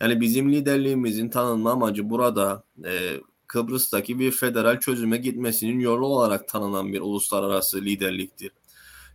Yani 0.00 0.20
bizim 0.20 0.52
liderliğimizin 0.52 1.28
tanınma 1.28 1.72
amacı 1.72 2.10
burada 2.10 2.64
e, 2.84 3.20
Kıbrıs'taki 3.46 4.18
bir 4.18 4.30
federal 4.30 4.80
çözüme 4.80 5.16
gitmesinin 5.16 5.80
yolu 5.80 6.06
olarak 6.06 6.48
tanınan 6.48 6.92
bir 6.92 7.00
uluslararası 7.00 7.82
liderliktir. 7.82 8.50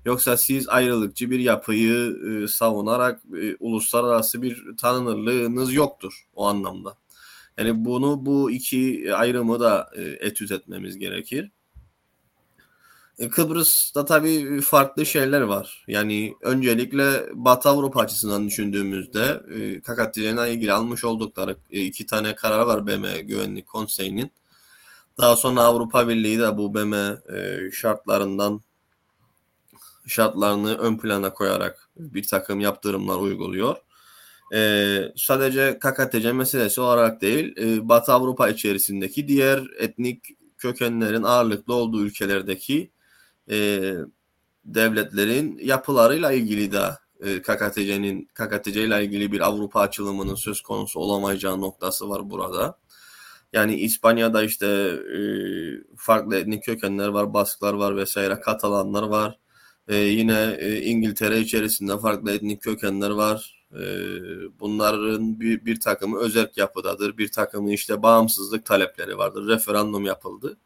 Yoksa 0.06 0.38
siz 0.38 0.70
ayrılıkçı 0.70 1.32
bir 1.32 1.40
yapıyı 1.40 2.18
e, 2.28 2.48
savunarak 2.48 3.22
e, 3.42 3.56
uluslararası 3.60 4.42
bir 4.42 4.78
tanınırlığınız 4.78 5.74
yoktur 5.74 6.28
o 6.36 6.48
anlamda. 6.48 6.98
Yani 7.58 7.86
bunu 7.86 8.26
bu 8.26 8.52
iki 8.52 9.10
ayrımı 9.16 9.60
da 9.60 9.90
e, 9.96 10.02
etüt 10.02 10.52
etmemiz 10.52 10.98
gerekir. 10.98 11.52
E, 13.20 13.30
Kıbrıs'ta 13.30 14.06
tabii 14.06 14.62
farklı 14.62 15.06
şeyler 15.06 15.42
var. 15.42 15.86
Yani 15.88 16.36
öncelikle 16.42 17.30
Batı 17.34 17.70
Avrupa 17.70 18.00
açısından 18.02 18.48
düşündüğümüzde 18.48 19.42
e, 19.56 19.82
KKTC'yle 19.82 20.54
ilgili 20.54 20.74
almış 20.74 21.04
oldukları 21.04 21.56
e, 21.72 21.82
iki 21.82 22.06
tane 22.06 22.36
karar 22.36 22.66
var 22.66 22.88
BM 22.88 23.22
Güvenlik 23.22 23.68
Konseyi'nin. 23.68 24.32
Daha 25.18 25.36
sonra 25.36 25.62
Avrupa 25.62 26.08
Birliği 26.08 26.40
de 26.40 26.58
bu 26.58 26.74
BM 26.74 27.18
şartlarından 27.72 28.62
şartlarını 30.08 30.78
ön 30.78 30.98
plana 30.98 31.34
koyarak 31.34 31.90
bir 31.98 32.28
takım 32.28 32.60
yaptırımlar 32.60 33.18
uyguluyor. 33.18 33.76
Ee, 34.54 35.12
sadece 35.16 35.80
KKTC 35.80 36.34
meselesi 36.34 36.82
olarak 36.82 37.22
değil, 37.22 37.58
e, 37.58 37.90
Batı 37.90 38.14
Avrupa 38.14 38.50
içerisindeki 38.50 39.28
diğer 39.28 39.64
etnik 39.80 40.26
kökenlerin 40.58 41.24
ağırlıklı 41.24 41.74
olduğu 41.74 42.06
ülkelerdeki 42.06 42.92
e, 43.50 43.92
devletlerin 44.66 45.58
yapılarıyla 45.64 46.32
ilgili 46.32 46.72
de 46.72 46.84
e, 47.22 47.42
KKTC'nin 47.42 48.26
KKTC 48.34 48.84
ile 48.84 49.04
ilgili 49.06 49.32
bir 49.32 49.40
Avrupa 49.40 49.80
açılımının 49.80 50.36
söz 50.36 50.62
konusu 50.62 51.00
olamayacağı 51.00 51.62
noktası 51.62 52.10
var 52.10 52.30
burada. 52.30 52.78
Yani 53.54 53.76
İspanya'da 53.76 54.44
işte 54.44 54.68
e, 55.18 55.20
farklı 55.98 56.36
etnik 56.38 56.64
kökenler 56.64 57.08
var, 57.08 57.34
Basklar 57.34 57.74
var 57.74 57.98
vesaire, 57.98 58.40
Katalanlar 58.40 59.04
var. 59.04 59.40
E, 59.88 59.96
yine 59.96 60.58
e, 60.60 60.82
İngiltere 60.82 61.40
içerisinde 61.40 61.98
farklı 61.98 62.32
etnik 62.32 62.62
kökenler 62.62 63.10
var. 63.10 63.66
E, 63.72 63.84
bunların 64.60 65.40
bir, 65.40 65.66
bir 65.66 65.80
takımı 65.80 66.20
özerk 66.20 66.58
yapıdadır. 66.58 67.18
Bir 67.18 67.32
takımı 67.32 67.74
işte 67.74 68.04
bağımsızlık 68.04 68.66
talepleri 68.66 69.18
vardır. 69.18 69.48
Referandum 69.48 70.06
yapıldı. 70.06 70.58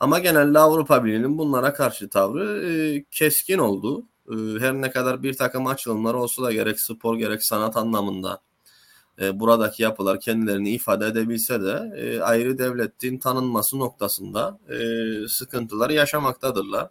Ama 0.00 0.18
genelde 0.18 0.58
Avrupa 0.58 1.04
Birliği'nin 1.04 1.38
bunlara 1.38 1.74
karşı 1.74 2.08
tavrı 2.08 2.66
e, 2.66 3.04
keskin 3.10 3.58
oldu. 3.58 4.06
E, 4.30 4.34
her 4.60 4.74
ne 4.74 4.90
kadar 4.90 5.22
bir 5.22 5.34
takım 5.34 5.66
açılımlar 5.66 6.14
olsa 6.14 6.42
da 6.42 6.52
gerek 6.52 6.80
spor 6.80 7.16
gerek 7.16 7.42
sanat 7.44 7.76
anlamında 7.76 8.40
e, 9.20 9.40
buradaki 9.40 9.82
yapılar 9.82 10.20
kendilerini 10.20 10.70
ifade 10.70 11.06
edebilse 11.06 11.62
de 11.62 11.92
e, 11.96 12.20
ayrı 12.20 12.58
devletin 12.58 13.18
tanınması 13.18 13.78
noktasında 13.78 14.58
e, 14.68 15.28
sıkıntılar 15.28 15.90
yaşamaktadırlar. 15.90 16.90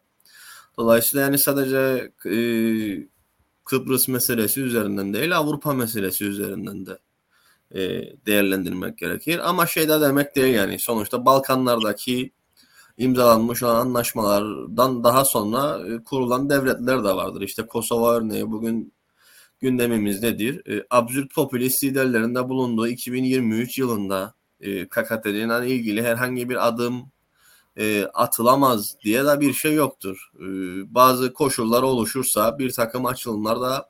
Dolayısıyla 0.77 1.25
yani 1.25 1.37
sadece 1.37 2.11
e, 2.25 2.37
Kıbrıs 3.65 4.07
meselesi 4.07 4.61
üzerinden 4.61 5.13
değil 5.13 5.37
Avrupa 5.37 5.73
meselesi 5.73 6.25
üzerinden 6.25 6.85
de 6.85 6.99
e, 7.71 7.79
değerlendirmek 8.25 8.97
gerekir. 8.97 9.49
Ama 9.49 9.65
şey 9.65 9.89
de 9.89 10.01
demek 10.01 10.35
değil 10.35 10.55
yani 10.55 10.79
sonuçta 10.79 11.25
Balkanlardaki 11.25 12.31
imzalanmış 12.97 13.63
olan 13.63 13.75
anlaşmalardan 13.75 15.03
daha 15.03 15.25
sonra 15.25 15.87
e, 15.87 16.03
kurulan 16.03 16.49
devletler 16.49 17.03
de 17.03 17.15
vardır. 17.15 17.41
İşte 17.41 17.65
Kosova 17.65 18.15
örneği 18.15 18.51
bugün 18.51 18.93
gündemimizdedir. 19.59 20.77
E, 20.77 20.85
absürt 20.89 21.33
popülist 21.33 21.83
liderlerinde 21.83 22.49
bulunduğu 22.49 22.87
2023 22.87 23.77
yılında 23.77 24.33
e, 24.61 24.87
KKTC'nin 24.89 25.63
ilgili 25.63 26.03
herhangi 26.03 26.49
bir 26.49 26.67
adım 26.67 27.11
e, 27.77 28.05
atılamaz 28.05 28.95
diye 29.03 29.25
de 29.25 29.39
bir 29.39 29.53
şey 29.53 29.73
yoktur. 29.73 30.31
E, 30.35 30.45
bazı 30.95 31.33
koşullar 31.33 31.83
oluşursa 31.83 32.59
bir 32.59 32.71
takım 32.71 33.05
açılımlar 33.05 33.61
da 33.61 33.89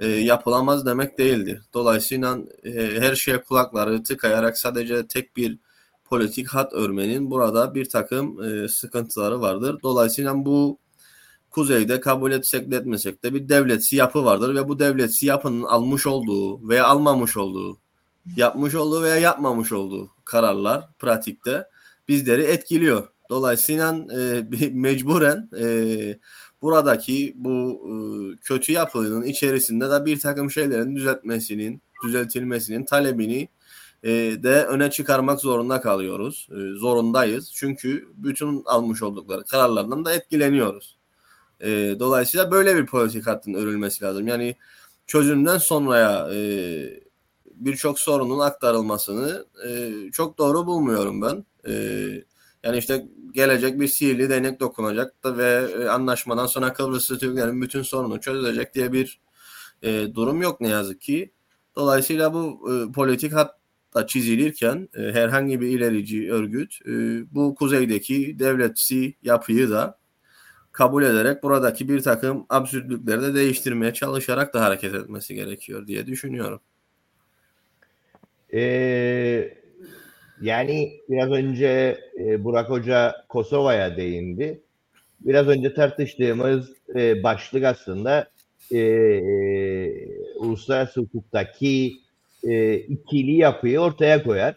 e, 0.00 0.08
yapılamaz 0.08 0.86
demek 0.86 1.18
değildir. 1.18 1.62
Dolayısıyla 1.74 2.38
e, 2.64 3.00
her 3.00 3.14
şeye 3.14 3.42
kulakları 3.42 4.02
tıkayarak 4.02 4.58
sadece 4.58 5.06
tek 5.06 5.36
bir 5.36 5.58
politik 6.04 6.48
hat 6.48 6.72
örmenin 6.72 7.30
burada 7.30 7.74
bir 7.74 7.88
takım 7.88 8.42
e, 8.42 8.68
sıkıntıları 8.68 9.40
vardır. 9.40 9.78
Dolayısıyla 9.82 10.44
bu 10.44 10.78
kuzeyde 11.50 12.00
kabul 12.00 12.32
etsek 12.32 12.70
de 12.70 12.76
etmesek 12.76 13.22
de 13.22 13.34
bir 13.34 13.48
devletsi 13.48 13.96
yapı 13.96 14.24
vardır 14.24 14.54
ve 14.54 14.68
bu 14.68 14.78
devletsi 14.78 15.26
yapının 15.26 15.62
almış 15.62 16.06
olduğu 16.06 16.68
veya 16.68 16.86
almamış 16.86 17.36
olduğu, 17.36 17.78
yapmış 18.36 18.74
olduğu 18.74 19.02
veya 19.02 19.16
yapmamış 19.16 19.72
olduğu 19.72 20.10
kararlar 20.24 20.88
pratikte 20.98 21.68
bizleri 22.08 22.42
etkiliyor. 22.42 23.08
Dolayısıyla 23.30 23.96
e, 24.12 24.44
mecburen 24.72 25.50
e, 25.58 25.66
buradaki 26.62 27.32
bu 27.36 27.80
e, 27.84 27.94
kötü 28.36 28.72
yapının 28.72 29.22
içerisinde 29.22 29.90
de 29.90 30.04
bir 30.04 30.20
takım 30.20 30.50
şeylerin 30.50 30.96
düzeltmesinin, 30.96 31.82
düzeltilmesinin 32.04 32.84
talebini 32.84 33.48
e, 34.02 34.10
de 34.42 34.64
öne 34.64 34.90
çıkarmak 34.90 35.40
zorunda 35.40 35.80
kalıyoruz. 35.80 36.48
E, 36.50 36.78
zorundayız. 36.78 37.52
Çünkü 37.54 38.08
bütün 38.16 38.62
almış 38.66 39.02
oldukları 39.02 39.44
kararlardan 39.44 40.04
da 40.04 40.12
etkileniyoruz. 40.12 40.96
E, 41.60 41.96
dolayısıyla 42.00 42.50
böyle 42.50 42.76
bir 42.76 42.86
politik 42.86 43.26
hattın 43.26 43.54
örülmesi 43.54 44.04
lazım. 44.04 44.28
Yani 44.28 44.56
çözümden 45.06 45.58
sonraya 45.58 46.28
e, 46.34 47.06
birçok 47.54 47.98
sorunun 47.98 48.38
aktarılmasını 48.38 49.46
e, 49.68 49.92
çok 50.12 50.38
doğru 50.38 50.66
bulmuyorum 50.66 51.22
ben. 51.22 51.44
E, 51.68 51.74
yani 52.66 52.78
işte 52.78 53.06
gelecek 53.32 53.80
bir 53.80 53.88
sihirli 53.88 54.30
değnek 54.30 54.60
dokunacak 54.60 55.24
da 55.24 55.38
ve 55.38 55.66
e, 55.82 55.88
anlaşmadan 55.88 56.46
sonra 56.46 56.72
Kıbrıslı 56.72 57.18
Türklerin 57.18 57.62
bütün 57.62 57.82
sorunu 57.82 58.20
çözülecek 58.20 58.74
diye 58.74 58.92
bir 58.92 59.20
e, 59.82 60.14
durum 60.14 60.42
yok 60.42 60.60
ne 60.60 60.68
yazık 60.68 61.00
ki. 61.00 61.30
Dolayısıyla 61.76 62.34
bu 62.34 62.70
e, 62.72 62.92
politik 62.92 63.32
hat 63.32 63.58
da 63.94 64.06
çizilirken 64.06 64.88
e, 64.94 65.00
herhangi 65.00 65.60
bir 65.60 65.68
ilerici 65.68 66.32
örgüt 66.32 66.78
e, 66.86 66.90
bu 67.34 67.54
kuzeydeki 67.54 68.38
devletsi 68.38 69.14
yapıyı 69.22 69.70
da 69.70 69.98
kabul 70.72 71.02
ederek 71.02 71.42
buradaki 71.42 71.88
bir 71.88 72.00
takım 72.00 72.46
absürtlükleri 72.48 73.22
de 73.22 73.34
değiştirmeye 73.34 73.94
çalışarak 73.94 74.54
da 74.54 74.60
hareket 74.64 74.94
etmesi 74.94 75.34
gerekiyor 75.34 75.86
diye 75.86 76.06
düşünüyorum. 76.06 76.60
Ee, 78.52 79.65
yani 80.40 81.00
biraz 81.08 81.30
önce 81.30 81.98
e, 82.18 82.44
Burak 82.44 82.70
Hoca 82.70 83.14
Kosova'ya 83.28 83.96
değindi. 83.96 84.60
Biraz 85.20 85.48
önce 85.48 85.74
tartıştığımız 85.74 86.72
e, 86.94 87.22
başlık 87.22 87.64
aslında 87.64 88.28
e, 88.72 88.78
e, 88.78 90.08
uluslararası 90.36 91.00
hukuktaki 91.00 91.96
e, 92.48 92.74
ikili 92.74 93.32
yapıyı 93.32 93.80
ortaya 93.80 94.22
koyar. 94.22 94.54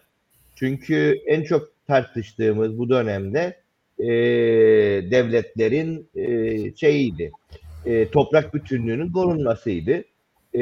Çünkü 0.56 1.18
en 1.26 1.42
çok 1.42 1.68
tartıştığımız 1.86 2.78
bu 2.78 2.88
dönemde 2.88 3.56
e, 3.98 4.06
devletlerin 5.10 6.08
e, 6.14 6.76
şeyiydi, 6.76 7.32
e, 7.86 8.08
toprak 8.08 8.54
bütünlüğünün 8.54 9.12
korunmasıydı. 9.12 10.04
E, 10.54 10.60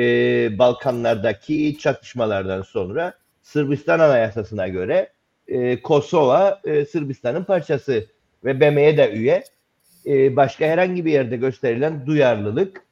Balkanlardaki 0.59 1.79
çatışmalardan 1.79 2.63
sonra 2.63 3.15
Sırbistan 3.49 3.99
Anayasası'na 3.99 4.69
göre 4.69 5.13
e, 5.49 5.83
Kosova 5.83 6.61
e, 6.65 6.85
Sırbistan'ın 6.85 7.45
parçası 7.45 8.07
ve 8.45 8.61
BM'ye 8.61 8.97
de 8.97 9.13
üye. 9.13 9.45
e, 10.07 10.37
başka 10.37 10.67
herhangi 10.67 11.05
bir 11.05 11.13
yerde 11.13 11.37
gösterilen 11.37 12.07
duyarlılık 12.07 12.83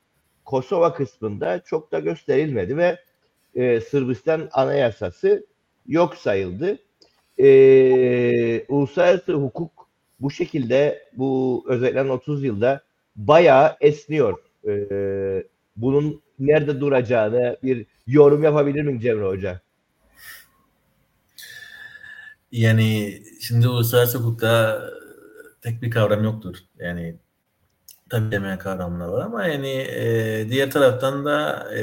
Kosova 0.45 0.95
kısmında 0.95 1.61
çok 1.61 1.92
da 1.92 1.99
gösterilmedi 2.01 2.77
ve 2.77 2.99
e, 3.55 3.81
Sırbistan 3.81 4.49
anayasası 4.53 5.47
yok 5.88 6.16
sayıldı. 6.16 6.79
E, 7.38 8.64
uluslararası 8.69 9.33
hukuk 9.33 9.88
bu 10.21 10.31
şekilde 10.31 11.09
bu 11.12 11.64
özellikle 11.69 12.03
30 12.12 12.45
yılda 12.45 12.81
bayağı 13.16 13.77
esniyor. 13.81 14.38
E, 14.69 14.73
bunun 15.77 16.23
nerede 16.38 16.81
duracağını 16.81 17.57
bir 17.62 17.87
yorum 18.07 18.42
yapabilir 18.45 18.83
miyim 18.83 19.01
Cemre 19.01 19.25
Hoca? 19.27 19.65
Yani 22.52 23.22
şimdi 23.40 23.68
uluslararası 23.68 24.18
hukukta 24.18 24.82
tek 25.62 25.82
bir 25.82 25.90
kavram 25.90 26.24
yoktur. 26.24 26.56
Yani 26.78 27.16
tabii 28.11 28.30
temel 28.30 28.59
kavramlar 28.59 29.09
var 29.09 29.24
ama 29.24 29.46
yani 29.46 29.68
e, 29.68 30.46
diğer 30.50 30.70
taraftan 30.70 31.24
da 31.24 31.68
e, 31.74 31.82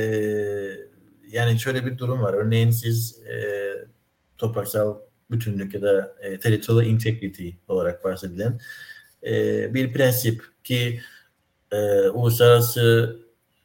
yani 1.32 1.60
şöyle 1.60 1.86
bir 1.86 1.98
durum 1.98 2.22
var. 2.22 2.34
Örneğin 2.34 2.72
siz 2.72 3.24
e, 3.28 3.36
topraksal 4.38 4.98
bütünlük 5.32 5.74
ya 5.74 5.82
da 5.82 6.16
e, 6.22 6.40
territorial 6.40 6.92
integrity 6.92 7.50
olarak 7.68 8.04
bahsedilen 8.04 8.60
e, 9.24 9.74
bir 9.74 9.94
prensip 9.94 10.44
ki 10.64 11.02
e, 11.72 12.10
uluslararası 12.10 13.16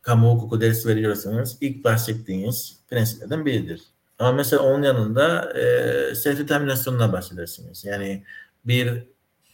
kamu 0.03 0.35
hukuku 0.35 0.61
dersi 0.61 0.89
veriyorsanız 0.89 1.59
ilk 1.61 1.85
bahsettiğiniz 1.85 2.81
prensiplerden 2.91 3.47
biridir. 3.47 3.81
Ama 4.19 4.33
mesela 4.33 4.63
onun 4.63 4.83
yanında 4.83 5.53
e, 5.59 6.15
self 6.15 6.39
determinasyonundan 6.39 7.13
bahsedersiniz. 7.13 7.85
Yani 7.85 8.25
bir 8.65 9.05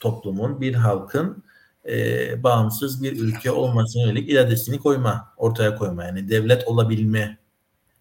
toplumun, 0.00 0.60
bir 0.60 0.74
halkın 0.74 1.44
e, 1.88 2.42
bağımsız 2.42 3.02
bir 3.02 3.20
ülke 3.20 3.50
olmasına 3.50 4.02
yönelik 4.02 4.30
iradesini 4.30 4.78
koyma, 4.78 5.32
ortaya 5.36 5.74
koyma. 5.74 6.04
Yani 6.04 6.28
devlet 6.28 6.68
olabilme 6.68 7.38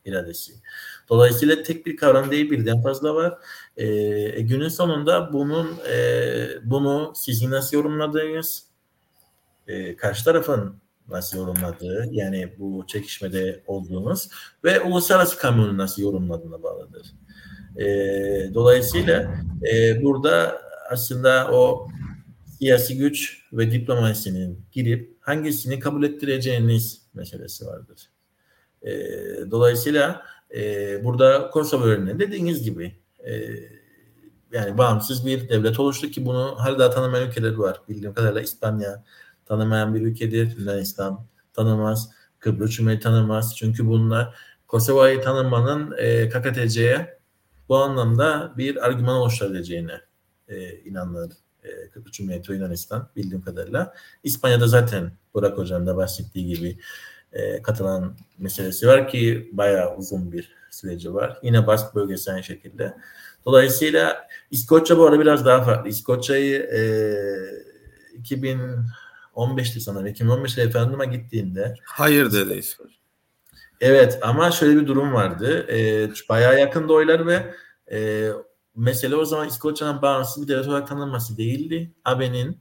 iradesi. 0.05 0.53
Dolayısıyla 1.09 1.63
tek 1.63 1.85
bir 1.85 1.97
kavram 1.97 2.31
değil 2.31 2.51
birden 2.51 2.81
fazla 2.83 3.15
var. 3.15 3.37
E, 3.77 3.85
günün 4.41 4.69
sonunda 4.69 5.33
bunun 5.33 5.79
e, 5.89 6.47
bunu 6.63 7.13
sizin 7.15 7.51
nasıl 7.51 7.77
yorumladığınız, 7.77 8.63
e, 9.67 9.95
karşı 9.95 10.25
tarafın 10.25 10.82
nasıl 11.09 11.37
yorumladığı 11.37 12.07
yani 12.11 12.53
bu 12.59 12.87
çekişmede 12.87 13.63
olduğunuz 13.67 14.29
ve 14.63 14.81
uluslararası 14.81 15.37
kamuoyunun 15.37 15.77
nasıl 15.77 16.01
yorumladığına 16.01 16.63
bağlıdır. 16.63 17.07
E, 17.77 17.85
dolayısıyla 18.53 19.35
e, 19.73 20.03
burada 20.03 20.61
aslında 20.89 21.51
o 21.51 21.87
siyasi 22.57 22.97
güç 22.97 23.47
ve 23.53 23.71
diplomasinin 23.71 24.65
girip 24.71 25.17
hangisini 25.19 25.79
kabul 25.79 26.03
ettireceğiniz 26.03 27.01
meselesi 27.13 27.65
vardır. 27.65 28.09
E, 28.81 28.91
dolayısıyla 29.51 30.21
e, 30.55 31.03
burada 31.03 31.49
Kosova 31.49 31.85
örneğinde 31.85 32.27
dediğiniz 32.27 32.63
gibi 32.63 32.95
e, 33.27 33.31
yani 34.53 34.77
bağımsız 34.77 35.25
bir 35.25 35.49
devlet 35.49 35.79
oluştu 35.79 36.07
ki 36.07 36.25
bunu 36.25 36.55
hala 36.57 36.89
tanımayan 36.89 37.27
ülkeler 37.27 37.53
var. 37.53 37.81
Bildiğim 37.89 38.13
kadarıyla 38.13 38.41
İspanya 38.41 39.03
tanımayan 39.45 39.95
bir 39.95 40.01
ülkedir. 40.01 40.57
Yunanistan 40.57 41.25
tanımaz. 41.53 42.09
Kıbrıs 42.39 42.71
Cumhuriyeti 42.71 43.03
tanımaz. 43.03 43.55
Çünkü 43.57 43.87
bunlar 43.87 44.35
Kosova'yı 44.67 45.21
tanımanın 45.21 45.95
e, 45.97 46.29
KKTC'ye 46.29 47.19
bu 47.69 47.77
anlamda 47.77 48.53
bir 48.57 48.85
argüman 48.85 49.15
oluşturabileceğine 49.15 50.01
e, 50.47 50.79
inanılır. 50.79 51.31
E, 51.63 51.89
Kıbrıs 51.89 52.11
Cumhuriyeti 52.11 52.51
Yunanistan 52.51 53.09
bildiğim 53.15 53.41
kadarıyla. 53.41 53.93
İspanya'da 54.23 54.67
zaten 54.67 55.11
Burak 55.33 55.57
Hoca'nın 55.57 55.87
da 55.87 55.97
bahsettiği 55.97 56.45
gibi 56.45 56.77
e, 57.33 57.61
katılan 57.61 58.17
meselesi 58.37 58.87
var 58.87 59.07
ki 59.07 59.49
bayağı 59.53 59.95
uzun 59.97 60.31
bir 60.31 60.51
süreci 60.71 61.13
var. 61.13 61.39
Yine 61.43 61.67
Bask 61.67 61.95
bölgesi 61.95 62.31
aynı 62.31 62.43
şekilde. 62.43 62.93
Dolayısıyla 63.45 64.27
İskoçya 64.51 64.97
bu 64.97 65.05
arada 65.05 65.19
biraz 65.19 65.45
daha 65.45 65.63
farklı. 65.63 65.89
İskoçya'yı 65.89 66.59
e, 66.59 66.81
2015'ti 69.35 69.79
sanırım. 69.79 70.07
2015'te 70.07 70.65
referanduma 70.65 71.05
gittiğinde 71.05 71.75
Hayır 71.83 72.31
İskoçya. 72.57 72.97
Evet 73.81 74.19
ama 74.21 74.51
şöyle 74.51 74.81
bir 74.81 74.87
durum 74.87 75.13
vardı. 75.13 75.67
E, 75.71 76.09
bayağı 76.29 76.59
yakında 76.59 76.93
oylar 76.93 77.27
ve 77.27 77.53
e, 77.91 78.29
mesele 78.75 79.15
o 79.15 79.25
zaman 79.25 79.47
İskoçya'nın 79.47 80.01
bağımsız 80.01 80.43
bir 80.43 80.47
devlet 80.47 80.67
olarak 80.67 80.87
tanınması 80.87 81.37
değildi. 81.37 81.93
AB'nin 82.05 82.57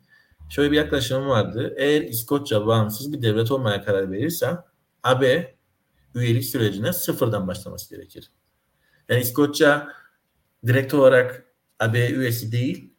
şöyle 0.51 0.71
bir 0.71 0.77
yaklaşımı 0.77 1.29
vardı. 1.29 1.75
Eğer 1.77 2.03
İskoçya 2.03 2.67
bağımsız 2.67 3.13
bir 3.13 3.23
devlet 3.23 3.51
olmaya 3.51 3.85
karar 3.85 4.11
verirse 4.11 4.57
AB 5.03 5.55
üyelik 6.15 6.45
sürecine 6.45 6.93
sıfırdan 6.93 7.49
başlaması 7.49 7.97
gerekir. 7.97 8.31
Yani 9.09 9.21
İskoçya 9.21 9.89
direkt 10.67 10.95
olarak 10.95 11.45
AB 11.81 12.11
üyesi 12.11 12.53
değil, 12.53 12.92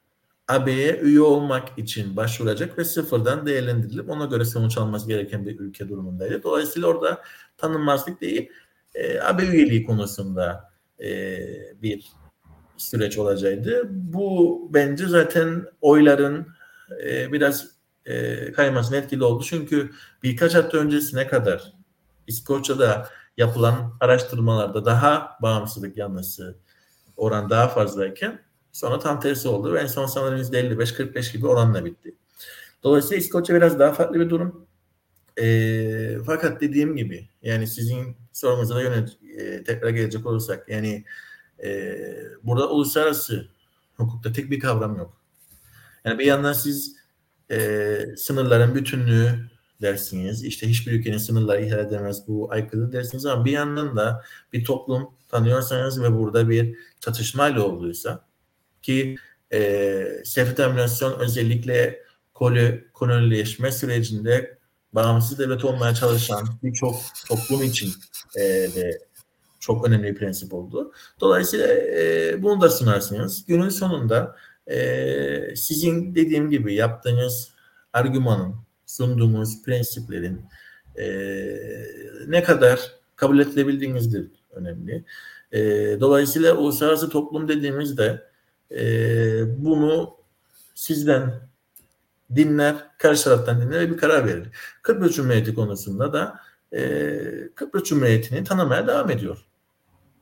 AB'ye 0.47 0.99
üye 0.99 1.21
olmak 1.21 1.79
için 1.79 2.17
başvuracak 2.17 2.77
ve 2.77 2.83
sıfırdan 2.83 3.45
değerlendirilip 3.45 4.09
ona 4.09 4.25
göre 4.25 4.45
sonuç 4.45 4.77
alması 4.77 5.07
gereken 5.07 5.45
bir 5.45 5.59
ülke 5.59 5.89
durumundaydı. 5.89 6.43
Dolayısıyla 6.43 6.87
orada 6.87 7.21
tanınmazlık 7.57 8.21
değil, 8.21 8.49
e, 8.95 9.19
AB 9.19 9.43
üyeliği 9.43 9.85
konusunda 9.85 10.71
e, 10.99 11.37
bir 11.81 12.11
süreç 12.77 13.17
olacaktı. 13.17 13.83
Bu 13.89 14.69
bence 14.73 15.07
zaten 15.07 15.65
oyların 15.81 16.47
e, 17.03 17.31
biraz 17.31 17.67
e, 18.05 18.51
kaymasına 18.51 18.97
etkili 18.97 19.23
oldu. 19.23 19.43
Çünkü 19.47 19.91
birkaç 20.23 20.55
hafta 20.55 20.77
öncesine 20.77 21.27
kadar 21.27 21.73
İskoçya'da 22.27 23.09
yapılan 23.37 23.93
araştırmalarda 23.99 24.85
daha 24.85 25.37
bağımsızlık 25.41 25.97
yanlısı 25.97 26.57
oran 27.17 27.49
daha 27.49 27.67
fazlayken 27.67 28.42
sonra 28.73 28.99
tam 28.99 29.19
tersi 29.19 29.47
oldu 29.47 29.73
ve 29.73 29.79
en 29.79 29.87
son 29.87 30.05
sanırım 30.05 30.41
%55-45 30.41 31.33
gibi 31.33 31.47
oranla 31.47 31.85
bitti. 31.85 32.15
Dolayısıyla 32.83 33.17
İskoçya 33.17 33.55
biraz 33.55 33.79
daha 33.79 33.91
farklı 33.91 34.19
bir 34.19 34.29
durum. 34.29 34.65
E, 35.41 36.17
fakat 36.25 36.61
dediğim 36.61 36.95
gibi 36.95 37.27
yani 37.41 37.67
sizin 37.67 38.15
sorumuza 38.33 38.75
da 38.75 39.05
e, 39.37 39.63
tekrar 39.63 39.89
gelecek 39.89 40.25
olursak 40.25 40.69
yani 40.69 41.03
e, 41.63 41.97
burada 42.43 42.69
uluslararası 42.69 43.47
hukukta 43.97 44.31
tek 44.31 44.51
bir 44.51 44.59
kavram 44.59 44.97
yok. 44.97 45.17
Yani 46.05 46.19
bir 46.19 46.25
yandan 46.25 46.53
siz 46.53 46.95
e, 47.51 47.99
sınırların 48.17 48.75
bütünlüğü 48.75 49.49
dersiniz. 49.81 50.43
İşte 50.43 50.69
hiçbir 50.69 50.91
ülkenin 50.91 51.17
sınırları 51.17 51.65
ihlal 51.65 51.79
edemez 51.79 52.27
bu 52.27 52.51
aykırı 52.51 52.91
dersiniz 52.91 53.25
ama 53.25 53.45
bir 53.45 53.51
yandan 53.51 53.95
da 53.95 54.23
bir 54.53 54.63
toplum 54.63 55.09
tanıyorsanız 55.29 56.01
ve 56.01 56.13
burada 56.13 56.49
bir 56.49 56.77
çatışmayla 56.99 57.61
olduysa 57.61 58.25
ki 58.83 59.15
e, 59.53 59.59
self-determinasyon 60.25 61.19
özellikle 61.19 62.03
kolonileşme 62.93 63.71
sürecinde 63.71 64.57
bağımsız 64.93 65.39
devlet 65.39 65.65
olmaya 65.65 65.95
çalışan 65.95 66.47
birçok 66.63 66.95
toplum 67.27 67.63
için 67.63 67.93
e, 68.35 68.41
de 68.75 68.99
çok 69.59 69.87
önemli 69.87 70.03
bir 70.03 70.15
prensip 70.15 70.53
oldu. 70.53 70.91
Dolayısıyla 71.19 71.67
e, 71.67 72.43
bunu 72.43 72.61
da 72.61 72.69
sunarsınız. 72.69 73.45
Günün 73.45 73.69
sonunda 73.69 74.35
e, 74.67 75.55
sizin 75.55 76.15
dediğim 76.15 76.49
gibi 76.49 76.75
yaptığınız 76.75 77.49
argümanın, 77.93 78.55
sunduğunuz 78.85 79.63
prensiplerin 79.63 80.41
e, 80.97 81.05
ne 82.27 82.43
kadar 82.43 82.79
kabul 83.15 83.39
edilebildiğinizdir 83.39 84.27
önemli. 84.51 85.03
E, 85.51 85.61
dolayısıyla 85.99 86.55
uluslararası 86.55 87.09
toplum 87.09 87.47
dediğimizde 87.47 88.32
e, 88.77 89.63
bunu 89.63 90.17
sizden 90.75 91.49
dinler, 92.35 92.75
karşı 92.97 93.23
taraftan 93.23 93.61
dinler 93.61 93.79
ve 93.79 93.91
bir 93.91 93.97
karar 93.97 94.27
verir. 94.27 94.47
Kıbrıs 94.81 95.15
Cumhuriyeti 95.15 95.55
konusunda 95.55 96.13
da 96.13 96.39
e, 96.73 96.79
Kıbrıs 97.55 97.83
Cumhuriyeti'ni 97.83 98.43
tanımaya 98.43 98.87
devam 98.87 99.11
ediyor. 99.11 99.45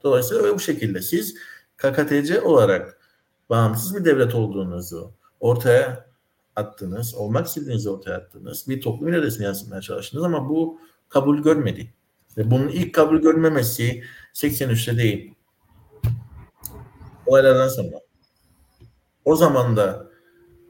Dolayısıyla 0.04 0.56
bu 0.56 0.60
şekilde 0.60 1.02
siz 1.02 1.36
KKTC 1.78 2.42
olarak 2.42 2.98
bağımsız 3.50 3.96
bir 3.96 4.06
devlet 4.06 4.36
olduğunuzu 4.36 5.12
ortaya 5.40 6.12
attınız, 6.56 7.16
olmak 7.16 7.48
istediğinizi 7.48 7.90
ortaya 7.90 8.18
attınız. 8.18 8.68
Bir 8.68 8.82
toplum 8.82 9.08
iradesini 9.08 9.46
yansıtmaya 9.46 9.82
çalıştınız 9.82 10.24
ama 10.24 10.50
bu 10.50 10.80
kabul 11.10 11.44
görmedi. 11.44 11.94
Ve 12.38 12.52
bunun 12.52 12.68
ilk 12.68 12.96
kabul 12.96 13.18
görmemesi 13.18 14.04
83'te 14.34 14.98
değil. 14.98 15.34
Olaylardan 17.26 17.68
sonra. 17.68 18.01
O 19.26 19.36
zaman 19.36 19.78
da 19.78 20.12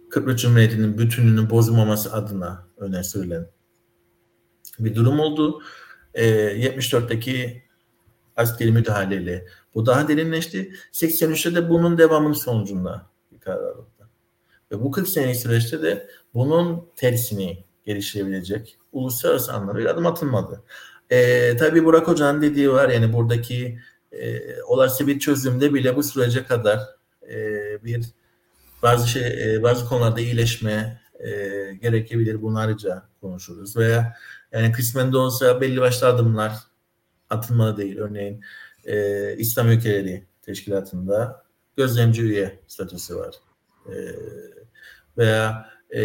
Kıbrıs 0.10 0.42
Cumhuriyeti'nin 0.42 0.98
bütünlüğünün 0.98 1.50
bozulmaması 1.50 2.14
adına 2.14 2.68
öne 2.78 3.04
sürülen 3.04 3.48
bir 4.80 4.96
durum 4.96 5.20
oldu. 5.20 5.62
E, 6.14 6.26
74'teki 6.26 7.64
askeri 8.36 8.72
müdahaleyle 8.72 9.48
bu 9.76 9.86
daha 9.86 10.08
derinleşti. 10.08 10.74
83'te 10.94 11.56
de 11.56 11.70
bunun 11.70 11.98
devamının 11.98 12.34
sonucunda 12.34 13.10
bir 13.32 13.40
karar 13.40 13.64
alındı. 13.64 14.10
Ve 14.72 14.82
bu 14.84 14.92
40 14.92 15.08
senelik 15.08 15.36
süreçte 15.36 15.82
de 15.82 16.08
bunun 16.34 16.86
tersini 16.96 17.64
geliştirebilecek 17.86 18.78
uluslararası 18.92 19.54
anlamda 19.54 19.92
adım 19.92 20.06
atılmadı. 20.06 20.64
E, 21.10 21.58
tabii 21.58 21.86
Burak 21.86 22.08
Hoca'nın 22.08 22.42
dediği 22.42 22.72
var 22.72 22.90
yani 22.90 23.14
buradaki 23.14 23.80
e, 24.12 24.42
olası 24.62 25.08
bir 25.08 25.20
çözümde 25.20 25.74
bile 25.74 25.96
bu 25.96 26.04
sürece 26.04 26.44
kadar 26.44 26.80
e, 27.30 27.38
bir 27.84 28.06
bazı 28.82 29.08
şey 29.08 29.56
e, 29.56 29.64
bazı 29.64 29.86
konularda 29.86 30.22
iyileşme 30.22 31.02
e, 31.20 31.30
gerekebilir. 31.82 32.42
Bunu 32.42 32.60
ayrıca 32.60 33.04
konuşuruz. 33.22 33.78
Veya 33.78 34.14
yani 34.52 34.72
kısmen 34.72 35.14
de 35.14 35.18
olsa 35.18 35.62
belli 35.62 35.82
başlı 35.82 36.08
adımlar 36.08 36.54
atılmalı 37.30 37.78
değil. 37.78 37.98
Örneğin 37.98 38.42
e, 38.86 39.36
İslam 39.38 39.70
ülkeleri 39.72 40.28
teşkilatında 40.42 41.44
gözlemci 41.78 42.22
üye 42.22 42.60
statüsü 42.68 43.16
var. 43.16 43.36
E, 43.88 43.96
veya 45.18 45.70
e, 45.96 46.04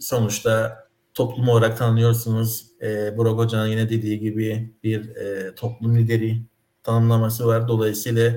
sonuçta 0.00 0.84
toplum 1.14 1.48
olarak 1.48 1.78
tanınıyorsunuz. 1.78 2.66
E, 2.82 3.16
Burak 3.16 3.36
Hoca'nın 3.36 3.66
yine 3.66 3.90
dediği 3.90 4.20
gibi 4.20 4.74
bir 4.82 5.16
e, 5.16 5.54
toplum 5.54 5.96
lideri 5.96 6.42
tanımlaması 6.82 7.46
var. 7.46 7.68
Dolayısıyla 7.68 8.34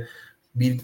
bir 0.55 0.81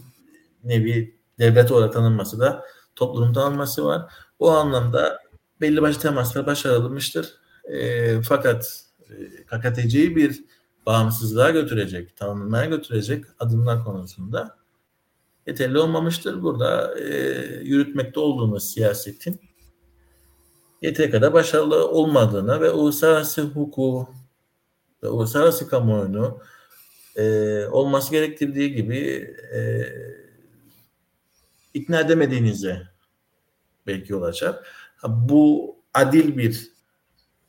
nevi 0.63 1.18
devlet 1.39 1.71
olarak 1.71 1.93
tanınması 1.93 2.39
da 2.39 2.65
toplum 2.95 3.33
tanınması 3.33 3.85
var. 3.85 4.11
Bu 4.39 4.51
anlamda 4.51 5.19
belli 5.61 5.81
başlı 5.81 6.01
temaslar 6.01 6.45
başarılmıştır. 6.45 7.33
E, 7.63 8.21
fakat 8.21 8.83
e, 9.09 9.45
KKTC'yi 9.45 10.15
bir 10.15 10.43
bağımsızlığa 10.85 11.49
götürecek, 11.49 12.17
tanınmaya 12.17 12.65
götürecek 12.65 13.25
adımlar 13.39 13.83
konusunda 13.83 14.57
yeterli 15.47 15.79
olmamıştır. 15.79 16.41
Burada 16.41 16.99
e, 16.99 17.13
yürütmekte 17.63 18.19
olduğumuz 18.19 18.71
siyasetin 18.73 19.39
yeteri 20.81 21.11
kadar 21.11 21.33
başarılı 21.33 21.87
olmadığına 21.87 22.61
ve 22.61 22.71
uluslararası 22.71 23.41
hukuku 23.41 24.09
ve 25.03 25.07
uluslararası 25.07 25.69
kamuoyunu 25.69 26.39
e, 27.15 27.65
olması 27.65 28.11
gerektirdiği 28.11 28.75
gibi 28.75 29.33
e, 29.53 29.59
ikna 31.73 31.99
edemediğinize 31.99 32.81
belki 33.87 34.13
yol 34.13 34.21
açar. 34.21 34.55
Bu 35.07 35.75
adil 35.93 36.37
bir 36.37 36.71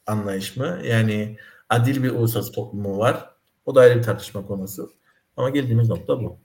anlayış 0.06 0.56
mı? 0.56 0.80
Yani 0.84 1.36
adil 1.68 2.02
bir 2.02 2.10
uluslararası 2.10 2.52
toplumu 2.52 2.98
var. 2.98 3.30
O 3.66 3.74
da 3.74 3.80
ayrı 3.80 3.98
bir 3.98 4.02
tartışma 4.02 4.46
konusu. 4.46 4.92
Ama 5.36 5.50
geldiğimiz 5.50 5.88
nokta 5.88 6.20
bu. 6.20 6.38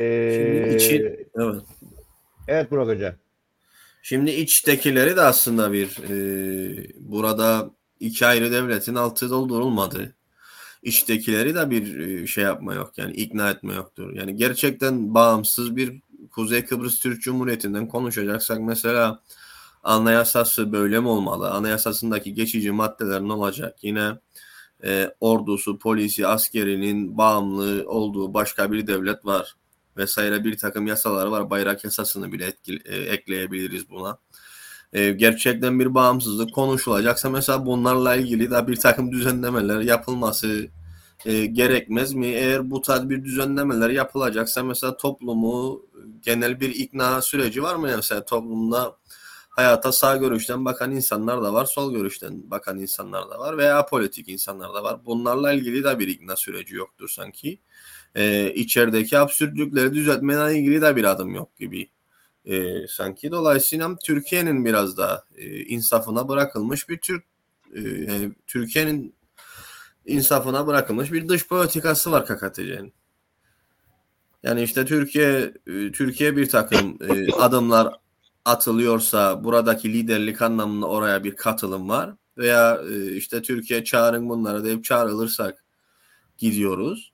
Ee, 0.00 0.30
Şimdi 0.34 0.76
içi, 0.76 1.26
evet. 1.34 1.62
evet 2.48 2.70
Burak 2.70 2.88
Hoca. 2.88 3.16
Şimdi 4.02 4.30
içtekileri 4.30 5.16
de 5.16 5.20
aslında 5.20 5.72
bir 5.72 5.98
e, 6.10 6.88
burada 6.98 7.70
iki 8.00 8.26
ayrı 8.26 8.52
devletin 8.52 8.94
altı 8.94 9.30
doldurulmadı. 9.30 10.14
İçtekileri 10.88 11.54
de 11.54 11.70
bir 11.70 11.98
e, 11.98 12.26
şey 12.26 12.44
yapma 12.44 12.74
yok 12.74 12.92
yani 12.96 13.12
ikna 13.12 13.50
etme 13.50 13.74
yoktur. 13.74 14.12
Yani 14.14 14.36
gerçekten 14.36 15.14
bağımsız 15.14 15.76
bir 15.76 16.00
Kuzey 16.30 16.64
Kıbrıs 16.64 16.98
Türk 16.98 17.22
Cumhuriyeti'nden 17.22 17.88
konuşacaksak 17.88 18.60
mesela 18.60 19.22
anayasası 19.82 20.72
böyle 20.72 21.00
mi 21.00 21.08
olmalı? 21.08 21.50
Anayasasındaki 21.50 22.34
geçici 22.34 22.70
maddeler 22.70 23.20
ne 23.20 23.32
olacak? 23.32 23.78
Yine 23.82 24.12
e, 24.84 25.14
ordusu, 25.20 25.78
polisi, 25.78 26.26
askerinin 26.26 27.18
bağımlı 27.18 27.90
olduğu 27.90 28.34
başka 28.34 28.72
bir 28.72 28.86
devlet 28.86 29.24
var 29.24 29.56
vesaire 29.96 30.44
bir 30.44 30.58
takım 30.58 30.86
yasalar 30.86 31.26
var. 31.26 31.50
Bayrak 31.50 31.84
yasasını 31.84 32.32
bile 32.32 32.46
etkili, 32.46 32.80
e, 32.84 32.96
ekleyebiliriz 32.96 33.90
buna. 33.90 34.18
E, 34.92 35.10
gerçekten 35.10 35.80
bir 35.80 35.94
bağımsızlık 35.94 36.54
konuşulacaksa 36.54 37.30
mesela 37.30 37.66
bunlarla 37.66 38.16
ilgili 38.16 38.50
de 38.50 38.68
bir 38.68 38.76
takım 38.76 39.12
düzenlemeler 39.12 39.80
yapılması 39.80 40.68
e, 41.24 41.46
gerekmez 41.46 42.14
mi? 42.14 42.26
Eğer 42.26 42.70
bu 42.70 42.82
tarz 42.82 43.08
bir 43.08 43.24
düzenlemeler 43.24 43.90
yapılacaksa 43.90 44.62
mesela 44.62 44.96
toplumu 44.96 45.86
genel 46.22 46.60
bir 46.60 46.74
ikna 46.74 47.22
süreci 47.22 47.62
var 47.62 47.74
mı? 47.74 47.92
Mesela 47.96 48.24
toplumda 48.24 48.96
hayata 49.50 49.92
sağ 49.92 50.16
görüşten 50.16 50.64
bakan 50.64 50.90
insanlar 50.90 51.42
da 51.42 51.52
var, 51.52 51.64
sol 51.64 51.92
görüşten 51.94 52.50
bakan 52.50 52.78
insanlar 52.78 53.30
da 53.30 53.38
var 53.38 53.58
veya 53.58 53.86
politik 53.86 54.28
insanlar 54.28 54.74
da 54.74 54.82
var. 54.82 55.06
Bunlarla 55.06 55.52
ilgili 55.52 55.84
de 55.84 55.98
bir 55.98 56.08
ikna 56.08 56.36
süreci 56.36 56.74
yoktur 56.74 57.08
sanki 57.08 57.60
e, 58.14 58.52
içerideki 58.54 59.18
absürtlükleri 59.18 59.94
düzeltmeyle 59.94 60.58
ilgili 60.58 60.82
de 60.82 60.96
bir 60.96 61.04
adım 61.04 61.34
yok 61.34 61.56
gibi 61.56 61.90
e, 62.44 62.86
sanki. 62.88 63.30
Dolayısıyla 63.30 63.96
Türkiye'nin 64.04 64.64
biraz 64.64 64.96
da 64.96 65.24
e, 65.36 65.60
insafına 65.60 66.28
bırakılmış 66.28 66.88
bir 66.88 66.98
Türk 66.98 67.24
e, 67.76 67.82
Türkiye'nin 68.46 69.14
insafına 70.08 70.66
bırakılmış 70.66 71.12
bir 71.12 71.28
dış 71.28 71.48
politikası 71.48 72.12
var 72.12 72.26
KKTC'nin. 72.26 72.92
Yani 74.42 74.62
işte 74.62 74.84
Türkiye 74.84 75.52
e, 75.66 75.92
Türkiye 75.92 76.36
bir 76.36 76.48
takım 76.48 76.98
e, 77.08 77.32
adımlar 77.32 77.94
atılıyorsa 78.44 79.44
buradaki 79.44 79.92
liderlik 79.92 80.42
anlamında 80.42 80.86
oraya 80.86 81.24
bir 81.24 81.36
katılım 81.36 81.88
var 81.88 82.14
veya 82.38 82.80
e, 82.90 83.12
işte 83.12 83.42
Türkiye 83.42 83.84
çağırın 83.84 84.28
bunları 84.28 84.64
deyip 84.64 84.84
çağrılırsak 84.84 85.64
gidiyoruz 86.38 87.12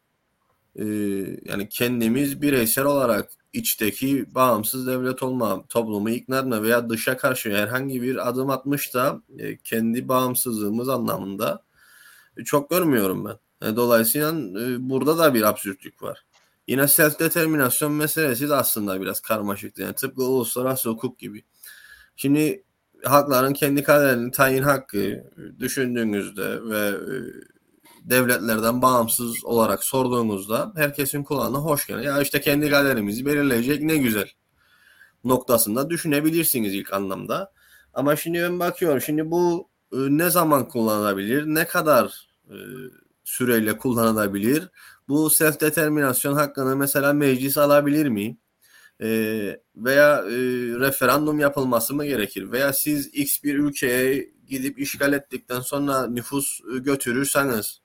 yani 1.45 1.69
kendimiz 1.71 2.43
bireysel 2.43 2.85
olarak 2.85 3.31
içteki 3.53 4.35
bağımsız 4.35 4.87
devlet 4.87 5.23
olma, 5.23 5.65
toplumu 5.69 6.11
ikna 6.11 6.39
etme 6.39 6.63
veya 6.63 6.89
dışa 6.91 7.17
karşı 7.17 7.57
herhangi 7.57 8.03
bir 8.03 8.29
adım 8.29 8.51
atmış 8.51 8.95
da 8.95 9.23
kendi 9.65 10.09
bağımsızlığımız 10.09 10.89
anlamında 10.89 11.63
çok 12.45 12.71
görmüyorum 12.71 13.25
ben. 13.25 13.69
E, 13.69 13.77
dolayısıyla 13.77 14.31
e, 14.31 14.91
burada 14.91 15.19
da 15.19 15.35
bir 15.35 15.43
absürtlük 15.43 16.03
var. 16.03 16.25
Yine 16.69 16.89
self 16.89 17.21
determinasyon 17.21 17.93
meselesi 17.93 18.49
de 18.49 18.55
aslında 18.55 19.01
biraz 19.01 19.21
karmaşık. 19.21 19.79
Yani 19.79 19.95
tıpkı 19.95 20.25
uluslararası 20.25 20.89
hukuk 20.91 21.19
gibi. 21.19 21.45
Şimdi 22.17 22.65
halkların 23.05 23.53
kendi 23.53 23.83
kaderini 23.83 24.31
tayin 24.31 24.63
hakkı 24.63 25.25
düşündüğünüzde 25.59 26.65
ve 26.65 26.89
e, 26.89 27.17
devletlerden 28.05 28.83
bağımsız 28.83 29.45
olarak 29.45 29.85
sorduğunuzda 29.85 30.73
herkesin 30.77 31.25
kulağına 31.25 31.59
hoş 31.59 31.87
gelir. 31.87 32.01
Ya 32.01 32.23
işte 32.23 32.41
kendi 32.41 32.71
kaderimizi 32.71 33.27
belirleyecek 33.27 33.83
ne 33.83 33.97
güzel 33.97 34.29
noktasında 35.25 35.91
düşünebilirsiniz 35.91 36.75
ilk 36.75 36.93
anlamda. 36.93 37.53
Ama 37.95 38.17
şimdi 38.17 38.43
ben 38.43 38.59
bakıyorum 38.59 39.01
şimdi 39.01 39.31
bu 39.31 39.69
ne 39.97 40.31
zaman 40.31 40.69
kullanılabilir, 40.69 41.47
ne 41.47 41.67
kadar 41.67 42.29
e, 42.49 42.57
süreyle 43.25 43.79
kullanılabilir? 43.79 44.69
Bu 45.09 45.31
self 45.31 45.61
determinasyon 45.61 46.35
hakkını 46.35 46.77
mesela 46.77 47.13
meclis 47.13 47.59
alabilir 47.59 48.09
mi? 48.09 48.37
E, 49.01 49.09
veya 49.77 50.17
e, 50.19 50.33
referandum 50.81 51.39
yapılması 51.41 51.95
mı 51.95 52.07
gerekir? 52.07 52.53
Veya 52.53 52.73
siz 52.73 53.07
X 53.07 53.43
bir 53.43 53.55
ülkeye 53.55 54.31
gidip 54.47 54.79
işgal 54.79 55.13
ettikten 55.13 55.61
sonra 55.61 56.07
nüfus 56.07 56.61
e, 56.75 56.79
götürürseniz 56.79 57.85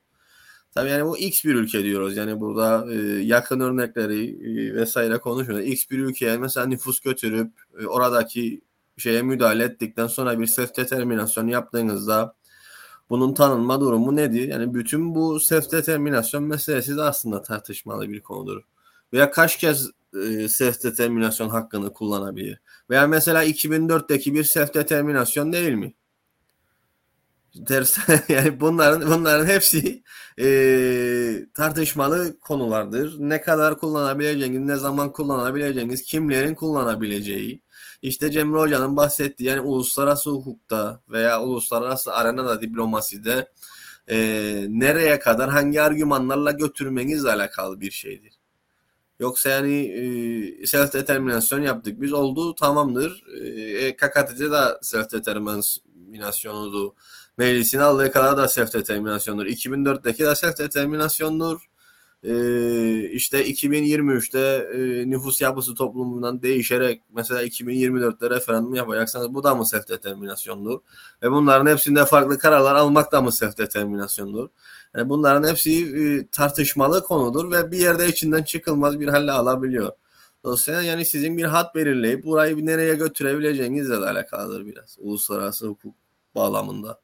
Tabii 0.75 0.89
yani 0.89 1.05
bu 1.05 1.17
X 1.17 1.45
bir 1.45 1.55
ülke 1.55 1.83
diyoruz. 1.83 2.17
Yani 2.17 2.39
burada 2.39 2.93
e, 2.93 2.95
yakın 3.23 3.59
örnekleri 3.59 4.29
e, 4.29 4.75
vesaire 4.75 5.17
konuşmuyoruz. 5.17 5.67
X 5.67 5.89
bir 5.89 5.99
ülkeye 5.99 6.37
mesela 6.37 6.65
nüfus 6.65 6.99
götürüp 6.99 7.51
e, 7.81 7.85
oradaki 7.85 8.61
şeye 8.99 9.21
müdahale 9.21 9.63
ettikten 9.63 10.07
sonra 10.07 10.39
bir 10.39 10.47
self 10.47 10.77
determinasyon 10.77 11.47
yaptığınızda 11.47 12.35
bunun 13.09 13.33
tanınma 13.33 13.81
durumu 13.81 14.15
nedir? 14.15 14.47
Yani 14.47 14.73
bütün 14.73 15.15
bu 15.15 15.39
self 15.39 15.71
determinasyon 15.71 16.43
meselesi 16.43 16.97
de 16.97 17.01
aslında 17.01 17.41
tartışmalı 17.41 18.09
bir 18.09 18.21
konudur. 18.21 18.61
Veya 19.13 19.31
kaç 19.31 19.57
kez 19.57 19.89
e, 20.25 20.49
self 20.49 20.83
determinasyon 20.83 21.49
hakkını 21.49 21.93
kullanabilir? 21.93 22.59
Veya 22.89 23.07
mesela 23.07 23.45
2004'teki 23.45 24.33
bir 24.33 24.43
self 24.43 24.73
determinasyon 24.73 25.53
değil 25.53 25.73
mi? 25.73 25.93
ters 27.65 27.97
yani 28.29 28.59
bunların 28.59 29.11
bunların 29.11 29.45
hepsi 29.45 30.03
e, 30.39 30.47
tartışmalı 31.53 32.39
konulardır. 32.39 33.15
Ne 33.19 33.41
kadar 33.41 33.79
kullanabileceğiniz, 33.79 34.59
ne 34.59 34.75
zaman 34.75 35.11
kullanabileceğiniz, 35.11 36.03
kimlerin 36.03 36.55
kullanabileceği. 36.55 37.61
İşte 38.01 38.31
Cemre 38.31 38.59
Hoca'nın 38.59 38.97
bahsettiği 38.97 39.49
yani 39.49 39.61
uluslararası 39.61 40.29
hukukta 40.29 41.01
veya 41.09 41.41
uluslararası 41.43 42.13
arenada 42.13 42.61
diplomaside 42.61 43.51
e, 44.07 44.17
nereye 44.69 45.19
kadar 45.19 45.49
hangi 45.49 45.81
argümanlarla 45.81 46.51
götürmenizle 46.51 47.31
alakalı 47.31 47.81
bir 47.81 47.91
şeydir. 47.91 48.39
Yoksa 49.19 49.49
yani 49.49 49.75
e, 50.61 50.67
self 50.67 50.93
determinasyon 50.93 51.61
yaptık. 51.61 52.01
Biz 52.01 52.13
oldu 52.13 52.55
tamamdır. 52.55 53.23
E, 53.43 53.95
KKTC 53.95 54.51
da 54.51 54.79
self 54.81 55.11
determinasyonudu 55.11 56.95
meclisin 57.37 57.79
aldığı 57.79 58.11
karar 58.11 58.37
da 58.37 58.47
self 58.47 58.73
determinasyondur. 58.73 59.45
2004'teki 59.45 60.23
de 60.23 60.35
self 60.35 60.57
determinasyondur. 60.57 61.68
E, 62.23 63.09
işte 63.09 63.49
2023'te 63.49 64.39
e, 64.73 65.09
nüfus 65.09 65.41
yapısı 65.41 65.75
toplumundan 65.75 66.41
değişerek 66.41 67.01
mesela 67.15 67.43
2024'te 67.43 68.29
referandum 68.29 68.75
yapacaksanız 68.75 69.33
bu 69.33 69.43
da 69.43 69.55
mı 69.55 69.65
self 69.65 69.89
determinasyondur? 69.89 70.79
Ve 71.23 71.31
bunların 71.31 71.71
hepsinde 71.71 72.05
farklı 72.05 72.37
kararlar 72.37 72.75
almak 72.75 73.11
da 73.11 73.21
mı 73.21 73.31
self 73.31 73.57
determinasyondur? 73.57 74.49
Yani 74.95 75.09
bunların 75.09 75.49
hepsi 75.49 75.71
e, 75.71 76.27
tartışmalı 76.27 77.03
konudur 77.03 77.51
ve 77.51 77.71
bir 77.71 77.77
yerde 77.77 78.07
içinden 78.07 78.43
çıkılmaz 78.43 78.99
bir 78.99 79.07
halle 79.07 79.31
alabiliyor. 79.31 79.91
Dolayısıyla 80.43 80.81
yani 80.81 81.05
sizin 81.05 81.37
bir 81.37 81.43
hat 81.43 81.75
belirleyip 81.75 82.25
burayı 82.25 82.65
nereye 82.65 82.95
götürebileceğinizle 82.95 84.01
de 84.01 84.05
alakalıdır 84.05 84.65
biraz 84.65 84.97
uluslararası 84.99 85.67
hukuk 85.67 85.95
bağlamında. 86.35 87.01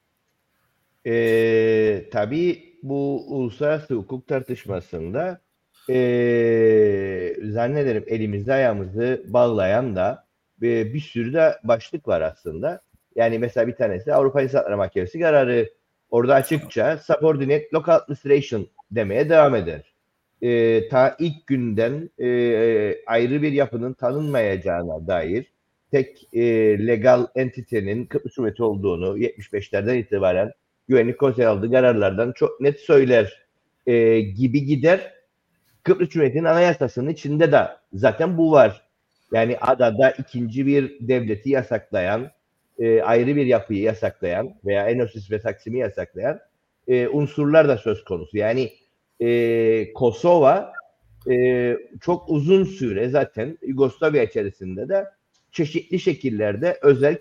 Ee, 1.05 2.09
tabii 2.13 2.74
bu 2.89 3.25
uluslararası 3.27 3.93
hukuk 3.93 4.27
tartışmasında 4.27 5.41
e, 5.89 7.36
zannederim 7.43 8.03
elimizde 8.07 8.53
ayağımızı 8.53 9.23
bağlayan 9.27 9.95
da 9.95 10.25
bir, 10.61 10.93
bir 10.93 10.99
sürü 10.99 11.33
de 11.33 11.55
başlık 11.63 12.07
var 12.07 12.21
aslında. 12.21 12.81
Yani 13.15 13.39
mesela 13.39 13.67
bir 13.67 13.75
tanesi 13.75 14.13
Avrupa 14.13 14.41
İnsan 14.41 14.57
Hakları 14.57 14.77
Mahkemesi 14.77 15.19
kararı 15.19 15.69
orada 16.09 16.36
açıkça 16.36 16.97
subordinate 16.97 17.67
local 17.73 17.95
administration 17.95 18.67
demeye 18.91 19.29
devam 19.29 19.55
eder. 19.55 19.93
E, 20.41 20.89
ta 20.89 21.15
ilk 21.19 21.47
günden 21.47 22.09
e, 22.19 22.27
ayrı 23.05 23.41
bir 23.41 23.51
yapının 23.51 23.93
tanınmayacağına 23.93 25.07
dair 25.07 25.45
tek 25.91 26.27
e, 26.33 26.43
legal 26.88 27.27
entitenin 27.36 28.05
Kıbrıs 28.05 28.33
Cumhuriyeti 28.33 28.63
olduğunu 28.63 29.17
75'lerden 29.17 29.97
itibaren 29.97 30.51
güvenlik 30.88 31.19
konseyi 31.19 31.47
aldığı 31.47 31.71
kararlardan 31.71 32.31
çok 32.31 32.61
net 32.61 32.79
söyler 32.79 33.45
e, 33.88 34.19
gibi 34.19 34.65
gider. 34.65 35.13
Kıbrıs 35.83 36.09
Cumhuriyeti'nin 36.09 36.43
anayasasının 36.43 37.09
içinde 37.09 37.51
de 37.51 37.67
zaten 37.93 38.38
bu 38.38 38.51
var. 38.51 38.81
Yani 39.33 39.57
adada 39.57 40.11
ikinci 40.11 40.65
bir 40.65 41.07
devleti 41.07 41.49
yasaklayan, 41.49 42.31
e, 42.79 43.01
ayrı 43.01 43.36
bir 43.36 43.45
yapıyı 43.45 43.81
yasaklayan 43.81 44.55
veya 44.65 44.89
Enosis 44.89 45.31
ve 45.31 45.39
Taksim'i 45.39 45.79
yasaklayan 45.79 46.39
e, 46.88 47.07
unsurlar 47.07 47.67
da 47.67 47.77
söz 47.77 48.03
konusu. 48.03 48.38
Yani 48.38 48.73
e, 49.19 49.93
Kosova 49.93 50.73
e, 51.31 51.77
çok 52.01 52.29
uzun 52.29 52.63
süre 52.63 53.09
zaten 53.09 53.57
Yugoslavya 53.61 54.23
içerisinde 54.23 54.89
de 54.89 55.05
çeşitli 55.51 55.99
şekillerde 55.99 56.79
özel 56.81 57.17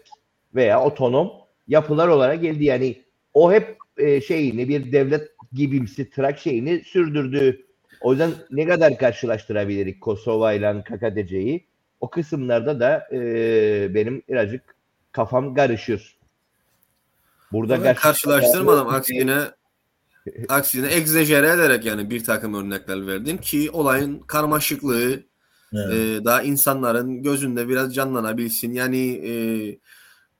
veya 0.54 0.82
otonom 0.82 1.32
yapılar 1.68 2.08
olarak 2.08 2.42
geldi. 2.42 2.64
Yani 2.64 3.02
o 3.34 3.52
hep 3.52 3.76
e, 3.96 4.20
şeyini 4.20 4.68
bir 4.68 4.92
devlet 4.92 5.28
gibimsi 5.52 6.10
trak 6.10 6.38
şeyini 6.38 6.84
sürdürdü. 6.84 7.66
O 8.00 8.12
yüzden 8.12 8.30
ne 8.50 8.66
kadar 8.66 8.98
karşılaştırabiliriz 8.98 10.00
Kosova 10.00 10.52
ile 10.52 10.84
KKTC'yi? 10.84 11.66
O 12.00 12.10
kısımlarda 12.10 12.80
da 12.80 13.08
e, 13.12 13.94
benim 13.94 14.22
birazcık 14.28 14.74
kafam 15.12 15.54
karışır. 15.54 16.16
Burada 17.52 17.82
karşı 17.82 18.00
karşılaştırmadım 18.00 18.88
aksine 18.88 19.38
aksine 20.48 20.94
egzajere 20.94 21.48
ederek 21.48 21.84
yani 21.84 22.10
bir 22.10 22.24
takım 22.24 22.54
örnekler 22.54 23.06
verdim 23.06 23.38
ki 23.38 23.70
olayın 23.70 24.18
karmaşıklığı 24.18 25.22
evet. 25.74 25.94
e, 25.94 26.24
daha 26.24 26.42
insanların 26.42 27.22
gözünde 27.22 27.68
biraz 27.68 27.94
canlanabilsin. 27.94 28.72
Yani 28.72 29.20
e, 29.26 29.32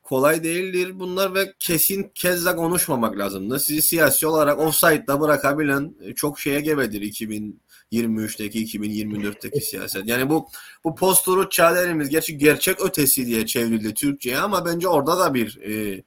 kolay 0.04 0.44
değildir 0.44 0.98
bunlar 0.98 1.34
ve 1.34 1.54
kesin 1.58 2.10
kezde 2.14 2.56
konuşmamak 2.56 3.18
lazımdı. 3.18 3.60
Sizi 3.60 3.82
siyasi 3.82 4.26
olarak 4.26 4.58
offside'da 4.58 5.20
bırakabilen 5.20 5.94
e, 6.02 6.14
çok 6.14 6.40
şeye 6.40 6.60
gebedir 6.60 7.02
2023'teki 7.02 8.66
2024'teki 8.66 9.60
siyaset. 9.60 10.06
Yani 10.08 10.30
bu 10.30 10.48
bu 10.84 10.94
post 10.94 11.28
çağ 11.50 11.74
derimiz 11.74 12.08
gerçi 12.08 12.38
gerçek 12.38 12.80
ötesi 12.80 13.26
diye 13.26 13.46
çevrildi 13.46 13.94
Türkçe'ye 13.94 14.38
ama 14.38 14.66
bence 14.66 14.88
orada 14.88 15.18
da 15.18 15.34
bir 15.34 15.60
e, 15.60 16.02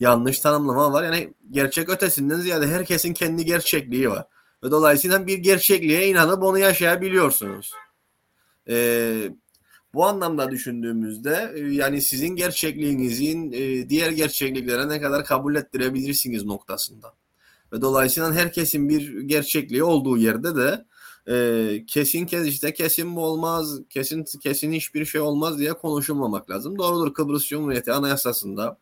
yanlış 0.00 0.40
tanımlama 0.40 0.92
var. 0.92 1.04
Yani 1.04 1.34
gerçek 1.50 1.88
ötesinden 1.88 2.40
ziyade 2.40 2.66
herkesin 2.66 3.14
kendi 3.14 3.44
gerçekliği 3.44 4.10
var. 4.10 4.26
Ve 4.64 4.70
dolayısıyla 4.70 5.26
bir 5.26 5.38
gerçekliğe 5.38 6.08
inanıp 6.08 6.42
onu 6.42 6.58
yaşayabiliyorsunuz. 6.58 7.72
Eee 8.66 9.32
bu 9.94 10.06
anlamda 10.06 10.50
düşündüğümüzde 10.50 11.52
e, 11.54 11.60
yani 11.60 12.02
sizin 12.02 12.28
gerçekliğinizin 12.36 13.52
e, 13.52 13.88
diğer 13.88 14.10
gerçekliklere 14.10 14.88
ne 14.88 15.00
kadar 15.00 15.24
kabul 15.24 15.54
ettirebilirsiniz 15.54 16.44
noktasında. 16.44 17.14
Ve 17.72 17.80
dolayısıyla 17.80 18.32
herkesin 18.32 18.88
bir 18.88 19.20
gerçekliği 19.20 19.84
olduğu 19.84 20.16
yerde 20.16 20.56
de 20.56 20.84
e, 21.28 21.86
kesin 21.86 22.26
kez 22.26 22.46
işte 22.46 22.74
kesin 22.74 23.16
bu 23.16 23.24
olmaz, 23.24 23.80
kesin 23.90 24.24
kesin 24.42 24.72
hiçbir 24.72 25.04
şey 25.04 25.20
olmaz 25.20 25.58
diye 25.58 25.72
konuşulmamak 25.72 26.50
lazım. 26.50 26.78
Doğrudur 26.78 27.14
Kıbrıs 27.14 27.46
Cumhuriyeti 27.46 27.92
Anayasası'nda 27.92 28.78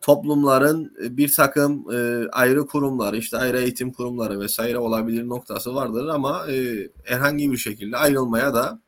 toplumların 0.00 0.92
bir 1.00 1.34
takım 1.34 1.92
e, 1.92 2.28
ayrı 2.32 2.66
kurumlar, 2.66 3.14
işte 3.14 3.36
ayrı 3.36 3.60
eğitim 3.60 3.92
kurumları 3.92 4.40
vesaire 4.40 4.78
olabilir 4.78 5.28
noktası 5.28 5.74
vardır 5.74 6.08
ama 6.08 6.46
e, 6.52 6.88
herhangi 7.04 7.52
bir 7.52 7.56
şekilde 7.56 7.96
ayrılmaya 7.96 8.54
da 8.54 8.80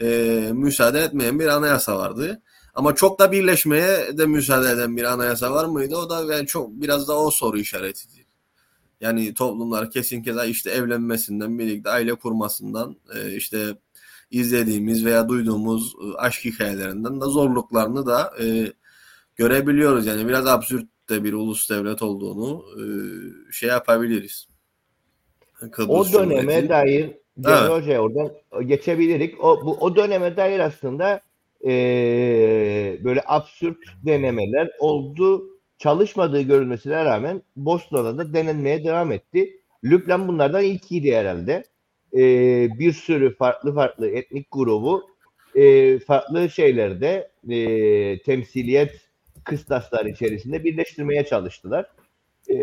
e, 0.00 0.06
müsaade 0.52 1.00
etmeyen 1.00 1.38
bir 1.40 1.46
anayasa 1.46 1.98
vardı. 1.98 2.42
Ama 2.74 2.94
çok 2.94 3.18
da 3.18 3.32
birleşmeye 3.32 4.18
de 4.18 4.26
müsaade 4.26 4.70
eden 4.70 4.96
bir 4.96 5.04
anayasa 5.04 5.52
var 5.52 5.64
mıydı? 5.64 5.96
O 5.96 6.10
da 6.10 6.34
yani 6.34 6.46
çok 6.46 6.70
biraz 6.70 7.08
da 7.08 7.18
o 7.18 7.30
soru 7.30 7.58
işaretidir. 7.58 8.26
Yani 9.00 9.34
toplumlar 9.34 9.90
kesin 9.90 10.22
kez 10.22 10.36
işte 10.48 10.70
evlenmesinden, 10.70 11.58
birlikte 11.58 11.90
aile 11.90 12.14
kurmasından, 12.14 12.96
e, 13.14 13.34
işte 13.36 13.76
izlediğimiz 14.30 15.04
veya 15.04 15.28
duyduğumuz 15.28 15.94
e, 15.94 16.16
aşk 16.16 16.44
hikayelerinden 16.44 17.20
de 17.20 17.24
zorluklarını 17.24 18.06
da 18.06 18.32
e, 18.42 18.72
görebiliyoruz. 19.36 20.06
Yani 20.06 20.28
biraz 20.28 20.46
absürt 20.46 20.86
de 21.08 21.24
bir 21.24 21.32
ulus 21.32 21.70
devlet 21.70 22.02
olduğunu 22.02 22.64
e, 22.78 22.84
şey 23.52 23.68
yapabiliriz. 23.68 24.48
Kıbrıs 25.72 25.88
o 25.88 26.12
döneme 26.12 26.40
Cumhuriyeti. 26.40 26.68
dair 26.68 27.21
Cemil 27.40 27.56
evet. 27.58 27.70
Hoca'ya 27.70 28.02
oradan 28.02 28.32
geçebilirik. 28.66 29.44
O, 29.44 29.66
bu, 29.66 29.76
o 29.80 29.96
döneme 29.96 30.36
dair 30.36 30.60
aslında 30.60 31.20
e, 31.64 32.98
böyle 33.04 33.22
absürt 33.26 33.78
denemeler 34.06 34.70
oldu. 34.80 35.48
Çalışmadığı 35.78 36.40
görülmesine 36.40 37.04
rağmen 37.04 37.42
Bosna'da 37.56 38.18
da 38.18 38.34
denenmeye 38.34 38.84
devam 38.84 39.12
etti. 39.12 39.60
Lübnan 39.84 40.28
bunlardan 40.28 40.64
ilkiydi 40.64 41.16
herhalde. 41.16 41.64
E, 42.16 42.20
bir 42.78 42.92
sürü 42.92 43.36
farklı 43.36 43.74
farklı 43.74 44.08
etnik 44.08 44.46
grubu 44.52 45.02
e, 45.54 45.98
farklı 45.98 46.50
şeylerde 46.50 47.30
e, 47.50 48.22
temsiliyet 48.22 49.08
kıstaslar 49.44 50.06
içerisinde 50.06 50.64
birleştirmeye 50.64 51.24
çalıştılar. 51.24 51.86
E, 52.50 52.56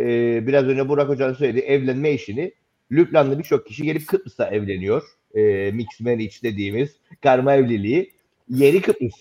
biraz 0.47 0.65
önce 0.65 0.89
Burak 0.89 1.09
Hoca'nın 1.09 1.33
söylediği 1.33 1.63
evlenme 1.63 2.11
işini 2.11 2.53
Lübnanlı 2.91 3.39
birçok 3.39 3.67
kişi 3.67 3.83
gelip 3.83 4.07
Kıbrıs'ta 4.07 4.47
evleniyor. 4.47 5.03
E, 5.35 5.71
mix 5.71 5.87
marriage 5.99 6.35
dediğimiz 6.43 6.95
karma 7.21 7.55
evliliği. 7.55 8.11
Yeni 8.49 8.81
Kıbrıs. 8.81 9.15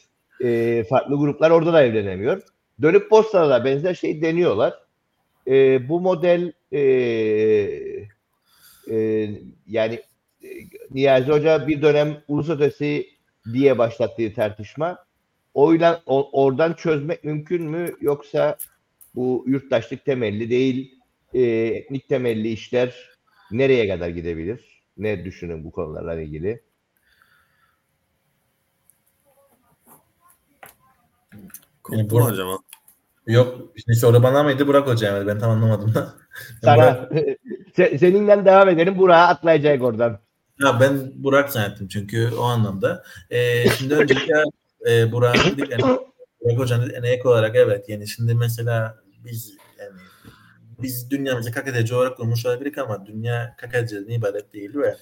E, 0.45 0.85
farklı 0.89 1.16
gruplar 1.16 1.51
orada 1.51 1.73
da 1.73 1.83
evlenemiyor. 1.83 2.43
Dönüp 2.83 3.11
Bosna'da 3.11 3.51
da 3.51 3.64
benzer 3.64 3.95
şey 3.95 4.23
deniyorlar. 4.23 4.75
E, 5.47 5.89
bu 5.89 6.01
model 6.01 6.53
e, 6.73 6.81
e, 8.91 9.29
yani 9.66 10.01
e, 10.43 10.49
Niyazi 10.91 11.33
Hoca 11.33 11.69
bir 11.69 11.83
dönem 11.83 12.23
ulus 12.29 12.49
ötesi 12.49 13.07
diye 13.53 13.79
başlattığı 13.79 14.35
tartışma 14.35 14.99
oyla 15.55 16.03
o, 16.07 16.45
oradan 16.45 16.73
çözmek 16.73 17.25
mümkün 17.25 17.62
mü 17.62 17.97
yoksa 18.01 18.57
bu 19.14 19.45
yurttaşlık 19.47 20.05
temelli 20.05 20.51
değil 20.51 20.95
e, 21.35 21.43
etnik 21.43 22.09
temelli 22.09 22.49
işler 22.49 23.18
nereye 23.51 23.88
kadar 23.88 24.09
gidebilir? 24.09 24.82
Ne 24.96 25.24
düşünün 25.24 25.64
bu 25.64 25.70
konularla 25.72 26.20
ilgili? 26.20 26.62
Yani 31.90 32.11
bu, 32.11 32.20
hocam. 32.20 32.49
Yok 33.26 33.59
şimdi 33.76 33.99
soru 33.99 34.22
bana 34.22 34.42
mıydı 34.42 34.66
Burak 34.66 34.86
hocam 34.86 35.26
ben 35.26 35.38
tam 35.38 35.51
anlamadım 35.51 35.94
da. 35.94 36.14
Sana 36.64 37.09
seninle 37.74 38.44
devam 38.44 38.68
edelim 38.68 38.99
Burak'a 38.99 39.28
atlayacak 39.28 39.82
oradan. 39.82 40.18
Ya 40.62 40.80
ben 40.80 41.12
Burak 41.14 41.51
zannettim 41.51 41.88
çünkü 41.88 42.30
o 42.38 42.42
anlamda. 42.42 43.05
Ee, 43.30 43.68
şimdi 43.68 43.94
öncelikle 43.94 44.42
e, 44.88 45.12
Burak 45.12 45.34
dedik 45.34 45.70
yani, 45.70 45.82
Burak 46.40 46.59
hocanın 46.59 47.03
ek 47.03 47.28
olarak 47.28 47.57
evet 47.57 47.88
yani 47.88 48.09
şimdi 48.09 48.34
mesela 48.34 48.96
biz 49.24 49.57
yani 49.78 50.01
biz 50.83 51.11
dünyamızı 51.11 51.53
kakadeci 51.53 51.95
olarak 51.95 52.16
kurmuş 52.16 52.47
olabilirik 52.47 52.79
ama 52.79 53.07
dünya 53.07 53.57
kakadeciden 53.59 54.11
ibaret 54.11 54.53
değil 54.53 54.74
ve 54.74 54.97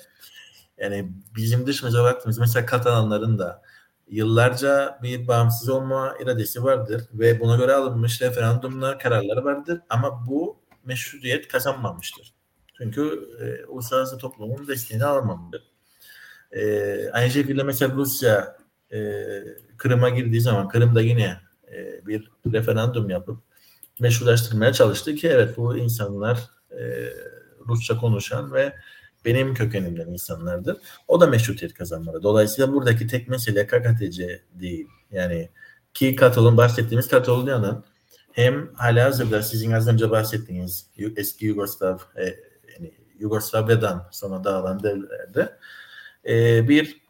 yani 0.79 1.13
bizim 1.37 1.67
dışımıza 1.67 2.05
baktığımız 2.05 2.39
mesela 2.39 2.67
Katalanların 2.67 3.39
da 3.39 3.63
yıllarca 4.09 4.99
bir 5.03 5.29
bağımsız 5.29 5.69
olma 5.69 6.15
iradesi 6.21 6.65
vardır 6.65 7.03
ve 7.13 7.41
buna 7.41 7.57
göre 7.57 7.75
alınmış 7.75 8.23
referandumlar 8.23 8.99
kararları 8.99 9.45
vardır 9.45 9.81
ama 9.91 10.27
bu 10.27 10.57
meşruiyet 10.85 11.49
kazanmamıştır. 11.49 12.35
Çünkü 12.79 13.29
e, 13.41 13.67
uluslararası 13.67 14.19
toplumun 14.19 14.69
desteğini 14.69 15.05
alamadı. 15.05 15.63
E, 16.53 17.11
aynı 17.13 17.31
şekilde 17.31 17.63
mesela 17.63 17.95
Rusya 17.95 18.57
e, 18.93 18.99
Kırım'a 19.77 20.09
girdiği 20.09 20.41
zaman 20.41 20.69
Kırım'da 20.69 21.01
yine 21.01 21.37
e, 21.73 22.07
bir 22.07 22.31
referandum 22.53 23.11
yapıp 23.11 23.39
meşrulaştırmaya 24.01 24.73
çalıştı 24.73 25.15
ki 25.15 25.29
evet 25.29 25.57
bu 25.57 25.77
insanlar 25.77 26.39
e, 26.71 27.09
Rusça 27.69 27.99
konuşan 27.99 28.53
ve 28.53 28.73
benim 29.25 29.55
kökenimden 29.55 30.07
insanlardır. 30.07 30.77
O 31.09 31.21
da 31.21 31.27
meşrutiyet 31.27 31.75
kazanmalı. 31.75 32.23
Dolayısıyla 32.23 32.73
buradaki 32.73 33.07
tek 33.07 33.29
mesele 33.29 33.67
KKTC 33.67 34.43
değil. 34.55 34.87
Yani 35.11 35.51
ki 35.95 36.17
Katalon 36.17 36.57
bahsettiğimiz 36.57 37.09
Katalonya'nın 37.09 37.85
hem 38.33 38.75
hala 38.75 39.05
hazırda 39.05 39.43
sizin 39.43 39.73
az 39.73 39.89
önce 39.89 40.11
bahsettiğiniz 40.11 40.87
eski 41.17 41.47
Yugoslav 41.47 41.99
e, 42.17 42.25
yani 42.73 42.95
Yugoslavya'dan 43.19 44.09
sonra 44.13 44.45
dağılan 44.45 44.83
devlerde 44.83 45.57
e, 46.29 46.69
bir 46.69 47.01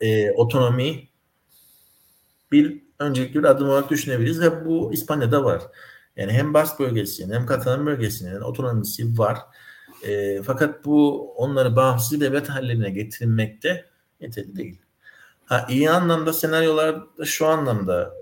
e, 0.00 0.30
otonomi 0.30 1.08
bir 2.52 2.82
öncelikli 2.98 3.38
bir 3.38 3.44
adım 3.44 3.68
olarak 3.68 3.90
düşünebiliriz 3.90 4.40
ve 4.40 4.64
bu 4.64 4.92
İspanya'da 4.92 5.44
var. 5.44 5.62
Yani 6.16 6.32
hem 6.32 6.54
Bask 6.54 6.80
bölgesinin 6.80 7.34
hem 7.34 7.46
Katalan 7.46 7.86
bölgesinin 7.86 8.40
otonomisi 8.40 9.18
var. 9.18 9.38
E, 10.06 10.42
fakat 10.42 10.84
bu 10.84 11.28
onları 11.32 11.76
bağımsız 11.76 12.20
devlet 12.20 12.48
hallerine 12.48 12.90
getirmekte 12.90 13.86
yeterli 14.20 14.56
değil. 14.56 14.80
Ha, 15.44 15.66
iyi 15.70 15.90
anlamda 15.90 16.32
senaryolar 16.32 17.02
şu 17.24 17.46
anlamda 17.46 18.14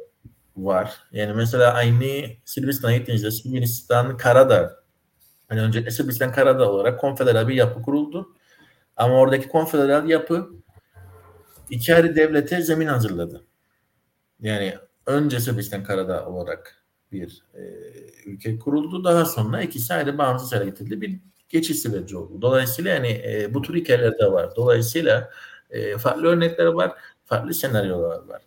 var. 0.56 1.00
Yani 1.12 1.34
mesela 1.34 1.72
aynı 1.74 2.26
Sırbistan'a 2.44 2.96
gittiğinizde 2.96 3.30
Sırbistan 3.30 4.16
Karadağ 4.16 4.80
hani 5.48 5.60
önce 5.60 5.90
Sırbistan 5.90 6.32
Karadağ 6.32 6.70
olarak 6.70 7.00
konfederal 7.00 7.48
bir 7.48 7.54
yapı 7.54 7.82
kuruldu. 7.82 8.36
Ama 8.96 9.14
oradaki 9.14 9.48
konfederal 9.48 10.08
yapı 10.08 10.50
iki 11.70 11.94
ayrı 11.94 12.16
devlete 12.16 12.62
zemin 12.62 12.86
hazırladı. 12.86 13.46
Yani 14.40 14.74
önce 15.06 15.40
Sırbistan 15.40 15.84
Karadağ 15.84 16.26
olarak 16.26 16.79
bir 17.12 17.42
e, 17.54 17.60
ülke 18.26 18.58
kuruldu. 18.58 19.04
Daha 19.04 19.24
sonra 19.24 19.62
ikisi 19.62 19.94
ayrı 19.94 20.18
bağımsız 20.18 20.52
hale 20.52 20.64
getirildi. 20.64 21.00
Bir 21.00 21.20
geçiş 21.48 21.78
süreci 21.78 22.16
oldu. 22.16 22.42
Dolayısıyla 22.42 22.94
yani 22.94 23.08
e, 23.08 23.54
bu 23.54 23.62
tür 23.62 23.74
hikayeler 23.74 24.18
de 24.18 24.32
var. 24.32 24.56
Dolayısıyla 24.56 25.30
e, 25.70 25.98
farklı 25.98 26.26
örnekler 26.26 26.66
var, 26.66 26.92
farklı 27.24 27.54
senaryolar 27.54 28.28
var. 28.28 28.42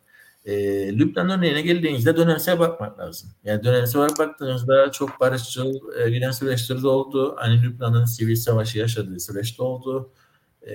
E, 0.45 0.53
Lübnan 0.97 1.30
örneğine 1.30 1.61
geldiğinizde 1.61 2.18
dönemsel 2.18 2.59
bakmak 2.59 2.99
lazım. 2.99 3.30
Yani 3.43 3.64
dönemsel 3.64 4.01
olarak 4.01 4.20
baktığınızda 4.20 4.91
çok 4.91 5.20
barışçıl 5.20 5.99
e, 5.99 6.09
giden 6.09 6.32
süreçleri 6.32 6.88
oldu. 6.88 7.36
Hani 7.38 7.64
Lübnan'ın 7.64 8.05
sivil 8.05 8.36
savaşı 8.36 8.80
yaşadığı 8.80 9.20
süreçte 9.20 9.64
oldu. 9.64 10.11
E, 10.68 10.74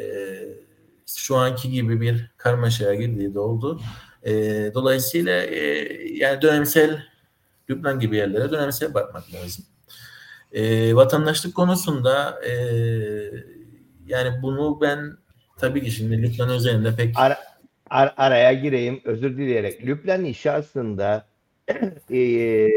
şu 1.07 1.37
anki 1.37 1.71
gibi 1.71 2.01
bir 2.01 2.31
karmaşaya 2.37 2.95
girdiği 2.95 3.35
de 3.35 3.39
oldu. 3.39 3.81
E, 4.27 4.33
dolayısıyla 4.75 5.43
e, 5.43 5.63
yani 6.13 6.43
dönemsel 6.43 7.03
Lübnan 7.71 8.01
gibi 8.01 8.17
yerlere 8.17 8.51
dönemsel 8.51 8.95
bakmak 8.95 9.35
lazım. 9.35 9.65
E, 10.53 10.95
vatandaşlık 10.95 11.55
konusunda 11.55 12.41
e, 12.47 12.53
yani 14.07 14.43
bunu 14.43 14.81
ben 14.81 15.17
tabii 15.57 15.83
ki 15.83 15.91
şimdi 15.91 16.23
Lübnan 16.23 16.57
üzerinde 16.57 16.97
pek 16.97 17.15
Ara, 17.19 17.39
ar, 17.91 18.15
araya 18.17 18.53
gireyim 18.53 19.01
özür 19.05 19.37
dileyerek. 19.37 19.87
Lübnan 19.87 20.25
işi 20.25 20.51
aslında 20.51 21.27
e, 22.11 22.69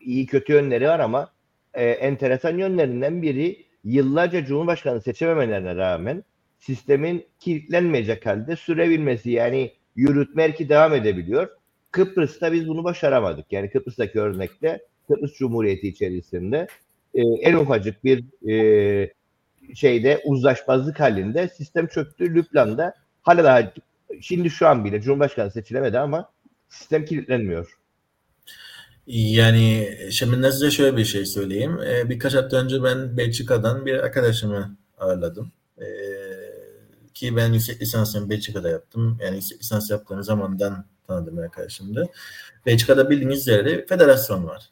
iyi 0.00 0.26
kötü 0.26 0.52
yönleri 0.52 0.88
var 0.88 1.00
ama 1.00 1.30
e, 1.74 1.84
enteresan 1.84 2.58
yönlerinden 2.58 3.22
biri 3.22 3.66
yıllarca 3.84 4.44
Cumhurbaşkanı 4.44 5.00
seçememelerine 5.00 5.76
rağmen 5.76 6.24
sistemin 6.58 7.26
kilitlenmeyecek 7.40 8.26
halde 8.26 8.56
sürebilmesi 8.56 9.30
yani 9.30 9.72
yürütme 9.96 10.44
erki 10.44 10.68
devam 10.68 10.94
edebiliyor. 10.94 11.48
Kıbrıs'ta 11.96 12.52
biz 12.52 12.68
bunu 12.68 12.84
başaramadık. 12.84 13.52
Yani 13.52 13.70
Kıbrıs'taki 13.70 14.20
örnekte 14.20 14.80
Kıbrıs 15.08 15.32
Cumhuriyeti 15.34 15.88
içerisinde 15.88 16.66
e, 17.14 17.22
en 17.22 17.54
ufacık 17.54 18.04
bir 18.04 18.24
e, 18.50 19.12
şeyde 19.74 20.22
uzlaşmazlık 20.24 21.00
halinde 21.00 21.48
sistem 21.48 21.86
çöktü. 21.86 22.34
Lübnan'da 22.34 22.94
hala 23.22 23.44
daha 23.44 23.72
şimdi 24.20 24.50
şu 24.50 24.68
an 24.68 24.84
bile 24.84 25.00
Cumhurbaşkanı 25.00 25.50
seçilemedi 25.50 25.98
ama 25.98 26.30
sistem 26.68 27.04
kilitlenmiyor. 27.04 27.78
Yani 29.06 29.98
şimdi 30.10 30.42
ben 30.42 30.50
size 30.50 30.70
şöyle 30.70 30.96
bir 30.96 31.04
şey 31.04 31.26
söyleyeyim. 31.26 31.78
Ee, 31.86 32.10
birkaç 32.10 32.34
hafta 32.34 32.56
önce 32.56 32.82
ben 32.82 33.16
Belçika'dan 33.16 33.86
bir 33.86 33.94
arkadaşımı 33.94 34.76
ağırladım. 34.98 35.52
Ee, 35.80 35.84
ki 37.14 37.36
ben 37.36 37.52
yüksek 37.52 37.82
lisansımı 37.82 38.30
Belçika'da 38.30 38.70
yaptım. 38.70 39.18
Yani 39.22 39.36
yüksek 39.36 39.60
lisans 39.60 39.90
yaptığım 39.90 40.22
zamandan 40.22 40.84
tanıdığım 41.06 41.38
arkadaşımdı. 41.38 42.06
Belçika'da 42.66 43.10
bildiğiniz 43.10 43.38
üzere 43.38 43.86
federasyon 43.86 44.46
var. 44.46 44.70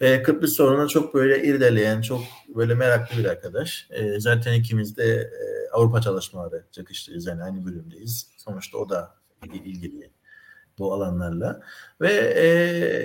Ve 0.00 0.22
Kıbrıs 0.22 0.52
sorununa 0.52 0.88
çok 0.88 1.14
böyle 1.14 1.42
irdeleyen, 1.42 2.00
çok 2.00 2.20
böyle 2.54 2.74
meraklı 2.74 3.18
bir 3.18 3.24
arkadaş. 3.24 3.88
E, 3.90 4.20
zaten 4.20 4.52
ikimiz 4.52 4.96
de 4.96 5.04
e, 5.14 5.70
Avrupa 5.72 6.00
çalışmaları 6.00 6.64
çakıştırıyoruz. 6.72 7.26
Yani 7.26 7.42
aynı 7.42 7.66
bölümdeyiz. 7.66 8.30
Sonuçta 8.36 8.78
o 8.78 8.88
da 8.88 9.14
ilgili 9.54 10.10
bu 10.78 10.92
alanlarla. 10.92 11.60
Ve 12.00 12.12
e, 12.36 12.46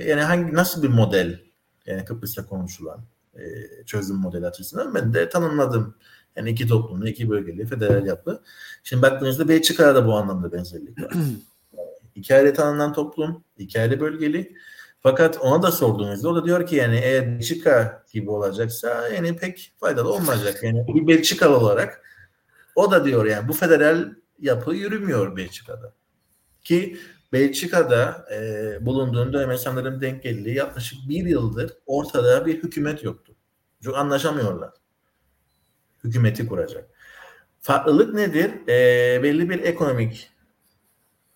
yani 0.10 0.22
hangi 0.22 0.54
nasıl 0.54 0.84
bir 0.84 0.90
model 0.90 1.40
yani 1.86 2.06
Kıbrıs'ta 2.06 2.46
konuşulan 2.46 3.00
e, 3.36 3.44
çözüm 3.86 4.16
modeli 4.16 4.48
açısından 4.48 4.96
ben 4.96 5.14
de 5.14 5.30
tanımladım. 5.30 5.96
Yani 6.36 6.50
iki 6.50 6.68
toplumlu, 6.68 7.08
iki 7.08 7.30
bölgeli, 7.30 7.66
federal 7.66 8.06
yapı. 8.06 8.42
Şimdi 8.84 9.02
baktığınızda 9.02 9.50
Belçika'da 9.50 9.96
da 9.96 10.08
bu 10.08 10.14
anlamda 10.16 10.52
benzerlik 10.52 11.02
var. 11.02 11.14
ayrı 12.32 12.54
tanınan 12.54 12.94
toplum, 12.94 13.44
ayrı 13.76 14.00
bölgeli 14.00 14.56
fakat 15.00 15.38
ona 15.42 15.64
da 15.64 15.72
sorduğunuzda 15.72 16.30
o 16.30 16.36
da 16.36 16.46
diyor 16.46 16.68
ki 16.68 16.76
yani 16.76 17.00
eğer 17.04 17.28
Belçika 17.28 18.04
gibi 18.14 18.30
olacaksa 18.30 19.10
yani 19.10 19.38
pek 19.38 19.74
faydalı 19.80 20.14
olmayacak. 20.14 20.64
Yani 20.64 20.88
bir 20.88 21.08
Belçikalı 21.08 21.58
olarak 21.58 22.02
o 22.76 22.92
da 22.92 23.06
diyor 23.06 23.26
yani 23.26 23.48
bu 23.48 23.54
federal 23.54 24.10
yapı 24.40 24.76
yürümüyor 24.76 25.36
Belçika'da. 25.36 25.94
Ki 26.64 26.98
Belçika'da 27.34 28.26
e, 28.34 28.86
bulunduğum 28.86 29.34
dönem 29.34 29.58
sanırım 29.58 30.02
denk 30.02 30.24
geldiği 30.24 30.56
yaklaşık 30.56 31.00
bir 31.10 31.26
yıldır 31.26 31.74
ortada 31.86 32.46
bir 32.46 32.64
hükümet 32.64 33.04
yoktu. 33.04 33.36
Çünkü 33.84 33.98
anlaşamıyorlar. 33.98 34.72
Hükümeti 36.04 36.48
kuracak. 36.48 36.90
Farklılık 37.60 38.14
nedir? 38.14 38.52
E, 38.68 39.24
belli 39.24 39.50
bir 39.50 39.64
ekonomik 39.64 40.32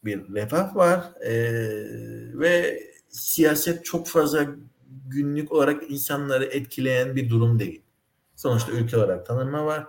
bir 0.05 0.33
refah 0.33 0.75
var 0.75 1.21
e, 1.21 1.33
ve 2.39 2.83
siyaset 3.09 3.85
çok 3.85 4.07
fazla 4.07 4.45
günlük 5.07 5.51
olarak 5.51 5.91
insanları 5.91 6.45
etkileyen 6.45 7.15
bir 7.15 7.29
durum 7.29 7.59
değil. 7.59 7.81
Sonuçta 8.35 8.71
ülke 8.71 8.97
olarak 8.97 9.25
tanınma 9.25 9.65
var. 9.65 9.87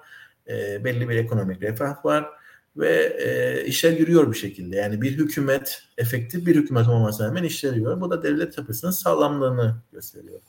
E, 0.48 0.84
belli 0.84 1.08
bir 1.08 1.16
ekonomik 1.16 1.62
refah 1.62 2.04
var 2.04 2.26
ve 2.76 3.16
e, 3.18 3.64
işler 3.66 3.92
yürüyor 3.92 4.32
bir 4.32 4.36
şekilde. 4.36 4.76
Yani 4.76 5.02
bir 5.02 5.18
hükümet, 5.18 5.82
efektif 5.98 6.46
bir 6.46 6.56
hükümet 6.56 6.88
olmasına 6.88 7.26
rağmen 7.26 7.44
işler 7.44 7.72
yürüyor. 7.72 8.00
Bu 8.00 8.10
da 8.10 8.22
devlet 8.22 8.58
yapısının 8.58 8.90
sağlamlığını 8.90 9.82
gösteriyor. 9.92 10.40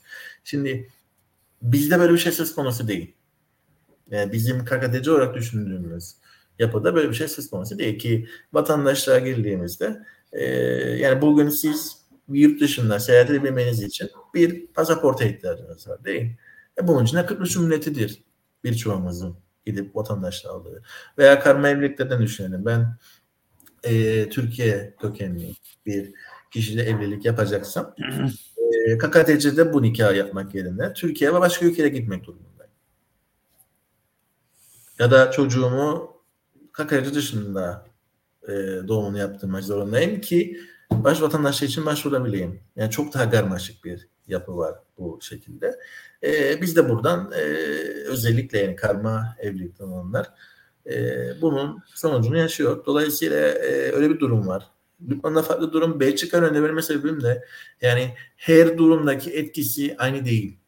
Şimdi 0.44 0.90
bizde 1.62 1.98
böyle 1.98 2.12
bir 2.12 2.18
şey 2.18 2.32
söz 2.32 2.54
konusu 2.54 2.88
değil. 2.88 3.14
Yani 4.10 4.32
bizim 4.32 4.64
KKTC 4.64 5.10
olarak 5.10 5.34
düşündüğümüz 5.34 6.14
yapıda 6.58 6.94
böyle 6.94 7.08
bir 7.08 7.14
şey 7.14 7.28
söz 7.28 7.50
konusu 7.50 7.78
değil 7.78 7.98
ki 7.98 8.28
vatandaşlığa 8.52 9.18
girdiğimizde 9.18 10.02
e, 10.32 10.44
yani 10.98 11.22
bugün 11.22 11.48
siz 11.48 12.04
yurt 12.28 12.60
dışında 12.60 13.00
seyahat 13.00 13.30
edebilmeniz 13.30 13.82
için 13.82 14.10
bir 14.34 14.66
pasaporta 14.66 15.24
ihtiyacınız 15.24 15.88
var 15.88 16.04
değil. 16.04 16.36
E 16.78 16.88
bunun 16.88 17.04
için 17.04 17.16
de 17.16 17.26
Kıbrıs 17.26 17.50
Cumhuriyeti'dir 17.50 18.22
birçoğumuzun 18.64 19.36
gidip 19.66 19.96
vatandaşlığı 19.96 20.50
aldığı. 20.50 20.82
Veya 21.18 21.40
karma 21.40 21.68
evliliklerden 21.68 22.22
düşünelim. 22.22 22.64
Ben 22.66 22.96
e, 23.84 24.28
Türkiye 24.28 24.94
kökenli 25.00 25.54
bir 25.86 26.12
kişiyle 26.50 26.82
evlilik 26.82 27.24
yapacaksam 27.24 27.94
e, 28.88 28.98
KKTC'de 28.98 29.72
bu 29.72 29.82
nikah 29.82 30.16
yapmak 30.16 30.54
yerine 30.54 30.92
Türkiye 30.92 31.34
ve 31.34 31.40
başka 31.40 31.66
ülkeye 31.66 31.88
gitmek 31.88 32.24
durumundayım. 32.24 32.72
Ya 34.98 35.10
da 35.10 35.30
çocuğumu 35.30 36.13
KKTC 36.74 37.14
dışında 37.14 37.86
e, 38.48 38.52
doğumunu 38.88 39.18
yaptırmak 39.18 39.64
zorundayım 39.64 40.20
ki 40.20 40.60
baş 40.90 41.22
vatandaşlığı 41.22 41.66
için 41.66 41.86
başvurabileyim. 41.86 42.60
Yani 42.76 42.90
çok 42.90 43.14
daha 43.14 43.30
karmaşık 43.30 43.84
bir 43.84 44.08
yapı 44.26 44.56
var 44.56 44.74
bu 44.98 45.18
şekilde. 45.22 45.80
E, 46.22 46.62
biz 46.62 46.76
de 46.76 46.88
buradan 46.88 47.32
e, 47.32 47.42
özellikle 48.06 48.58
yani 48.58 48.76
karma 48.76 49.36
evlilikten 49.38 49.84
olanlar 49.84 50.30
e, 50.86 51.26
bunun 51.40 51.82
sonucunu 51.94 52.38
yaşıyor. 52.38 52.86
Dolayısıyla 52.86 53.38
e, 53.38 53.92
öyle 53.92 54.10
bir 54.10 54.20
durum 54.20 54.46
var. 54.46 54.70
Lübnan'da 55.08 55.42
farklı 55.42 55.72
durum. 55.72 56.00
Belçika 56.00 56.36
örneğinde 56.36 56.62
verme 56.62 56.82
sebebim 56.82 57.22
de 57.22 57.44
yani 57.80 58.14
her 58.36 58.78
durumdaki 58.78 59.30
etkisi 59.30 59.94
aynı 59.98 60.24
değil. 60.24 60.58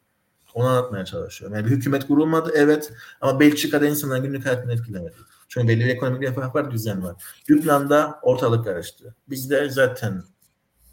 Onu 0.53 0.67
anlatmaya 0.67 1.05
çalışıyorum. 1.05 1.57
Yani 1.57 1.65
bir 1.65 1.71
hükümet 1.71 2.07
kurulmadı 2.07 2.51
evet 2.55 2.93
ama 3.21 3.39
Belçika'da 3.39 3.87
insanların 3.87 4.23
günlük 4.23 4.45
hayatını 4.45 4.73
etkilemedi. 4.73 5.15
Çünkü 5.47 5.67
belli 5.67 5.79
bir 5.79 5.89
ekonomik 5.89 6.23
refah 6.23 6.71
düzen 6.71 7.03
var. 7.03 7.23
Lübnan'da 7.49 8.19
ortalık 8.21 8.65
karıştı. 8.65 9.15
Bizde 9.29 9.69
zaten 9.69 10.23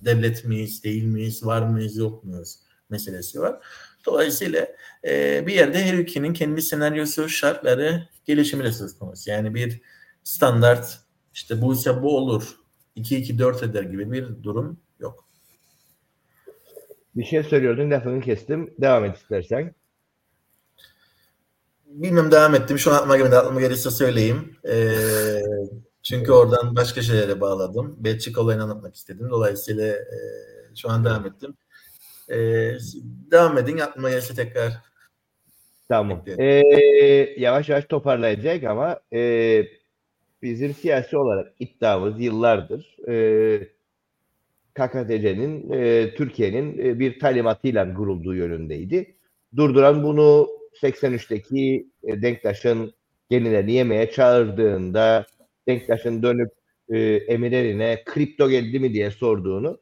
devlet 0.01 0.45
miyiz, 0.45 0.85
değil 0.85 1.05
miyiz, 1.05 1.47
var 1.47 1.63
mıyız, 1.63 1.97
yok 1.97 2.25
muyuz 2.25 2.59
meselesi 2.91 3.41
var. 3.41 3.61
Dolayısıyla 4.07 4.69
e, 5.05 5.47
bir 5.47 5.55
yerde 5.55 5.85
her 5.85 5.95
ülkenin 5.95 6.33
kendi 6.33 6.63
senaryosu, 6.63 7.29
şartları, 7.29 8.09
gelişimi 8.25 8.65
de 8.65 8.73
söz 8.73 8.99
konusu. 8.99 9.31
Yani 9.31 9.55
bir 9.55 9.81
standart 10.25 10.99
işte 11.35 11.63
bu 11.63 11.75
ise 11.75 12.03
bu 12.03 12.17
olur, 12.17 12.57
2-2-4 12.97 13.71
eder 13.71 13.83
gibi 13.83 14.13
bir 14.13 14.43
durum 14.43 14.81
yok. 15.01 15.29
Bir 17.17 17.25
şey 17.25 17.43
söylüyordun 17.43 17.91
lafını 17.91 18.21
kestim. 18.21 18.75
Devam 18.79 19.05
et 19.05 19.17
istersen. 19.17 19.75
Bilmem 21.95 22.31
devam 22.31 22.55
ettim. 22.55 22.79
Şu 22.79 22.91
an 22.91 22.95
aklıma 22.95 23.17
gelmedi. 23.17 23.37
Aklıma 23.37 23.61
gelirse 23.61 23.91
söyleyeyim. 23.91 24.57
Ee, 24.69 24.99
çünkü 26.03 26.33
oradan 26.33 26.77
başka 26.77 27.03
şeylere 27.03 27.41
bağladım. 27.41 27.97
Belçika 27.99 28.41
olayını 28.41 28.63
anlatmak 28.63 28.95
istedim. 28.95 29.31
Dolayısıyla 29.31 29.87
e, 29.87 30.17
şu 30.77 30.91
an 30.91 31.05
devam 31.05 31.27
ettim. 31.27 31.55
E, 32.29 32.37
devam 33.31 33.59
edin. 33.59 33.79
Aklıma 33.79 34.11
gelirse 34.11 34.35
tekrar 34.35 34.73
Tamam. 35.89 36.23
Ee, 36.39 36.45
yavaş 37.39 37.69
yavaş 37.69 37.85
toparlayacak 37.85 38.65
ama 38.65 39.01
e, 39.13 39.63
bizim 40.43 40.75
siyasi 40.75 41.17
olarak 41.17 41.53
iddiamız 41.59 42.21
yıllardır 42.21 42.97
e, 43.09 43.69
KKTC'nin 44.75 45.73
e, 45.73 46.15
Türkiye'nin 46.15 46.79
e, 46.79 46.99
bir 46.99 47.19
talimatıyla 47.19 47.95
kurulduğu 47.95 48.35
yönündeydi. 48.35 49.17
Durduran 49.57 50.03
bunu 50.03 50.49
83'teki 50.83 51.87
e, 52.05 52.23
Denktaş'ın 52.23 52.95
genilerini 53.31 53.73
yemeye 53.73 54.11
çağırdığında 54.11 55.27
Denktaş'ın 55.69 56.23
dönüp 56.23 56.51
e, 56.89 56.99
emirlerine 57.15 58.03
kripto 58.05 58.51
geldi 58.51 58.81
mi 58.81 58.95
diye 58.95 59.11
sorduğunu 59.11 59.81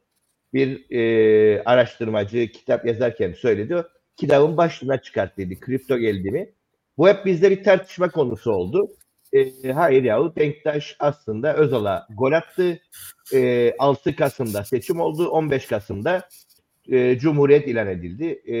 bir 0.53 0.91
e, 0.91 1.63
araştırmacı 1.63 2.47
kitap 2.47 2.85
yazarken 2.85 3.33
söyledi. 3.33 3.83
Kitabın 4.15 4.57
başlığına 4.57 5.01
çıkarttıydı. 5.01 5.59
Kripto 5.59 5.97
geldi 5.97 6.31
mi? 6.31 6.49
Bu 6.97 7.07
hep 7.07 7.25
bizde 7.25 7.51
bir 7.51 7.63
tartışma 7.63 8.09
konusu 8.09 8.51
oldu. 8.51 8.87
E, 9.33 9.71
hayır 9.71 10.03
yahu 10.03 10.35
Denktaş 10.35 10.95
aslında 10.99 11.55
Özal'a 11.55 12.07
gol 12.17 12.31
attı. 12.31 12.79
E, 13.33 13.73
6 13.79 14.15
Kasım'da 14.15 14.63
seçim 14.63 14.99
oldu. 14.99 15.29
15 15.29 15.67
Kasım'da 15.67 16.29
e, 16.91 17.17
Cumhuriyet 17.17 17.67
ilan 17.67 17.87
edildi 17.87 18.53
e, 18.53 18.57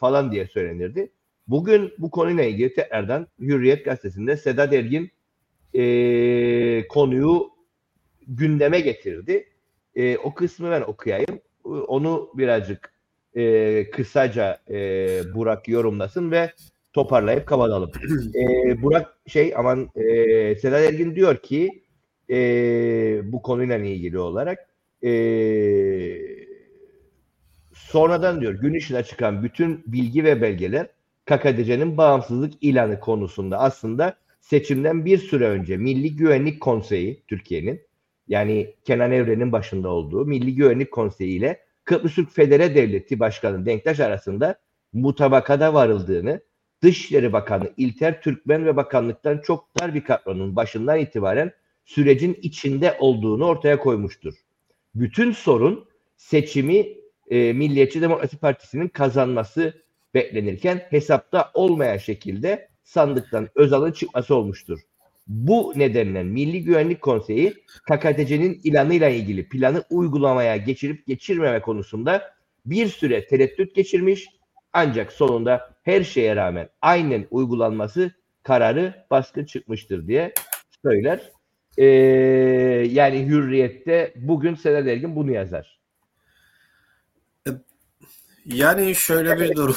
falan 0.00 0.32
diye 0.32 0.46
söylenirdi. 0.46 1.12
Bugün 1.48 1.92
bu 1.98 2.10
konuyla 2.10 2.44
ilgili 2.44 2.74
tekrardan 2.74 3.26
Hürriyet 3.40 3.84
gazetesinde 3.84 4.36
Sedat 4.36 4.72
Ergin 4.72 5.10
e, 5.74 6.88
konuyu 6.88 7.50
gündeme 8.28 8.80
getirdi. 8.80 9.48
E, 9.94 10.16
o 10.16 10.34
kısmı 10.34 10.70
ben 10.70 10.80
okuyayım. 10.80 11.40
Onu 11.64 12.30
birazcık 12.34 12.92
e, 13.36 13.90
kısaca 13.90 14.58
e, 14.70 14.76
Burak 15.34 15.68
yorumlasın 15.68 16.30
ve 16.30 16.52
toparlayıp 16.92 17.46
kapatalım. 17.46 17.90
e, 18.34 18.82
Burak 18.82 19.18
şey 19.26 19.54
aman 19.56 19.90
e, 19.96 20.54
Sedat 20.56 20.80
Ergin 20.80 21.14
diyor 21.14 21.36
ki 21.36 21.82
e, 22.30 22.36
bu 23.32 23.42
konuyla 23.42 23.78
ilgili 23.78 24.18
olarak 24.18 24.68
e, 25.04 25.12
sonradan 27.74 28.40
diyor 28.40 28.52
gün 28.52 28.74
ışığına 28.74 29.02
çıkan 29.02 29.42
bütün 29.42 29.84
bilgi 29.86 30.24
ve 30.24 30.42
belgeler 30.42 30.86
KKTC'nin 31.30 31.96
bağımsızlık 31.96 32.52
ilanı 32.60 33.00
konusunda 33.00 33.58
aslında 33.58 34.16
seçimden 34.40 35.04
bir 35.04 35.18
süre 35.18 35.48
önce 35.48 35.76
Milli 35.76 36.16
Güvenlik 36.16 36.60
Konseyi 36.60 37.22
Türkiye'nin 37.28 37.80
yani 38.28 38.74
Kenan 38.84 39.12
Evren'in 39.12 39.52
başında 39.52 39.88
olduğu 39.88 40.26
Milli 40.26 40.54
Güvenlik 40.54 40.92
Konseyi 40.92 41.38
ile 41.38 41.60
Kıbrıs 41.84 42.14
Türk 42.14 42.32
Federe 42.32 42.74
Devleti 42.74 43.20
Başkanı 43.20 43.66
Denktaş 43.66 44.00
arasında 44.00 44.58
mutabakada 44.92 45.74
varıldığını 45.74 46.40
Dışişleri 46.82 47.32
Bakanı 47.32 47.72
İlter 47.76 48.22
Türkmen 48.22 48.66
ve 48.66 48.76
bakanlıktan 48.76 49.38
çok 49.38 49.80
dar 49.80 49.94
bir 49.94 50.04
kadronun 50.04 50.56
başından 50.56 50.98
itibaren 50.98 51.52
sürecin 51.84 52.38
içinde 52.42 52.96
olduğunu 53.00 53.44
ortaya 53.44 53.78
koymuştur. 53.78 54.34
Bütün 54.94 55.32
sorun 55.32 55.84
seçimi 56.16 56.86
e, 57.30 57.52
Milliyetçi 57.52 58.02
Demokrasi 58.02 58.38
Partisi'nin 58.38 58.88
kazanması 58.88 59.74
beklenirken 60.14 60.82
hesapta 60.90 61.50
olmayan 61.54 61.96
şekilde 61.96 62.68
sandıktan 62.84 63.48
Özal'ın 63.54 63.92
çıkması 63.92 64.34
olmuştur. 64.34 64.80
Bu 65.26 65.72
nedenle 65.76 66.22
Milli 66.22 66.64
Güvenlik 66.64 67.00
Konseyi 67.00 67.54
KKTC'nin 67.90 68.60
ilanıyla 68.64 69.08
ilgili 69.08 69.48
planı 69.48 69.84
uygulamaya 69.90 70.56
geçirip 70.56 71.06
geçirmeme 71.06 71.60
konusunda 71.60 72.22
bir 72.66 72.86
süre 72.86 73.26
tereddüt 73.26 73.74
geçirmiş 73.74 74.28
ancak 74.72 75.12
sonunda 75.12 75.74
her 75.82 76.02
şeye 76.04 76.36
rağmen 76.36 76.68
aynen 76.82 77.26
uygulanması 77.30 78.10
kararı 78.42 79.06
baskın 79.10 79.44
çıkmıştır 79.44 80.06
diye 80.06 80.32
söyler. 80.84 81.32
Ee, 81.78 81.84
yani 82.90 83.26
Hürriyet'te 83.26 84.12
bugün 84.16 84.54
Sedat 84.54 84.86
Ergin 84.86 85.16
bunu 85.16 85.32
yazar. 85.32 85.79
Yani 88.46 88.94
şöyle 88.94 89.40
bir 89.40 89.56
durum 89.56 89.76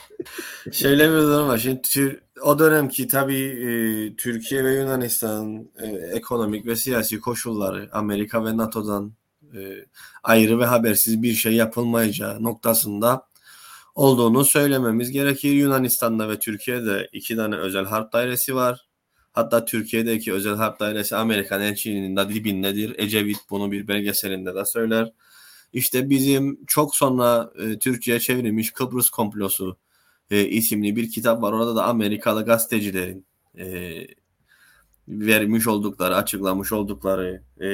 şöyle 0.72 1.08
bir 1.08 1.16
durum 1.16 1.48
var. 1.48 1.58
Şimdi 1.58 2.20
o 2.42 2.58
dönemki 2.58 3.08
tabii 3.08 3.42
e, 3.44 3.68
Türkiye 4.16 4.64
ve 4.64 4.74
Yunanistan'ın 4.74 5.70
e, 5.78 5.86
ekonomik 6.16 6.66
ve 6.66 6.76
siyasi 6.76 7.20
koşulları 7.20 7.88
Amerika 7.92 8.44
ve 8.44 8.56
NATO'dan 8.56 9.12
e, 9.54 9.84
ayrı 10.22 10.58
ve 10.58 10.66
habersiz 10.66 11.22
bir 11.22 11.34
şey 11.34 11.52
yapılmayacağı 11.52 12.42
noktasında 12.42 13.26
olduğunu 13.94 14.44
söylememiz 14.44 15.10
gerekir. 15.10 15.50
Yunanistan'da 15.50 16.28
ve 16.28 16.38
Türkiye'de 16.38 17.08
iki 17.12 17.36
tane 17.36 17.56
özel 17.56 17.84
harp 17.84 18.12
dairesi 18.12 18.54
var. 18.54 18.86
Hatta 19.32 19.64
Türkiye'deki 19.64 20.32
özel 20.32 20.54
harp 20.54 20.80
dairesi 20.80 21.16
Amerikan 21.16 21.60
elçiliğinin 21.60 22.16
de 22.16 22.28
dibindedir. 22.28 22.94
Ecevit 22.98 23.38
bunu 23.50 23.72
bir 23.72 23.88
belgeselinde 23.88 24.54
de 24.54 24.64
söyler. 24.64 25.12
İşte 25.76 26.10
bizim 26.10 26.64
çok 26.66 26.96
sonra 26.96 27.50
e, 27.58 27.78
Türkçe'ye 27.78 28.20
çevrilmiş 28.20 28.72
Kıbrıs 28.72 29.10
Komplosu 29.10 29.78
e, 30.30 30.44
isimli 30.44 30.96
bir 30.96 31.10
kitap 31.10 31.42
var. 31.42 31.52
Orada 31.52 31.76
da 31.76 31.84
Amerikalı 31.84 32.44
gazetecilerin 32.44 33.26
e, 33.58 33.66
vermiş 35.08 35.66
oldukları, 35.66 36.16
açıklamış 36.16 36.72
oldukları 36.72 37.42
e, 37.60 37.68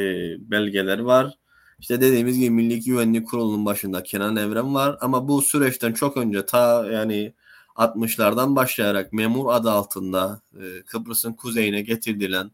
belgeler 0.51 0.99
var. 0.99 1.39
İşte 1.79 2.01
dediğimiz 2.01 2.39
gibi 2.39 2.51
Milli 2.51 2.81
Güvenlik 2.81 3.29
Kurulu'nun 3.29 3.67
başında 3.67 4.03
Kenan 4.03 4.37
Evren 4.37 4.75
var 4.75 4.99
ama 5.01 5.29
bu 5.29 5.43
süreçten 5.43 5.93
çok 5.93 6.17
önce 6.17 6.47
ta 6.47 6.87
yani 6.93 7.35
60'lardan 7.77 8.57
başlayarak 8.57 9.13
memur 9.13 9.53
adı 9.53 9.71
altında 9.71 10.41
e, 10.55 10.83
Kıbrıs'ın 10.87 11.33
kuzeyine 11.33 11.83
getirilen 11.83 12.51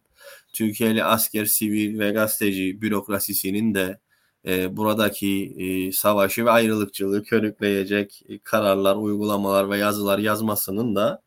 Türkiye'li 0.52 1.04
asker, 1.04 1.44
sivil 1.44 1.98
ve 1.98 2.10
gazeteci 2.10 2.82
bürokrasisinin 2.82 3.74
de 3.74 4.00
e, 4.48 4.76
buradaki 4.76 5.54
e, 5.58 5.92
savaşı 5.92 6.44
ve 6.44 6.50
ayrılıkçılığı 6.50 7.24
körükleyecek 7.24 8.22
e, 8.28 8.38
kararlar, 8.38 8.96
uygulamalar 8.96 9.70
ve 9.70 9.78
yazılar 9.78 10.18
yazmasının 10.18 10.96
da 10.96 11.22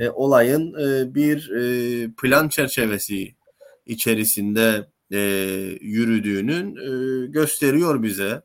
e, 0.00 0.08
olayın 0.10 0.74
e, 0.74 1.14
bir 1.14 1.50
e, 1.50 2.10
plan 2.22 2.48
çerçevesi 2.48 3.34
içerisinde 3.86 4.88
e, 5.12 5.18
yürüdüğünün 5.80 6.76
e, 6.76 7.26
gösteriyor 7.26 8.02
bize. 8.02 8.42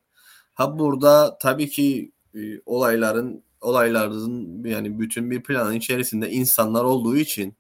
Ha 0.54 0.80
burada 0.80 1.38
tabii 1.42 1.70
ki 1.70 2.12
e, 2.36 2.40
olayların 2.66 3.44
olayların 3.62 4.64
yani 4.64 5.00
bütün 5.00 5.32
bir 5.32 5.44
planın 5.44 5.74
içerisinde 5.74 6.32
insanlar 6.32 6.84
olduğu 6.84 7.18
için 7.18 7.56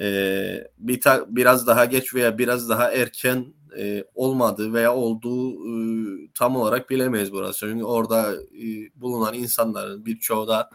e, 0.00 0.70
bir 0.78 1.00
ta, 1.00 1.24
biraz 1.28 1.66
daha 1.66 1.84
geç 1.84 2.14
veya 2.14 2.38
biraz 2.38 2.68
daha 2.68 2.92
erken 2.92 3.54
e, 3.78 4.04
olmadığı 4.14 4.72
veya 4.72 4.94
olduğu 4.94 5.52
e, 5.52 6.28
tam 6.34 6.56
olarak 6.56 6.90
bilemeyiz 6.90 7.32
burası. 7.32 7.60
Çünkü 7.60 7.84
orada 7.84 8.34
e, 8.34 9.00
bulunan 9.00 9.34
insanların 9.34 10.06
birçoğu 10.06 10.48
da 10.48 10.70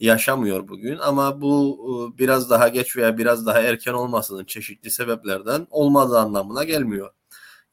yaşamıyor 0.00 0.68
bugün 0.68 0.98
ama 0.98 1.40
bu 1.40 1.78
e, 2.14 2.18
biraz 2.18 2.50
daha 2.50 2.68
geç 2.68 2.96
veya 2.96 3.18
biraz 3.18 3.46
daha 3.46 3.60
erken 3.60 3.92
olmasının 3.92 4.44
çeşitli 4.44 4.90
sebeplerden 4.90 5.66
olmadığı 5.70 6.18
anlamına 6.18 6.64
gelmiyor. 6.64 7.10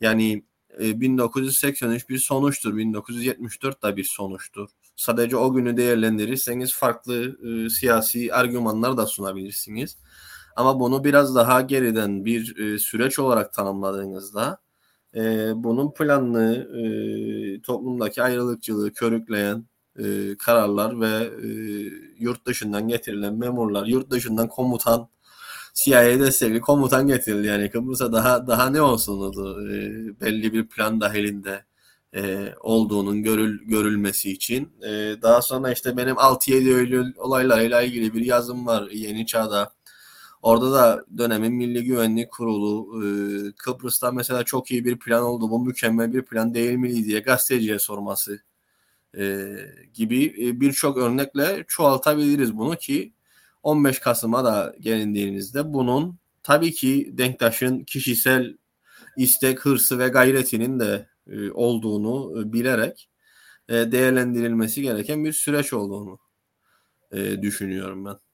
Yani 0.01 0.43
e, 0.79 1.01
1983 1.01 2.09
bir 2.09 2.19
sonuçtur, 2.19 2.77
1974 2.77 3.83
da 3.83 3.97
bir 3.97 4.03
sonuçtur. 4.03 4.69
Sadece 4.95 5.37
o 5.37 5.53
günü 5.53 5.77
değerlendirirseniz 5.77 6.73
farklı 6.73 7.37
e, 7.47 7.69
siyasi 7.69 8.33
argümanlar 8.33 8.97
da 8.97 9.05
sunabilirsiniz. 9.05 9.97
Ama 10.57 10.79
bunu 10.79 11.03
biraz 11.03 11.35
daha 11.35 11.61
geriden 11.61 12.25
bir 12.25 12.57
e, 12.59 12.79
süreç 12.79 13.19
olarak 13.19 13.53
tanımladığınızda 13.53 14.59
e, 15.15 15.51
bunun 15.55 15.93
planlı 15.93 16.53
e, 16.53 17.61
toplumdaki 17.61 18.23
ayrılıkçılığı 18.23 18.93
körükleyen 18.93 19.65
e, 19.99 20.37
kararlar 20.37 21.01
ve 21.01 21.29
e, 21.43 21.47
yurt 22.19 22.45
dışından 22.47 22.87
getirilen 22.87 23.33
memurlar, 23.33 23.85
yurt 23.85 24.11
dışından 24.11 24.47
komutan, 24.47 25.09
CIA 25.73 26.19
destekli 26.19 26.61
komutan 26.61 27.07
getirildi. 27.07 27.47
Yani 27.47 27.69
Kıbrıs'a 27.71 28.13
daha 28.13 28.47
daha 28.47 28.69
ne 28.69 28.81
olsun 28.81 29.33
e, 29.69 29.75
belli 30.21 30.53
bir 30.53 30.67
plan 30.67 31.01
dahilinde 31.01 31.65
e, 32.15 32.53
olduğunun 32.61 33.23
görül, 33.23 33.59
görülmesi 33.67 34.31
için. 34.31 34.69
E, 34.83 35.15
daha 35.21 35.41
sonra 35.41 35.71
işte 35.71 35.97
benim 35.97 36.15
6-7 36.15 36.79
Eylül 36.79 37.13
olaylarıyla 37.17 37.81
ilgili 37.81 38.13
bir 38.13 38.25
yazım 38.25 38.67
var 38.67 38.89
Yeni 38.91 39.25
Çağ'da. 39.25 39.76
Orada 40.41 40.71
da 40.71 41.05
dönemin 41.17 41.53
Milli 41.53 41.83
Güvenlik 41.83 42.31
Kurulu 42.31 43.03
e, 43.03 43.07
Kıbrıs'ta 43.57 44.11
mesela 44.11 44.43
çok 44.43 44.71
iyi 44.71 44.85
bir 44.85 44.99
plan 44.99 45.23
oldu. 45.23 45.49
Bu 45.49 45.59
mükemmel 45.59 46.13
bir 46.13 46.21
plan 46.21 46.53
değil 46.53 46.73
mi 46.73 47.05
diye 47.05 47.19
gazeteciye 47.19 47.79
sorması 47.79 48.39
e, 49.17 49.55
gibi 49.93 50.25
e, 50.25 50.61
birçok 50.61 50.97
örnekle 50.97 51.65
çoğaltabiliriz 51.67 52.57
bunu 52.57 52.75
ki 52.75 53.13
15 53.63 53.99
Kasım'a 53.99 54.45
da 54.45 54.75
gelindiğinizde 54.79 55.73
bunun 55.73 56.19
tabii 56.43 56.71
ki 56.71 57.09
Denktaş'ın 57.17 57.83
kişisel 57.83 58.57
istek, 59.17 59.65
hırsı 59.65 59.99
ve 59.99 60.07
gayretinin 60.07 60.79
de 60.79 61.07
e, 61.27 61.51
olduğunu 61.51 62.41
e, 62.41 62.53
bilerek 62.53 63.09
e, 63.69 63.73
değerlendirilmesi 63.73 64.81
gereken 64.81 65.25
bir 65.25 65.33
süreç 65.33 65.73
olduğunu 65.73 66.19
düşünüyorum 67.41 68.05
ben. 68.05 68.26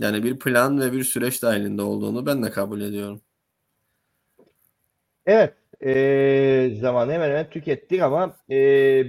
Yani 0.00 0.22
bir 0.24 0.38
plan 0.38 0.80
ve 0.80 0.92
bir 0.92 1.04
süreç 1.04 1.42
dahilinde 1.42 1.82
olduğunu 1.82 2.26
ben 2.26 2.42
de 2.42 2.50
kabul 2.50 2.80
ediyorum. 2.80 3.20
Evet. 5.26 5.54
E, 5.84 6.76
zamanı 6.80 7.12
hemen 7.12 7.28
hemen 7.28 7.50
tükettik 7.50 8.02
ama 8.02 8.36
e, 8.50 8.56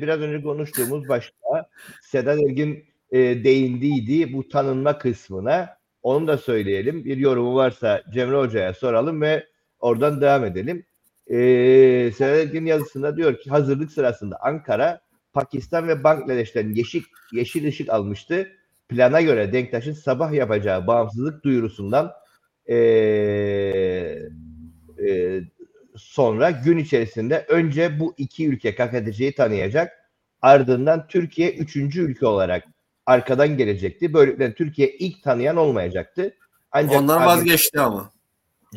biraz 0.01 0.19
önce 0.19 0.43
konuştuğumuz 0.43 1.09
başta 1.09 1.69
Sedat 2.01 2.39
Ergin 2.39 2.85
e, 3.11 3.19
değindiydi 3.43 4.33
bu 4.33 4.47
tanınma 4.49 4.97
kısmına. 4.97 5.77
Onu 6.03 6.27
da 6.27 6.37
söyleyelim. 6.37 7.05
Bir 7.05 7.17
yorumu 7.17 7.55
varsa 7.55 8.03
Cemre 8.13 8.37
Hoca'ya 8.37 8.73
soralım 8.73 9.21
ve 9.21 9.47
oradan 9.79 10.21
devam 10.21 10.45
edelim. 10.45 10.85
Ee, 11.27 12.11
Selahattin 12.17 12.65
yazısında 12.65 13.17
diyor 13.17 13.39
ki 13.39 13.49
hazırlık 13.49 13.91
sırasında 13.91 14.37
Ankara, 14.41 15.01
Pakistan 15.33 15.87
ve 15.87 16.03
Bangladeş'ten 16.03 16.73
yeşil, 16.73 17.03
yeşil 17.31 17.67
ışık 17.67 17.89
almıştı. 17.89 18.47
Plana 18.89 19.21
göre 19.21 19.53
Denktaş'ın 19.53 19.93
sabah 19.93 20.33
yapacağı 20.33 20.87
bağımsızlık 20.87 21.43
duyurusundan 21.43 22.13
ee, 22.69 22.75
e, 25.07 25.41
sonra 25.95 26.51
gün 26.51 26.77
içerisinde 26.77 27.45
önce 27.49 27.99
bu 27.99 28.13
iki 28.17 28.47
ülke 28.47 28.75
KKTC'yi 28.75 29.35
tanıyacak. 29.35 29.91
Ardından 30.41 31.07
Türkiye 31.07 31.51
üçüncü 31.51 32.01
ülke 32.01 32.25
olarak 32.25 32.63
arkadan 33.05 33.57
gelecekti. 33.57 34.13
Böylelikle 34.13 34.53
Türkiye 34.53 34.89
ilk 34.89 35.23
tanıyan 35.23 35.57
olmayacaktı. 35.57 36.33
Ancak 36.71 37.01
Onlar 37.01 37.25
vazgeçti 37.25 37.79
ama. 37.79 38.11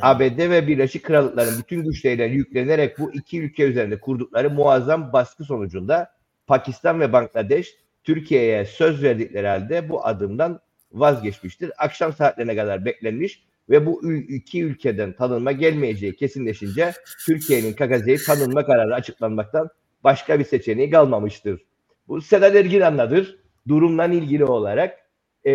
ABD 0.01 0.39
ve 0.39 0.69
Birleşik 0.69 1.05
Krallıkların 1.05 1.59
bütün 1.59 1.85
güçleriyle 1.85 2.25
yüklenerek 2.25 2.99
bu 2.99 3.13
iki 3.13 3.41
ülke 3.41 3.65
üzerinde 3.65 4.01
kurdukları 4.01 4.51
muazzam 4.51 5.13
baskı 5.13 5.45
sonucunda 5.45 6.11
Pakistan 6.47 7.01
ve 7.01 7.13
Bangladeş 7.13 7.77
Türkiye'ye 8.07 8.65
söz 8.65 9.03
verdikleri 9.03 9.47
halde 9.47 9.89
bu 9.89 10.07
adımdan 10.07 10.61
vazgeçmiştir. 10.93 11.73
Akşam 11.79 12.13
saatlerine 12.13 12.57
kadar 12.57 12.85
beklenmiş 12.85 13.47
ve 13.71 13.87
bu 13.87 14.13
iki 14.13 14.63
ülkeden 14.65 15.13
tanınma 15.13 15.53
gelmeyeceği 15.53 16.17
kesinleşince 16.17 16.93
Türkiye'nin 17.27 17.73
KKZ'yi 17.73 18.19
tanınma 18.27 18.67
kararı 18.67 18.95
açıklanmaktan 18.95 19.69
başka 20.05 20.39
bir 20.39 20.45
seçeneği 20.45 20.91
kalmamıştır. 20.91 21.61
Bu 22.09 22.21
Sedat 22.21 22.57
Ergin 22.57 22.81
anladır. 22.81 23.39
Durumdan 23.69 24.13
ilgili 24.13 24.45
olarak 24.45 24.99
e, 25.45 25.53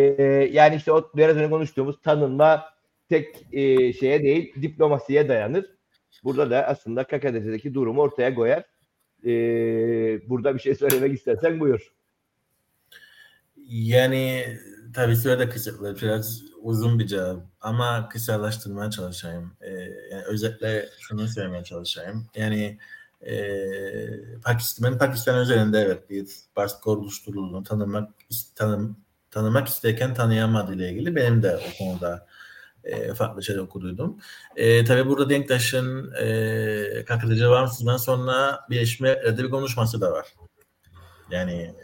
yani 0.52 0.76
işte 0.76 0.92
o 0.92 1.12
biraz 1.16 1.38
önce 1.38 1.50
konuştuğumuz 1.50 2.02
tanınma 2.02 2.64
tek 3.10 3.36
e, 3.52 3.94
şeye 3.94 4.24
değil 4.24 4.54
diplomasiye 4.62 5.30
dayanır. 5.30 5.66
Burada 6.24 6.52
da 6.52 6.68
aslında 6.68 7.04
KKDS'deki 7.04 7.74
durumu 7.74 8.02
ortaya 8.02 8.36
koyar. 8.36 8.64
E, 9.26 9.30
burada 10.30 10.54
bir 10.54 10.60
şey 10.60 10.76
söylemek 10.76 11.14
istersen 11.14 11.60
buyur. 11.60 11.92
Yani 13.72 14.58
tabii 14.94 15.16
sürede 15.16 15.50
kısıtlı. 15.50 15.96
Biraz 16.02 16.42
uzun 16.62 17.00
bir 17.00 17.08
cevap. 17.08 17.44
Ama 17.62 18.10
kısalaştırmaya 18.10 18.92
çalışayım. 18.92 19.54
Ee, 19.62 19.70
yani 20.12 20.24
özetle 20.28 20.90
şunu 21.00 21.28
söylemeye 21.28 21.64
çalışayım. 21.64 22.28
Yani 22.36 22.78
e, 23.22 23.34
Pakistan, 24.44 24.98
Pakistan 24.98 25.42
üzerinde 25.42 25.80
evet 25.80 26.10
bir 26.10 26.28
baskı 26.56 26.92
oluşturulduğunu 26.92 27.64
tanımak 27.64 28.12
tanım, 28.56 28.98
tanımak 29.32 29.68
isterken 29.68 30.14
tanıyamadı 30.14 30.76
ile 30.76 30.90
ilgili 30.90 31.16
benim 31.16 31.44
de 31.44 31.58
o 31.58 31.78
konuda 31.78 32.28
e, 32.84 33.14
farklı 33.14 33.44
şeyler 33.44 33.62
okuduydum. 33.62 34.20
E, 34.56 34.86
tabii 34.86 35.10
burada 35.10 35.30
Denktaş'ın 35.30 36.14
e, 36.22 37.06
kakıtıcı 37.06 37.50
bağımsızlığından 37.50 37.98
sonra 37.98 38.60
Birleşmiş 38.70 39.00
Milletler'de 39.00 39.44
bir 39.44 39.50
konuşması 39.50 40.02
da 40.02 40.12
var. 40.12 40.28
Yani 41.32 41.76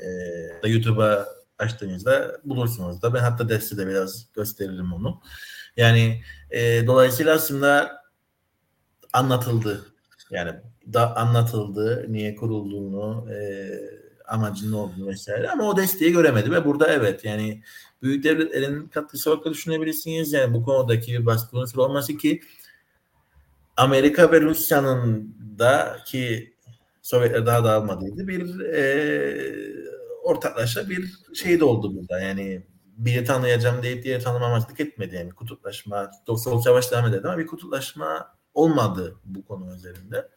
e, 0.63 0.69
YouTube'a 0.69 1.36
açtığınızda 1.59 2.41
bulursunuz 2.43 3.01
da. 3.01 3.13
Ben 3.13 3.19
hatta 3.19 3.49
dersi 3.49 3.77
de 3.77 3.87
biraz 3.87 4.33
gösteririm 4.33 4.93
onu. 4.93 5.21
Yani 5.77 6.21
e, 6.51 6.87
dolayısıyla 6.87 7.35
aslında 7.35 8.01
anlatıldı. 9.13 9.85
Yani 10.31 10.51
da 10.93 11.15
anlatıldı 11.15 12.05
niye 12.09 12.35
kurulduğunu, 12.35 13.31
e, 13.31 13.69
amacının 14.27 14.73
olduğunu 14.73 15.07
vesaire 15.07 15.49
ama 15.49 15.63
o 15.63 15.77
desteği 15.77 16.11
göremedi 16.11 16.51
ve 16.51 16.65
burada 16.65 16.87
evet 16.93 17.25
yani 17.25 17.63
büyük 18.01 18.23
devletlerin 18.23 18.87
katkısı 18.87 19.31
olarak 19.31 19.45
düşünebilirsiniz. 19.45 20.33
Yani 20.33 20.53
bu 20.53 20.63
konudaki 20.63 21.13
bir 21.13 21.25
baskı 21.25 21.57
unsuru 21.57 21.83
olması 21.83 22.17
ki 22.17 22.41
Amerika 23.77 24.31
ve 24.31 24.41
Rusya'nın 24.41 25.35
da 25.59 25.97
ki 26.05 26.53
Sovyetler 27.01 27.45
daha 27.45 27.63
dağılmadıydı 27.63 28.27
bir 28.27 28.59
e, 28.59 29.86
ortaklaşa 30.27 30.89
bir 30.89 31.13
şey 31.33 31.59
de 31.59 31.65
oldu 31.65 31.95
burada. 31.95 32.19
Yani 32.19 32.63
biri 32.97 33.23
tanıyacağım 33.23 33.83
deyip 33.83 34.03
diğeri 34.03 34.23
tanımamazlık 34.23 34.79
etmedi. 34.79 35.15
Yani 35.15 35.31
kutuplaşma, 35.31 36.11
soğuk 36.37 36.63
savaş 36.63 36.91
devam 36.91 37.05
eder 37.05 37.23
ama 37.23 37.37
bir 37.37 37.47
kutuplaşma 37.47 38.35
olmadı 38.53 39.15
bu 39.25 39.45
konu 39.45 39.75
üzerinde. 39.75 40.29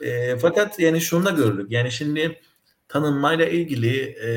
E, 0.00 0.38
fakat 0.38 0.78
yani 0.78 1.00
şunu 1.00 1.24
da 1.24 1.30
gördük. 1.30 1.66
Yani 1.70 1.92
şimdi 1.92 2.40
tanınmayla 2.88 3.46
ilgili 3.46 3.96
e, 4.00 4.28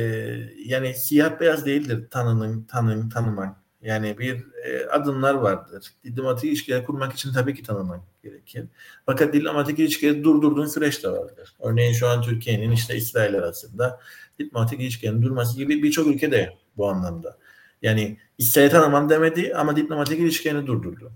yani 0.65 0.93
siyah 0.93 1.39
beyaz 1.39 1.65
değildir 1.65 2.07
tanının 2.11 2.63
tanın 2.63 3.09
tanımak. 3.09 3.55
Yani 3.82 4.17
bir 4.19 4.45
e, 4.65 4.86
adımlar 4.86 5.34
vardır. 5.34 5.93
Diplomatik 6.03 6.43
ilişkiler 6.43 6.86
kurmak 6.86 7.13
için 7.13 7.34
tabii 7.34 7.55
ki 7.55 7.63
tanımak 7.63 8.01
gerekir. 8.23 8.65
Fakat 9.05 9.34
diplomatik 9.34 9.80
ilişkileri 9.80 10.23
durdurduğun 10.23 10.65
süreç 10.65 11.03
de 11.03 11.09
vardır. 11.09 11.55
Örneğin 11.59 11.93
şu 11.93 12.07
an 12.07 12.21
Türkiye'nin 12.21 12.71
işte 12.71 12.95
İsrail 12.95 13.36
arasında 13.36 13.99
diplomatik 14.40 14.80
ilişkilerin 14.80 15.22
durması 15.22 15.58
gibi 15.58 15.84
birçok 15.84 16.08
ülkede 16.08 16.58
bu 16.78 16.90
anlamda. 16.90 17.38
Yani 17.82 18.18
İsrail'i 18.38 18.70
tanımam 18.70 19.10
demedi 19.10 19.54
ama 19.56 19.76
diplomatik 19.76 20.20
ilişkilerini 20.20 20.68
durdurdu. 20.68 21.12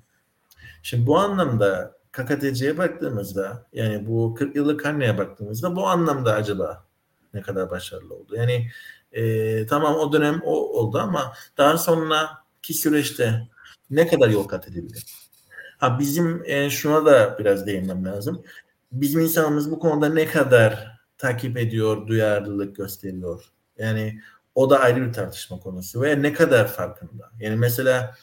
Şimdi 0.83 1.07
bu 1.07 1.19
anlamda 1.19 1.95
KKTC'ye 2.11 2.77
baktığımızda 2.77 3.67
yani 3.73 4.07
bu 4.07 4.35
40 4.35 4.55
yıllık 4.55 4.79
karneye 4.79 5.17
baktığımızda 5.17 5.75
bu 5.75 5.87
anlamda 5.87 6.33
acaba 6.33 6.85
ne 7.33 7.41
kadar 7.41 7.69
başarılı 7.69 8.13
oldu. 8.13 8.35
Yani 8.35 8.67
e, 9.11 9.65
tamam 9.67 9.95
o 9.95 10.13
dönem 10.13 10.41
o 10.45 10.51
oldu 10.79 10.97
ama 10.97 11.33
daha 11.57 11.77
sonraki 11.77 12.73
süreçte 12.73 13.47
ne 13.89 14.07
kadar 14.07 14.29
yol 14.29 14.47
kat 14.47 14.67
edebilir? 14.67 15.05
Ha 15.77 15.99
bizim 15.99 16.43
e, 16.45 16.69
şuna 16.69 17.05
da 17.05 17.39
biraz 17.39 17.67
değinmem 17.67 18.05
lazım. 18.05 18.43
Bizim 18.91 19.21
insanımız 19.21 19.71
bu 19.71 19.79
konuda 19.79 20.09
ne 20.09 20.25
kadar 20.25 20.92
takip 21.17 21.57
ediyor, 21.57 22.07
duyarlılık 22.07 22.75
gösteriyor. 22.75 23.45
Yani 23.77 24.21
o 24.55 24.69
da 24.69 24.79
ayrı 24.79 25.07
bir 25.07 25.13
tartışma 25.13 25.59
konusu 25.59 26.01
ve 26.01 26.21
ne 26.21 26.33
kadar 26.33 26.67
farkında. 26.67 27.31
Yani 27.39 27.55
mesela 27.55 28.15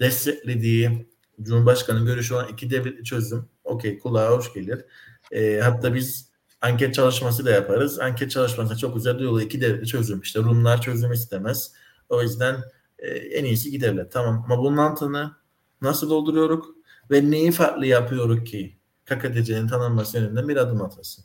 desteklediği 0.00 1.06
Cumhurbaşkanı 1.42 2.06
görüşü 2.06 2.34
olan 2.34 2.48
iki 2.48 2.70
devletli 2.70 3.04
çözüm 3.04 3.48
okey 3.64 3.98
kulağa 3.98 4.30
hoş 4.30 4.52
gelir. 4.52 4.84
E, 5.32 5.60
hatta 5.60 5.94
biz 5.94 6.30
anket 6.60 6.94
çalışması 6.94 7.44
da 7.44 7.50
yaparız. 7.50 8.00
Anket 8.00 8.30
çalışması 8.30 8.78
çok 8.78 8.94
güzel 8.94 9.20
yolu 9.20 9.42
iki 9.42 9.60
devletli 9.60 9.86
çözüm. 9.86 10.20
İşte 10.20 10.40
Rumlar 10.40 10.80
çözüm 10.80 11.12
istemez. 11.12 11.72
O 12.08 12.22
yüzden 12.22 12.56
e, 12.98 13.08
en 13.08 13.44
iyisi 13.44 13.68
iki 13.68 13.80
devlet. 13.80 14.12
Tamam 14.12 14.44
ama 14.44 14.58
bunun 14.58 14.76
altını 14.76 15.36
nasıl 15.82 16.10
dolduruyoruz 16.10 16.66
ve 17.10 17.30
neyi 17.30 17.52
farklı 17.52 17.86
yapıyoruz 17.86 18.44
ki 18.44 18.76
KKTC'nin 19.04 19.68
tanınması 19.68 20.18
yönünden 20.18 20.48
bir 20.48 20.56
adım 20.56 20.82
atılsın. 20.82 21.24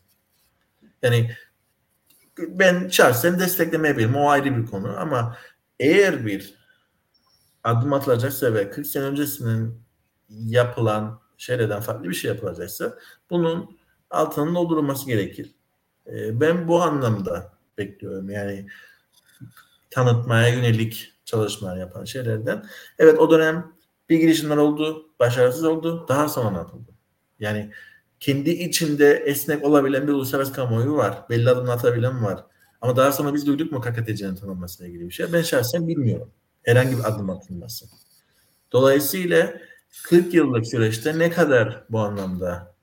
Yani 1.02 1.32
ben 2.38 2.88
şahsen 2.88 3.40
desteklemeyebilirim. 3.40 4.16
O 4.16 4.30
ayrı 4.30 4.58
bir 4.58 4.66
konu 4.66 5.00
ama 5.00 5.38
eğer 5.80 6.26
bir 6.26 6.56
adım 7.64 7.94
atılacaksa 7.94 8.54
ve 8.54 8.70
40 8.70 8.88
sene 8.88 9.04
öncesinin 9.04 9.82
yapılan 10.30 11.22
şeylerden 11.38 11.82
farklı 11.82 12.10
bir 12.10 12.14
şey 12.14 12.32
yapılacaksa 12.32 12.98
bunun 13.30 13.78
altının 14.10 14.56
doldurulması 14.56 15.06
gerekir. 15.06 15.56
E, 16.08 16.42
ben 16.42 16.68
bu 16.68 16.82
anlamda 16.82 17.54
bekliyorum. 17.78 18.30
Yani 18.30 18.68
tanıtmaya 19.90 20.48
yönelik 20.48 21.14
çalışmalar 21.26 21.78
yapan 21.78 22.06
şeylerden. 22.06 22.66
Evet 23.00 23.20
o 23.20 23.32
dönem 23.32 23.74
bir 24.10 24.20
girişimler 24.20 24.58
oldu, 24.58 25.10
başarısız 25.20 25.64
oldu, 25.64 26.06
daha 26.08 26.30
sonra 26.30 26.58
yapıldı. 26.58 26.92
Yani 27.40 27.72
kendi 28.22 28.50
içinde 28.50 29.24
esnek 29.26 29.64
olabilen 29.64 30.08
bir 30.08 30.14
uluslararası 30.14 30.54
kamuoyu 30.54 30.94
var. 30.94 31.18
Belli 31.30 31.50
adımlar 31.50 31.74
atabilen 31.74 32.24
var. 32.24 32.46
Ama 32.82 32.96
daha 32.96 33.12
sonra 33.12 33.34
biz 33.34 33.48
duyduk 33.48 33.72
mu 33.72 33.82
KKTC'nin 33.82 34.36
tanınmasıyla 34.36 34.90
ilgili 34.90 35.06
bir 35.06 35.14
şey? 35.14 35.34
Ben 35.34 35.42
şahsen 35.42 35.88
bilmiyorum. 35.88 36.32
Herhangi 36.64 36.98
bir 36.98 37.04
adım 37.04 37.30
atılması. 37.30 37.86
Dolayısıyla 38.72 39.54
40 40.04 40.34
yıllık 40.34 40.68
süreçte 40.68 41.20
ne 41.20 41.30
kadar 41.30 41.84
bu 41.90 42.00
anlamda 42.00 42.76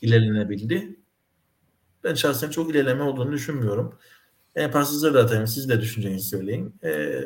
ilerlenebildi? 0.00 0.96
Ben 2.04 2.14
şahsen 2.14 2.50
çok 2.50 2.70
ilerleme 2.70 3.02
olduğunu 3.02 3.32
düşünmüyorum. 3.32 3.98
En 4.56 4.70
pasızları 4.70 5.14
da 5.14 5.20
atayım. 5.20 5.46
Siz 5.46 5.68
de 5.68 5.80
düşüncenizi 5.80 6.28
söyleyin. 6.28 6.74
Ee, 6.84 7.24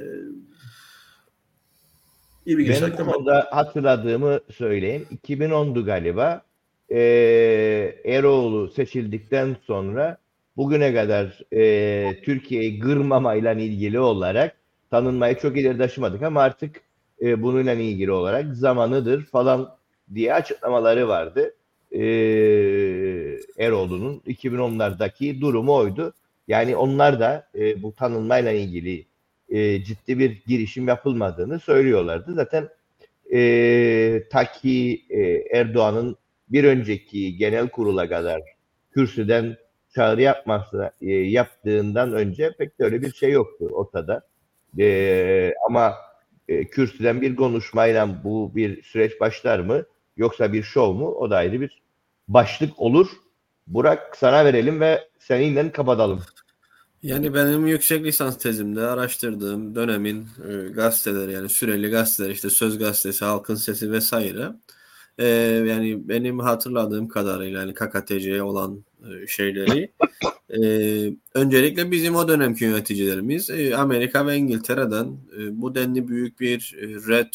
iyi 2.47 2.59
bir 2.59 2.69
Benim 2.69 2.97
konuda 2.97 3.49
hatırladığımı 3.51 4.41
söyleyeyim. 4.53 5.07
2010'du 5.27 5.85
galiba. 5.85 6.47
Ee, 6.91 7.95
Eroğlu 8.05 8.69
seçildikten 8.69 9.57
sonra 9.67 10.19
bugüne 10.57 10.95
kadar 10.95 11.43
e, 11.53 12.23
Türkiye'yi 12.23 12.81
gırmamayla 12.81 13.53
ilgili 13.53 14.01
olarak 14.01 14.57
tanınmayı 14.91 15.39
çok 15.39 15.57
ileri 15.57 15.79
taşımadık 15.79 16.23
ama 16.23 16.43
artık 16.43 16.81
e, 17.23 17.43
bununla 17.43 17.73
ilgili 17.73 18.13
olarak 18.13 18.57
zamanıdır 18.57 19.25
falan 19.25 19.77
diye 20.15 20.35
açıklamaları 20.35 21.09
vardı. 21.09 21.55
E, 21.93 22.03
Eroğlu'nun 23.59 24.23
2010'lardaki 24.27 25.41
durumu 25.41 25.75
oydu. 25.75 26.13
Yani 26.49 26.77
onlar 26.77 27.21
da 27.21 27.49
e, 27.55 27.83
bu 27.83 27.95
tanınmayla 27.95 28.53
ilgili 28.53 29.05
e, 29.49 29.85
ciddi 29.85 30.19
bir 30.19 30.43
girişim 30.47 30.89
yapılmadığını 30.89 31.61
söylüyorlardı. 31.61 32.35
Zaten 32.35 32.69
e, 33.33 34.23
ta 34.31 34.43
e, 34.65 35.21
Erdoğan'ın 35.53 36.17
bir 36.49 36.65
önceki 36.65 37.37
genel 37.37 37.69
kurula 37.69 38.09
kadar 38.09 38.43
kürsüden 38.91 39.57
çağrı 39.95 40.23
yapması 40.23 40.91
e, 41.01 41.13
yaptığından 41.13 42.13
önce 42.13 42.53
pek 42.59 42.79
de 42.79 42.85
öyle 42.85 43.03
bir 43.03 43.13
şey 43.13 43.31
yoktu 43.31 43.69
ortada. 43.73 44.27
E, 44.79 45.55
ama 45.69 45.95
e, 46.49 46.65
kürsüden 46.65 47.21
bir 47.21 47.37
konuşmayla 47.37 48.25
bu 48.25 48.57
bir 48.57 48.83
süreç 48.83 49.21
başlar 49.21 49.59
mı 49.59 49.85
yoksa 50.17 50.53
bir 50.53 50.63
şov 50.63 50.93
mu 50.93 51.09
o 51.09 51.31
da 51.31 51.37
ayrı 51.37 51.61
bir 51.61 51.83
başlık 52.29 52.81
olur. 52.81 53.09
Burak 53.67 54.17
sana 54.17 54.45
verelim 54.45 54.81
ve 54.81 55.09
seninle 55.19 55.73
kapatalım. 55.73 56.23
Yani 57.03 57.35
benim 57.35 57.67
yüksek 57.67 58.05
lisans 58.05 58.39
tezimde 58.39 58.81
araştırdığım 58.81 59.75
dönemin 59.75 60.29
e, 60.49 60.69
gazeteleri 60.69 61.33
yani 61.33 61.49
süreli 61.49 61.91
gazeteler 61.91 62.31
işte 62.31 62.51
Söz 62.51 62.79
Gazetesi, 62.79 63.25
Halkın 63.25 63.55
Sesi 63.55 63.93
vesaire 63.93 64.49
e, 65.19 65.27
yani 65.69 66.09
benim 66.09 66.39
hatırladığım 66.39 67.09
kadarıyla 67.09 67.61
yani 67.61 67.75
KKTC'ye 67.75 68.43
olan 68.43 68.85
e, 69.03 69.27
şeyleri 69.27 69.93
e, 70.51 70.61
öncelikle 71.35 71.91
bizim 71.91 72.17
o 72.17 72.29
dönemki 72.29 72.65
yöneticilerimiz 72.65 73.51
e, 73.51 73.77
Amerika 73.77 74.27
ve 74.27 74.37
İngiltere'den 74.37 75.19
e, 75.39 75.61
bu 75.63 75.75
denli 75.75 76.09
büyük 76.09 76.41
bir 76.41 76.77
red 77.09 77.35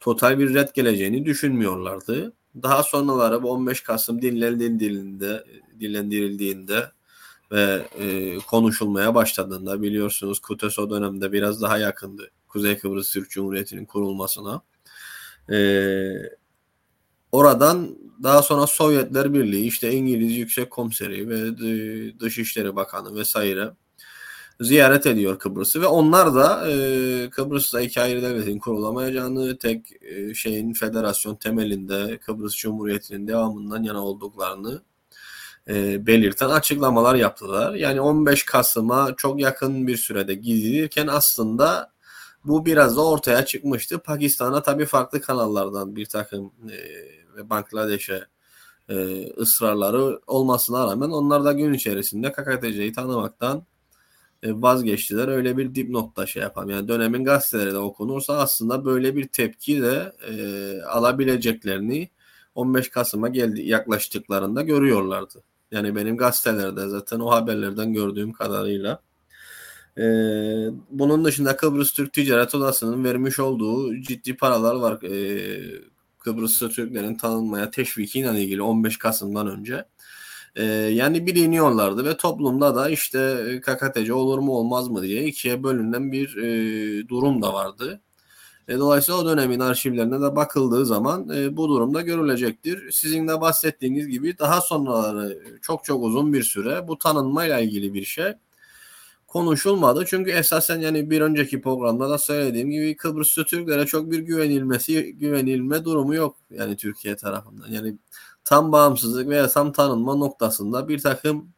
total 0.00 0.38
bir 0.38 0.54
red 0.54 0.68
geleceğini 0.74 1.24
düşünmüyorlardı. 1.24 2.32
Daha 2.62 2.82
sonraları 2.82 3.42
bu 3.42 3.50
15 3.50 3.80
Kasım 3.80 4.22
dinlendirildiğinde 4.22 5.44
dillendirildiğinde 5.80 6.90
ve 7.52 7.82
e, 7.98 8.36
konuşulmaya 8.38 9.14
başladığında 9.14 9.82
biliyorsunuz 9.82 10.38
Kutes 10.38 10.78
o 10.78 10.90
dönemde 10.90 11.32
biraz 11.32 11.62
daha 11.62 11.78
yakındı 11.78 12.30
Kuzey 12.48 12.78
Kıbrıs 12.78 13.12
Türk 13.12 13.30
Cumhuriyeti'nin 13.30 13.84
kurulmasına. 13.84 14.62
E, 15.50 15.58
oradan 17.32 17.98
daha 18.22 18.42
sonra 18.42 18.66
Sovyetler 18.66 19.34
Birliği 19.34 19.66
işte 19.66 19.92
İngiliz 19.92 20.36
Yüksek 20.36 20.70
Komiseri 20.70 21.28
ve 21.28 21.58
Dışişleri 22.20 22.76
Bakanı 22.76 23.16
vesaire 23.16 23.70
ziyaret 24.60 25.06
ediyor 25.06 25.38
Kıbrıs'ı 25.38 25.82
ve 25.82 25.86
onlar 25.86 26.34
da 26.34 26.70
e, 26.70 27.30
Kıbrıs'ta 27.30 27.80
iki 27.80 28.00
ayrı 28.00 28.22
devletin 28.22 28.58
kurulamayacağını 28.58 29.58
tek 29.58 30.02
e, 30.02 30.34
şeyin 30.34 30.72
federasyon 30.72 31.36
temelinde 31.36 32.18
Kıbrıs 32.18 32.56
Cumhuriyeti'nin 32.56 33.28
devamından 33.28 33.82
yana 33.82 34.04
olduklarını 34.04 34.82
e, 35.68 36.06
belirten 36.06 36.48
açıklamalar 36.48 37.14
yaptılar. 37.14 37.74
Yani 37.74 38.00
15 38.00 38.42
Kasım'a 38.44 39.14
çok 39.16 39.40
yakın 39.40 39.86
bir 39.86 39.96
sürede 39.96 40.34
gidilirken 40.34 41.06
aslında 41.06 41.92
bu 42.44 42.66
biraz 42.66 42.96
da 42.96 43.06
ortaya 43.06 43.44
çıkmıştı. 43.46 43.98
Pakistan'a 43.98 44.62
tabii 44.62 44.86
farklı 44.86 45.20
kanallardan 45.20 45.96
bir 45.96 46.06
takım 46.06 46.52
e, 46.70 46.76
ve 47.36 47.50
Bangladeş'e 47.50 48.26
e, 48.88 49.26
ısrarları 49.38 50.20
olmasına 50.26 50.86
rağmen 50.86 51.10
onlar 51.10 51.44
da 51.44 51.52
gün 51.52 51.72
içerisinde 51.72 52.32
KKTC'yi 52.32 52.92
tanımaktan 52.92 53.64
e, 54.42 54.62
vazgeçtiler. 54.62 55.28
Öyle 55.28 55.56
bir 55.56 55.74
dipnotta 55.74 56.26
şey 56.26 56.42
yapalım. 56.42 56.70
Yani 56.70 56.88
dönemin 56.88 57.24
gazeteleri 57.24 57.72
de 57.72 57.78
okunursa 57.78 58.38
aslında 58.38 58.84
böyle 58.84 59.16
bir 59.16 59.28
tepki 59.28 59.82
de 59.82 60.12
e, 60.28 60.82
alabileceklerini 60.82 62.10
15 62.54 62.90
Kasım'a 62.90 63.28
geldi 63.28 63.62
yaklaştıklarında 63.62 64.62
görüyorlardı. 64.62 65.42
Yani 65.70 65.96
benim 65.96 66.16
gazetelerde 66.16 66.88
zaten 66.88 67.20
o 67.20 67.30
haberlerden 67.30 67.92
gördüğüm 67.92 68.32
kadarıyla. 68.32 69.00
Ee, 69.98 70.02
bunun 70.90 71.24
dışında 71.24 71.56
Kıbrıs 71.56 71.92
Türk 71.92 72.12
Ticaret 72.12 72.54
Odası'nın 72.54 73.04
vermiş 73.04 73.38
olduğu 73.38 74.00
ciddi 74.00 74.36
paralar 74.36 74.74
var. 74.74 75.02
Ee, 75.02 75.90
Kıbrıslı 76.18 76.70
Türklerin 76.70 77.14
tanınmaya 77.14 77.70
teşvikiyle 77.70 78.42
ilgili 78.42 78.62
15 78.62 78.98
Kasım'dan 78.98 79.46
önce. 79.46 79.84
Ee, 80.56 80.64
yani 80.64 81.26
biliniyorlardı 81.26 82.04
ve 82.04 82.16
toplumda 82.16 82.74
da 82.76 82.90
işte 82.90 83.60
KKTC 83.62 84.12
olur 84.12 84.38
mu 84.38 84.52
olmaz 84.52 84.88
mı 84.88 85.02
diye 85.02 85.24
ikiye 85.24 85.62
bölünen 85.62 86.12
bir 86.12 86.36
e, 86.36 87.08
durum 87.08 87.42
da 87.42 87.54
vardı. 87.54 88.00
E, 88.68 88.78
dolayısıyla 88.78 89.20
o 89.20 89.26
dönemin 89.26 89.60
arşivlerine 89.60 90.20
de 90.20 90.36
bakıldığı 90.36 90.86
zaman 90.86 91.30
e, 91.30 91.56
bu 91.56 91.68
durumda 91.68 92.00
görülecektir. 92.00 92.90
Sizin 92.92 93.28
de 93.28 93.40
bahsettiğiniz 93.40 94.08
gibi 94.08 94.38
daha 94.38 94.60
sonraları 94.60 95.38
çok 95.62 95.84
çok 95.84 96.04
uzun 96.04 96.32
bir 96.32 96.42
süre 96.42 96.88
bu 96.88 96.98
tanınmayla 96.98 97.60
ilgili 97.60 97.94
bir 97.94 98.04
şey 98.04 98.32
konuşulmadı. 99.30 100.04
Çünkü 100.06 100.30
esasen 100.30 100.80
yani 100.80 101.10
bir 101.10 101.20
önceki 101.20 101.60
programda 101.60 102.10
da 102.10 102.18
söylediğim 102.18 102.70
gibi 102.70 102.96
Kıbrıslı 102.96 103.44
Türklere 103.44 103.86
çok 103.86 104.10
bir 104.10 104.18
güvenilmesi 104.18 105.16
güvenilme 105.16 105.84
durumu 105.84 106.14
yok 106.14 106.36
yani 106.50 106.76
Türkiye 106.76 107.16
tarafından. 107.16 107.68
Yani 107.68 107.94
tam 108.44 108.72
bağımsızlık 108.72 109.28
veya 109.28 109.48
tam 109.48 109.72
tanınma 109.72 110.14
noktasında 110.14 110.88
bir 110.88 110.98
takım 110.98 111.52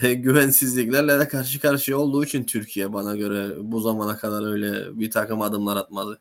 güvensizliklerle 0.00 1.18
de 1.18 1.28
karşı 1.28 1.60
karşıya 1.60 1.98
olduğu 1.98 2.24
için 2.24 2.44
Türkiye 2.44 2.92
bana 2.92 3.16
göre 3.16 3.54
bu 3.58 3.80
zamana 3.80 4.16
kadar 4.16 4.52
öyle 4.52 5.00
bir 5.00 5.10
takım 5.10 5.42
adımlar 5.42 5.76
atmadı. 5.76 6.20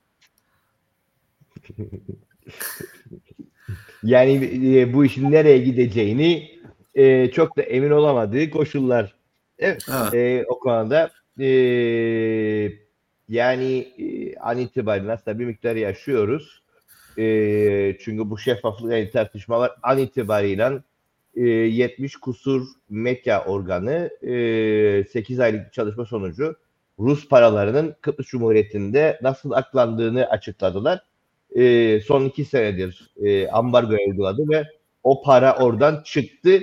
yani 4.03 4.61
e, 4.77 4.93
bu 4.93 5.05
işin 5.05 5.31
nereye 5.31 5.57
gideceğini 5.57 6.59
e, 6.95 7.31
çok 7.31 7.57
da 7.57 7.61
emin 7.61 7.91
olamadığı 7.91 8.49
koşullar. 8.49 9.20
Evet. 9.61 10.13
E, 10.13 10.45
o 10.47 10.59
konuda 10.59 11.11
e, 11.39 11.47
yani 13.29 13.87
e, 13.97 14.35
an 14.35 14.57
itibariyle 14.57 15.11
aslında 15.11 15.39
bir 15.39 15.45
miktar 15.45 15.75
yaşıyoruz. 15.75 16.63
E, 17.17 17.97
çünkü 17.99 18.29
bu 18.29 18.37
şeffaflık 18.37 18.91
yani 18.91 19.09
tartışmalar 19.09 19.71
an 19.83 19.97
itibariyle 19.97 20.81
e, 21.35 21.41
70 21.41 22.15
kusur 22.15 22.67
medya 22.89 23.45
organı 23.45 24.09
e, 24.21 25.03
8 25.03 25.39
aylık 25.39 25.73
çalışma 25.73 26.05
sonucu 26.05 26.55
Rus 26.99 27.27
paralarının 27.27 27.95
Kıbrıs 28.01 28.27
Cumhuriyeti'nde 28.27 29.19
nasıl 29.21 29.51
aklandığını 29.51 30.25
açıkladılar. 30.25 30.99
E, 31.55 31.99
son 32.01 32.25
iki 32.25 32.45
senedir 32.45 33.13
e, 33.23 33.47
ambargo 33.47 33.93
uyguladı 34.07 34.49
ve 34.49 34.63
o 35.03 35.23
para 35.23 35.57
oradan 35.57 36.01
çıktı. 36.05 36.61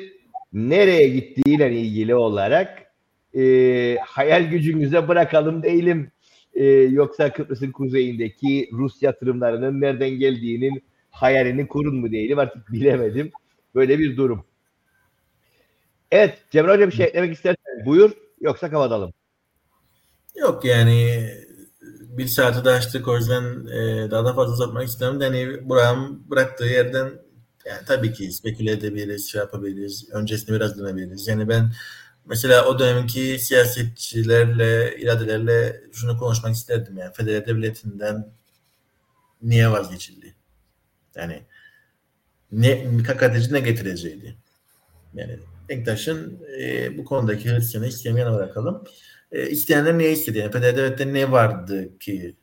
Nereye 0.53 1.09
gittiğiyle 1.09 1.73
ilgili 1.73 2.15
olarak 2.15 2.88
e, 3.37 3.97
hayal 4.07 4.45
gücünüze 4.45 5.09
bırakalım 5.09 5.63
değilim. 5.63 6.11
E, 6.55 6.65
yoksa 6.67 7.33
Kıbrıs'ın 7.33 7.73
kuzeyindeki 7.73 8.71
Rus 8.73 9.03
yatırımlarının 9.03 9.81
nereden 9.81 10.11
geldiğinin 10.11 10.83
hayalini 11.11 11.69
kurun 11.69 11.97
mu 11.97 12.13
değilim 12.13 12.39
artık 12.39 12.69
bilemedim. 12.73 13.31
Böyle 13.75 13.99
bir 13.99 14.17
durum. 14.17 14.45
Evet 16.11 16.39
Cemre 16.51 16.73
Hoca 16.73 16.87
bir 16.87 16.93
şey 16.93 17.07
eklemek 17.07 17.35
istersen 17.35 17.87
buyur 17.87 18.11
yoksa 18.41 18.71
kapatalım. 18.71 19.13
Yok 20.37 20.65
yani 20.65 21.29
bir 22.19 22.27
saati 22.27 22.65
de 22.65 22.71
açtık 22.71 23.09
o 23.09 23.17
yüzden 23.17 23.67
e, 23.67 24.11
daha 24.11 24.25
da 24.25 24.35
fazla 24.35 24.53
uzatmak 24.53 24.89
istemiyorum. 24.89 25.21
Yani 25.23 25.69
Burak'ın 25.69 26.31
bıraktığı 26.31 26.65
yerden 26.65 27.11
yani 27.67 27.81
tabii 27.87 28.13
ki 28.13 28.33
speküle 28.33 28.71
edebiliriz, 28.71 29.33
şey 29.33 29.39
yapabiliriz. 29.39 30.09
Öncesinde 30.13 30.57
biraz 30.57 30.79
dönebiliriz. 30.79 31.29
Yani 31.29 31.49
ben 31.49 31.73
mesela 32.29 32.67
o 32.67 32.79
dönemki 32.79 33.39
siyasetçilerle, 33.39 34.97
iradelerle 34.99 35.81
şunu 35.93 36.19
konuşmak 36.19 36.55
isterdim 36.55 36.99
yani 36.99 37.13
federal 37.13 37.47
devletinden 37.47 38.33
niye 39.43 39.71
vazgeçildi? 39.71 40.35
Yani 41.15 41.43
ne 42.53 43.03
KKTC 43.03 43.53
ne 43.53 43.61
getireceğiydi? 43.61 44.37
Yani 45.15 45.39
Denktaş'ın 45.69 46.39
e, 46.61 46.99
bu 46.99 47.05
konudaki 47.05 47.51
hırsını 47.51 47.87
istemeyen 47.87 48.35
bırakalım. 48.35 48.85
E, 49.33 49.51
isteyenler 49.51 49.99
ne 49.99 50.11
istedi? 50.11 50.39
Yani 50.39 50.53
federal 50.53 50.77
devlette 50.77 51.13
ne 51.13 51.31
vardı 51.33 51.99
ki 51.99 52.37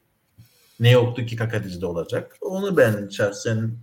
ne 0.80 0.92
yoktu 0.92 1.26
ki 1.26 1.36
KKTC'de 1.36 1.86
olacak? 1.86 2.38
Onu 2.42 2.78
ben 2.78 3.10
şahsen 3.10 3.78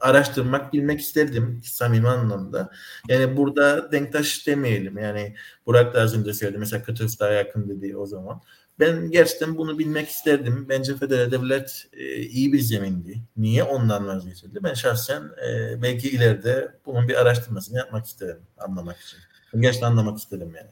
araştırmak, 0.00 0.72
bilmek 0.72 1.00
isterdim 1.00 1.60
samimi 1.64 2.08
anlamda. 2.08 2.70
Yani 3.08 3.36
burada 3.36 3.92
denktaş 3.92 4.46
demeyelim. 4.46 4.98
Yani 4.98 5.34
Burak 5.66 5.94
da 5.94 6.00
az 6.00 6.18
önce 6.18 6.34
söyledi. 6.34 6.58
Mesela 6.58 6.82
Kıbrıs 6.82 7.20
daha 7.20 7.30
yakın 7.30 7.68
dediği 7.68 7.96
o 7.96 8.06
zaman. 8.06 8.40
Ben 8.80 9.10
gerçekten 9.10 9.56
bunu 9.56 9.78
bilmek 9.78 10.08
isterdim. 10.08 10.66
Bence 10.68 10.96
federal 10.96 11.30
devlet 11.30 11.86
e, 11.92 12.16
iyi 12.16 12.52
bir 12.52 12.60
zemindi. 12.60 13.20
Niye 13.36 13.62
ondan 13.62 14.06
vazgeçildi? 14.06 14.62
Ben 14.62 14.74
şahsen 14.74 15.22
e, 15.22 15.82
belki 15.82 16.08
ileride 16.08 16.72
bunun 16.86 17.08
bir 17.08 17.14
araştırmasını 17.14 17.78
yapmak 17.78 18.06
isterim. 18.06 18.42
Anlamak 18.58 18.96
için. 19.00 19.18
Ben 19.54 19.62
gerçekten 19.62 19.86
anlamak 19.86 20.18
isterim 20.18 20.54
yani. 20.56 20.70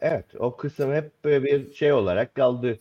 Evet 0.00 0.26
o 0.38 0.56
kısım 0.56 0.92
hep 0.92 1.24
bir 1.24 1.74
şey 1.74 1.92
olarak 1.92 2.34
kaldı. 2.34 2.78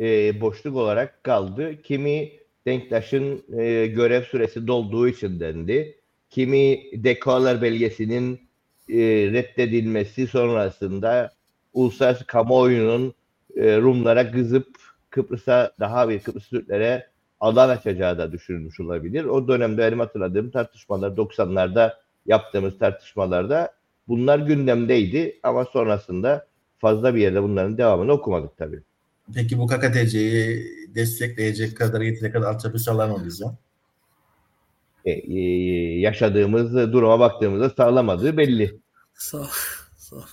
E, 0.00 0.40
boşluk 0.40 0.76
olarak 0.76 1.24
kaldı. 1.24 1.82
Kimi 1.82 2.32
Denktaş'ın 2.66 3.58
e, 3.58 3.86
görev 3.86 4.22
süresi 4.22 4.66
dolduğu 4.66 5.08
için 5.08 5.40
dendi. 5.40 5.98
Kimi 6.30 6.80
dekolar 7.04 7.62
belgesinin 7.62 8.40
e, 8.88 8.98
reddedilmesi 9.32 10.26
sonrasında 10.26 11.32
uluslararası 11.72 12.26
kamuoyunun 12.26 13.14
e, 13.56 13.76
Rumlara 13.76 14.30
kızıp 14.30 14.66
Kıbrıs'a 15.10 15.72
daha 15.80 16.08
bir 16.08 16.20
Kıbrıs 16.20 16.48
Türklere 16.48 17.06
alan 17.40 17.68
açacağı 17.68 18.18
da 18.18 18.32
düşünülmüş 18.32 18.80
olabilir. 18.80 19.24
O 19.24 19.48
dönemde 19.48 19.78
benim 19.82 19.98
hatırladığım 20.00 20.50
tartışmalar 20.50 21.10
90'larda 21.10 21.94
yaptığımız 22.26 22.78
tartışmalarda 22.78 23.72
bunlar 24.08 24.38
gündemdeydi 24.38 25.40
ama 25.42 25.64
sonrasında 25.64 26.46
fazla 26.78 27.14
bir 27.14 27.20
yerde 27.20 27.42
bunların 27.42 27.78
devamını 27.78 28.12
okumadık 28.12 28.56
tabii. 28.56 28.82
Peki 29.34 29.58
bu 29.58 29.66
KKTC'yi 29.66 30.66
destekleyecek 30.94 31.76
kadar 31.76 32.00
yetecek 32.00 32.32
kadar 32.32 32.46
altyapı 32.46 32.78
sağlamadı 32.78 33.26
bize. 33.26 33.44
E, 35.04 35.10
e, 35.10 35.40
yaşadığımız 36.00 36.74
duruma 36.74 37.20
baktığımızda 37.20 37.70
sağlamadığı 37.70 38.36
belli. 38.36 38.78
Sağ, 39.14 39.46
sağ. 39.96 40.24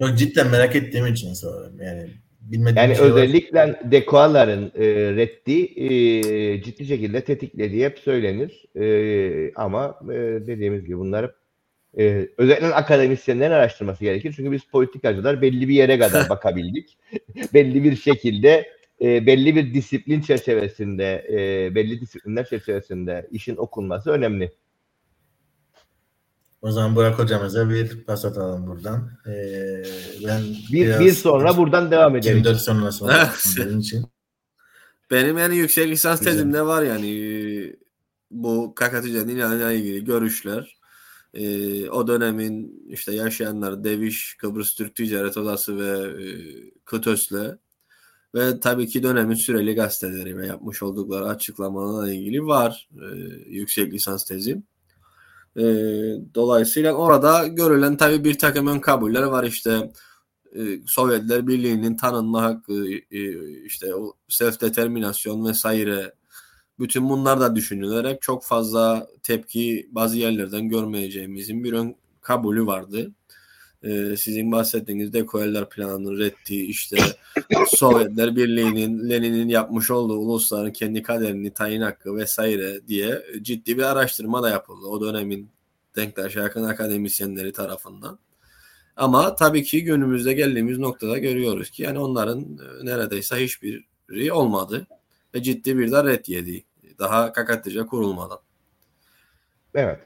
Yok, 0.00 0.18
cidden 0.18 0.50
merak 0.50 0.76
ettiğim 0.76 1.06
için 1.06 1.34
soruyorum. 1.34 1.80
Yani 1.80 2.10
bilmediğim 2.40 2.76
Yani 2.76 2.96
şey 2.96 3.04
var. 3.04 3.10
özellikle 3.10 3.80
dekoaların 3.84 4.72
e, 4.74 4.86
reddi 5.16 5.82
e, 5.84 6.62
ciddi 6.62 6.86
şekilde 6.86 7.24
tetiklediği 7.24 7.84
hep 7.84 7.98
söylenir. 7.98 8.64
E, 8.76 9.52
ama 9.54 10.00
e, 10.04 10.16
dediğimiz 10.46 10.84
gibi 10.84 10.98
bunlar 10.98 11.34
e, 11.98 12.28
özellikle 12.38 12.74
akademisyenlerin 12.74 13.50
araştırması 13.50 14.04
gerekir. 14.04 14.32
Çünkü 14.36 14.52
biz 14.52 14.64
politikacılar 14.64 15.42
belli 15.42 15.68
bir 15.68 15.74
yere 15.74 15.98
kadar 15.98 16.28
bakabildik. 16.30 16.98
belli 17.54 17.84
bir 17.84 17.96
şekilde 17.96 18.76
e, 19.00 19.26
belli 19.26 19.56
bir 19.56 19.74
disiplin 19.74 20.20
çerçevesinde, 20.20 21.26
e, 21.30 21.74
belli 21.74 22.00
disiplinler 22.00 22.46
çerçevesinde 22.46 23.28
işin 23.30 23.56
okunması 23.56 24.10
önemli. 24.10 24.52
O 26.62 26.70
zaman 26.70 26.96
Burak 26.96 27.18
hocamıza 27.18 27.70
bir 27.70 28.04
pas 28.04 28.24
atalım 28.24 28.66
buradan. 28.66 29.10
Ee, 29.26 29.82
ben 30.26 30.42
Bir, 30.72 31.00
bir 31.00 31.12
sonra 31.12 31.56
buradan 31.56 31.90
devam 31.90 32.16
edelim. 32.16 32.36
24 32.36 32.60
sonrası 32.60 33.04
olduğum 33.04 33.78
için. 33.78 34.06
Benim 35.10 35.38
yani 35.38 35.56
yüksek 35.56 35.88
lisans 35.88 36.20
tezimde 36.20 36.62
var 36.62 36.82
yani 36.82 37.76
bu 38.30 38.74
KKTC'nin 38.74 39.36
ilanıyla 39.36 39.72
ilgili 39.72 40.04
görüşler. 40.04 40.75
E, 41.36 41.90
o 41.90 42.06
dönemin 42.06 42.84
işte 42.88 43.14
yaşayanlar 43.14 43.84
Deviş, 43.84 44.36
Kıbrıs 44.38 44.74
Türk 44.74 44.94
Ticaret 44.94 45.36
Odası 45.36 45.78
ve 45.78 46.22
e, 46.22 46.30
KTÖS'le 46.84 47.58
ve 48.34 48.60
tabii 48.60 48.88
ki 48.88 49.02
dönemin 49.02 49.34
süreli 49.34 49.74
gazeteleri 49.74 50.36
ve 50.36 50.46
yapmış 50.46 50.82
oldukları 50.82 51.24
açıklamalarla 51.24 52.12
ilgili 52.12 52.46
var 52.46 52.88
e, 52.94 53.06
yüksek 53.48 53.92
lisans 53.92 54.24
tezim. 54.24 54.62
E, 55.56 55.62
dolayısıyla 56.34 56.92
orada 56.92 57.46
görülen 57.46 57.96
tabii 57.96 58.24
bir 58.24 58.38
takım 58.38 58.66
ön 58.66 58.78
kabuller 58.78 59.22
var 59.22 59.44
işte 59.44 59.92
e, 60.54 60.62
Sovyetler 60.86 61.46
Birliği'nin 61.46 61.96
tanınma 61.96 62.42
hakkı 62.42 62.88
e, 63.10 63.62
işte 63.64 63.94
o 63.94 64.12
self 64.28 64.60
determinasyon 64.60 65.46
vesaire 65.46 66.12
bütün 66.78 67.08
bunlar 67.08 67.40
da 67.40 67.56
düşünülerek 67.56 68.22
çok 68.22 68.44
fazla 68.44 69.08
tepki 69.22 69.88
bazı 69.90 70.18
yerlerden 70.18 70.68
görmeyeceğimizin 70.68 71.64
bir 71.64 71.72
ön 71.72 71.96
kabulü 72.20 72.66
vardı. 72.66 73.12
Ee, 73.82 74.16
sizin 74.16 74.52
bahsettiğiniz 74.52 75.12
dekoyeller 75.12 75.68
planının 75.68 76.18
reddi 76.18 76.54
işte 76.54 76.96
Sovyetler 77.68 78.36
Birliği'nin 78.36 79.10
Lenin'in 79.10 79.48
yapmış 79.48 79.90
olduğu 79.90 80.18
ulusların 80.18 80.72
kendi 80.72 81.02
kaderini 81.02 81.50
tayin 81.50 81.80
hakkı 81.80 82.16
vesaire 82.16 82.88
diye 82.88 83.22
ciddi 83.42 83.78
bir 83.78 83.82
araştırma 83.82 84.42
da 84.42 84.50
yapıldı 84.50 84.86
o 84.86 85.00
dönemin 85.00 85.50
Denktaş'a 85.96 86.42
yakın 86.42 86.64
akademisyenleri 86.64 87.52
tarafından. 87.52 88.18
Ama 88.96 89.34
tabii 89.36 89.64
ki 89.64 89.84
günümüzde 89.84 90.32
geldiğimiz 90.32 90.78
noktada 90.78 91.18
görüyoruz 91.18 91.70
ki 91.70 91.82
yani 91.82 91.98
onların 91.98 92.40
e, 92.40 92.86
neredeyse 92.86 93.44
hiçbiri 93.44 94.32
olmadı 94.32 94.86
ciddi 95.42 95.78
bir 95.78 95.92
de 95.92 96.04
red 96.04 96.26
yedi. 96.26 96.64
Daha 96.98 97.32
KKTC 97.32 97.86
kurulmadan. 97.86 98.38
Evet. 99.74 99.98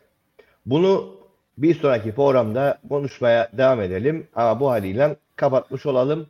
Bunu 0.66 1.20
bir 1.58 1.74
sonraki 1.74 2.14
programda 2.14 2.80
konuşmaya 2.88 3.50
devam 3.58 3.80
edelim. 3.80 4.26
Ama 4.34 4.60
bu 4.60 4.70
haliyle 4.70 5.16
kapatmış 5.36 5.86
olalım. 5.86 6.26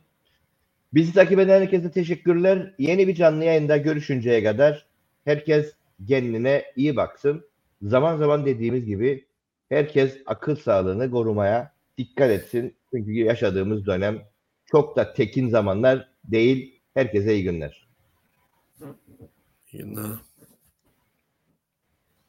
Bizi 0.93 1.13
takip 1.13 1.39
eden 1.39 1.61
herkese 1.61 1.91
teşekkürler. 1.91 2.73
Yeni 2.79 3.07
bir 3.07 3.15
canlı 3.15 3.43
yayında 3.43 3.77
görüşünceye 3.77 4.43
kadar 4.43 4.85
herkes 5.25 5.73
kendine 6.07 6.63
iyi 6.75 6.95
baksın. 6.95 7.45
Zaman 7.81 8.17
zaman 8.17 8.45
dediğimiz 8.45 8.85
gibi 8.85 9.25
herkes 9.69 10.17
akıl 10.25 10.55
sağlığını 10.55 11.11
korumaya 11.11 11.73
dikkat 11.97 12.31
etsin. 12.31 12.75
Çünkü 12.93 13.11
yaşadığımız 13.11 13.85
dönem 13.85 14.21
çok 14.65 14.95
da 14.95 15.13
tekin 15.13 15.49
zamanlar 15.49 16.07
değil. 16.23 16.81
Herkese 16.93 17.33
iyi 17.35 17.43
günler. 17.43 17.90
İyi 19.71 19.83
günler. 19.83 20.30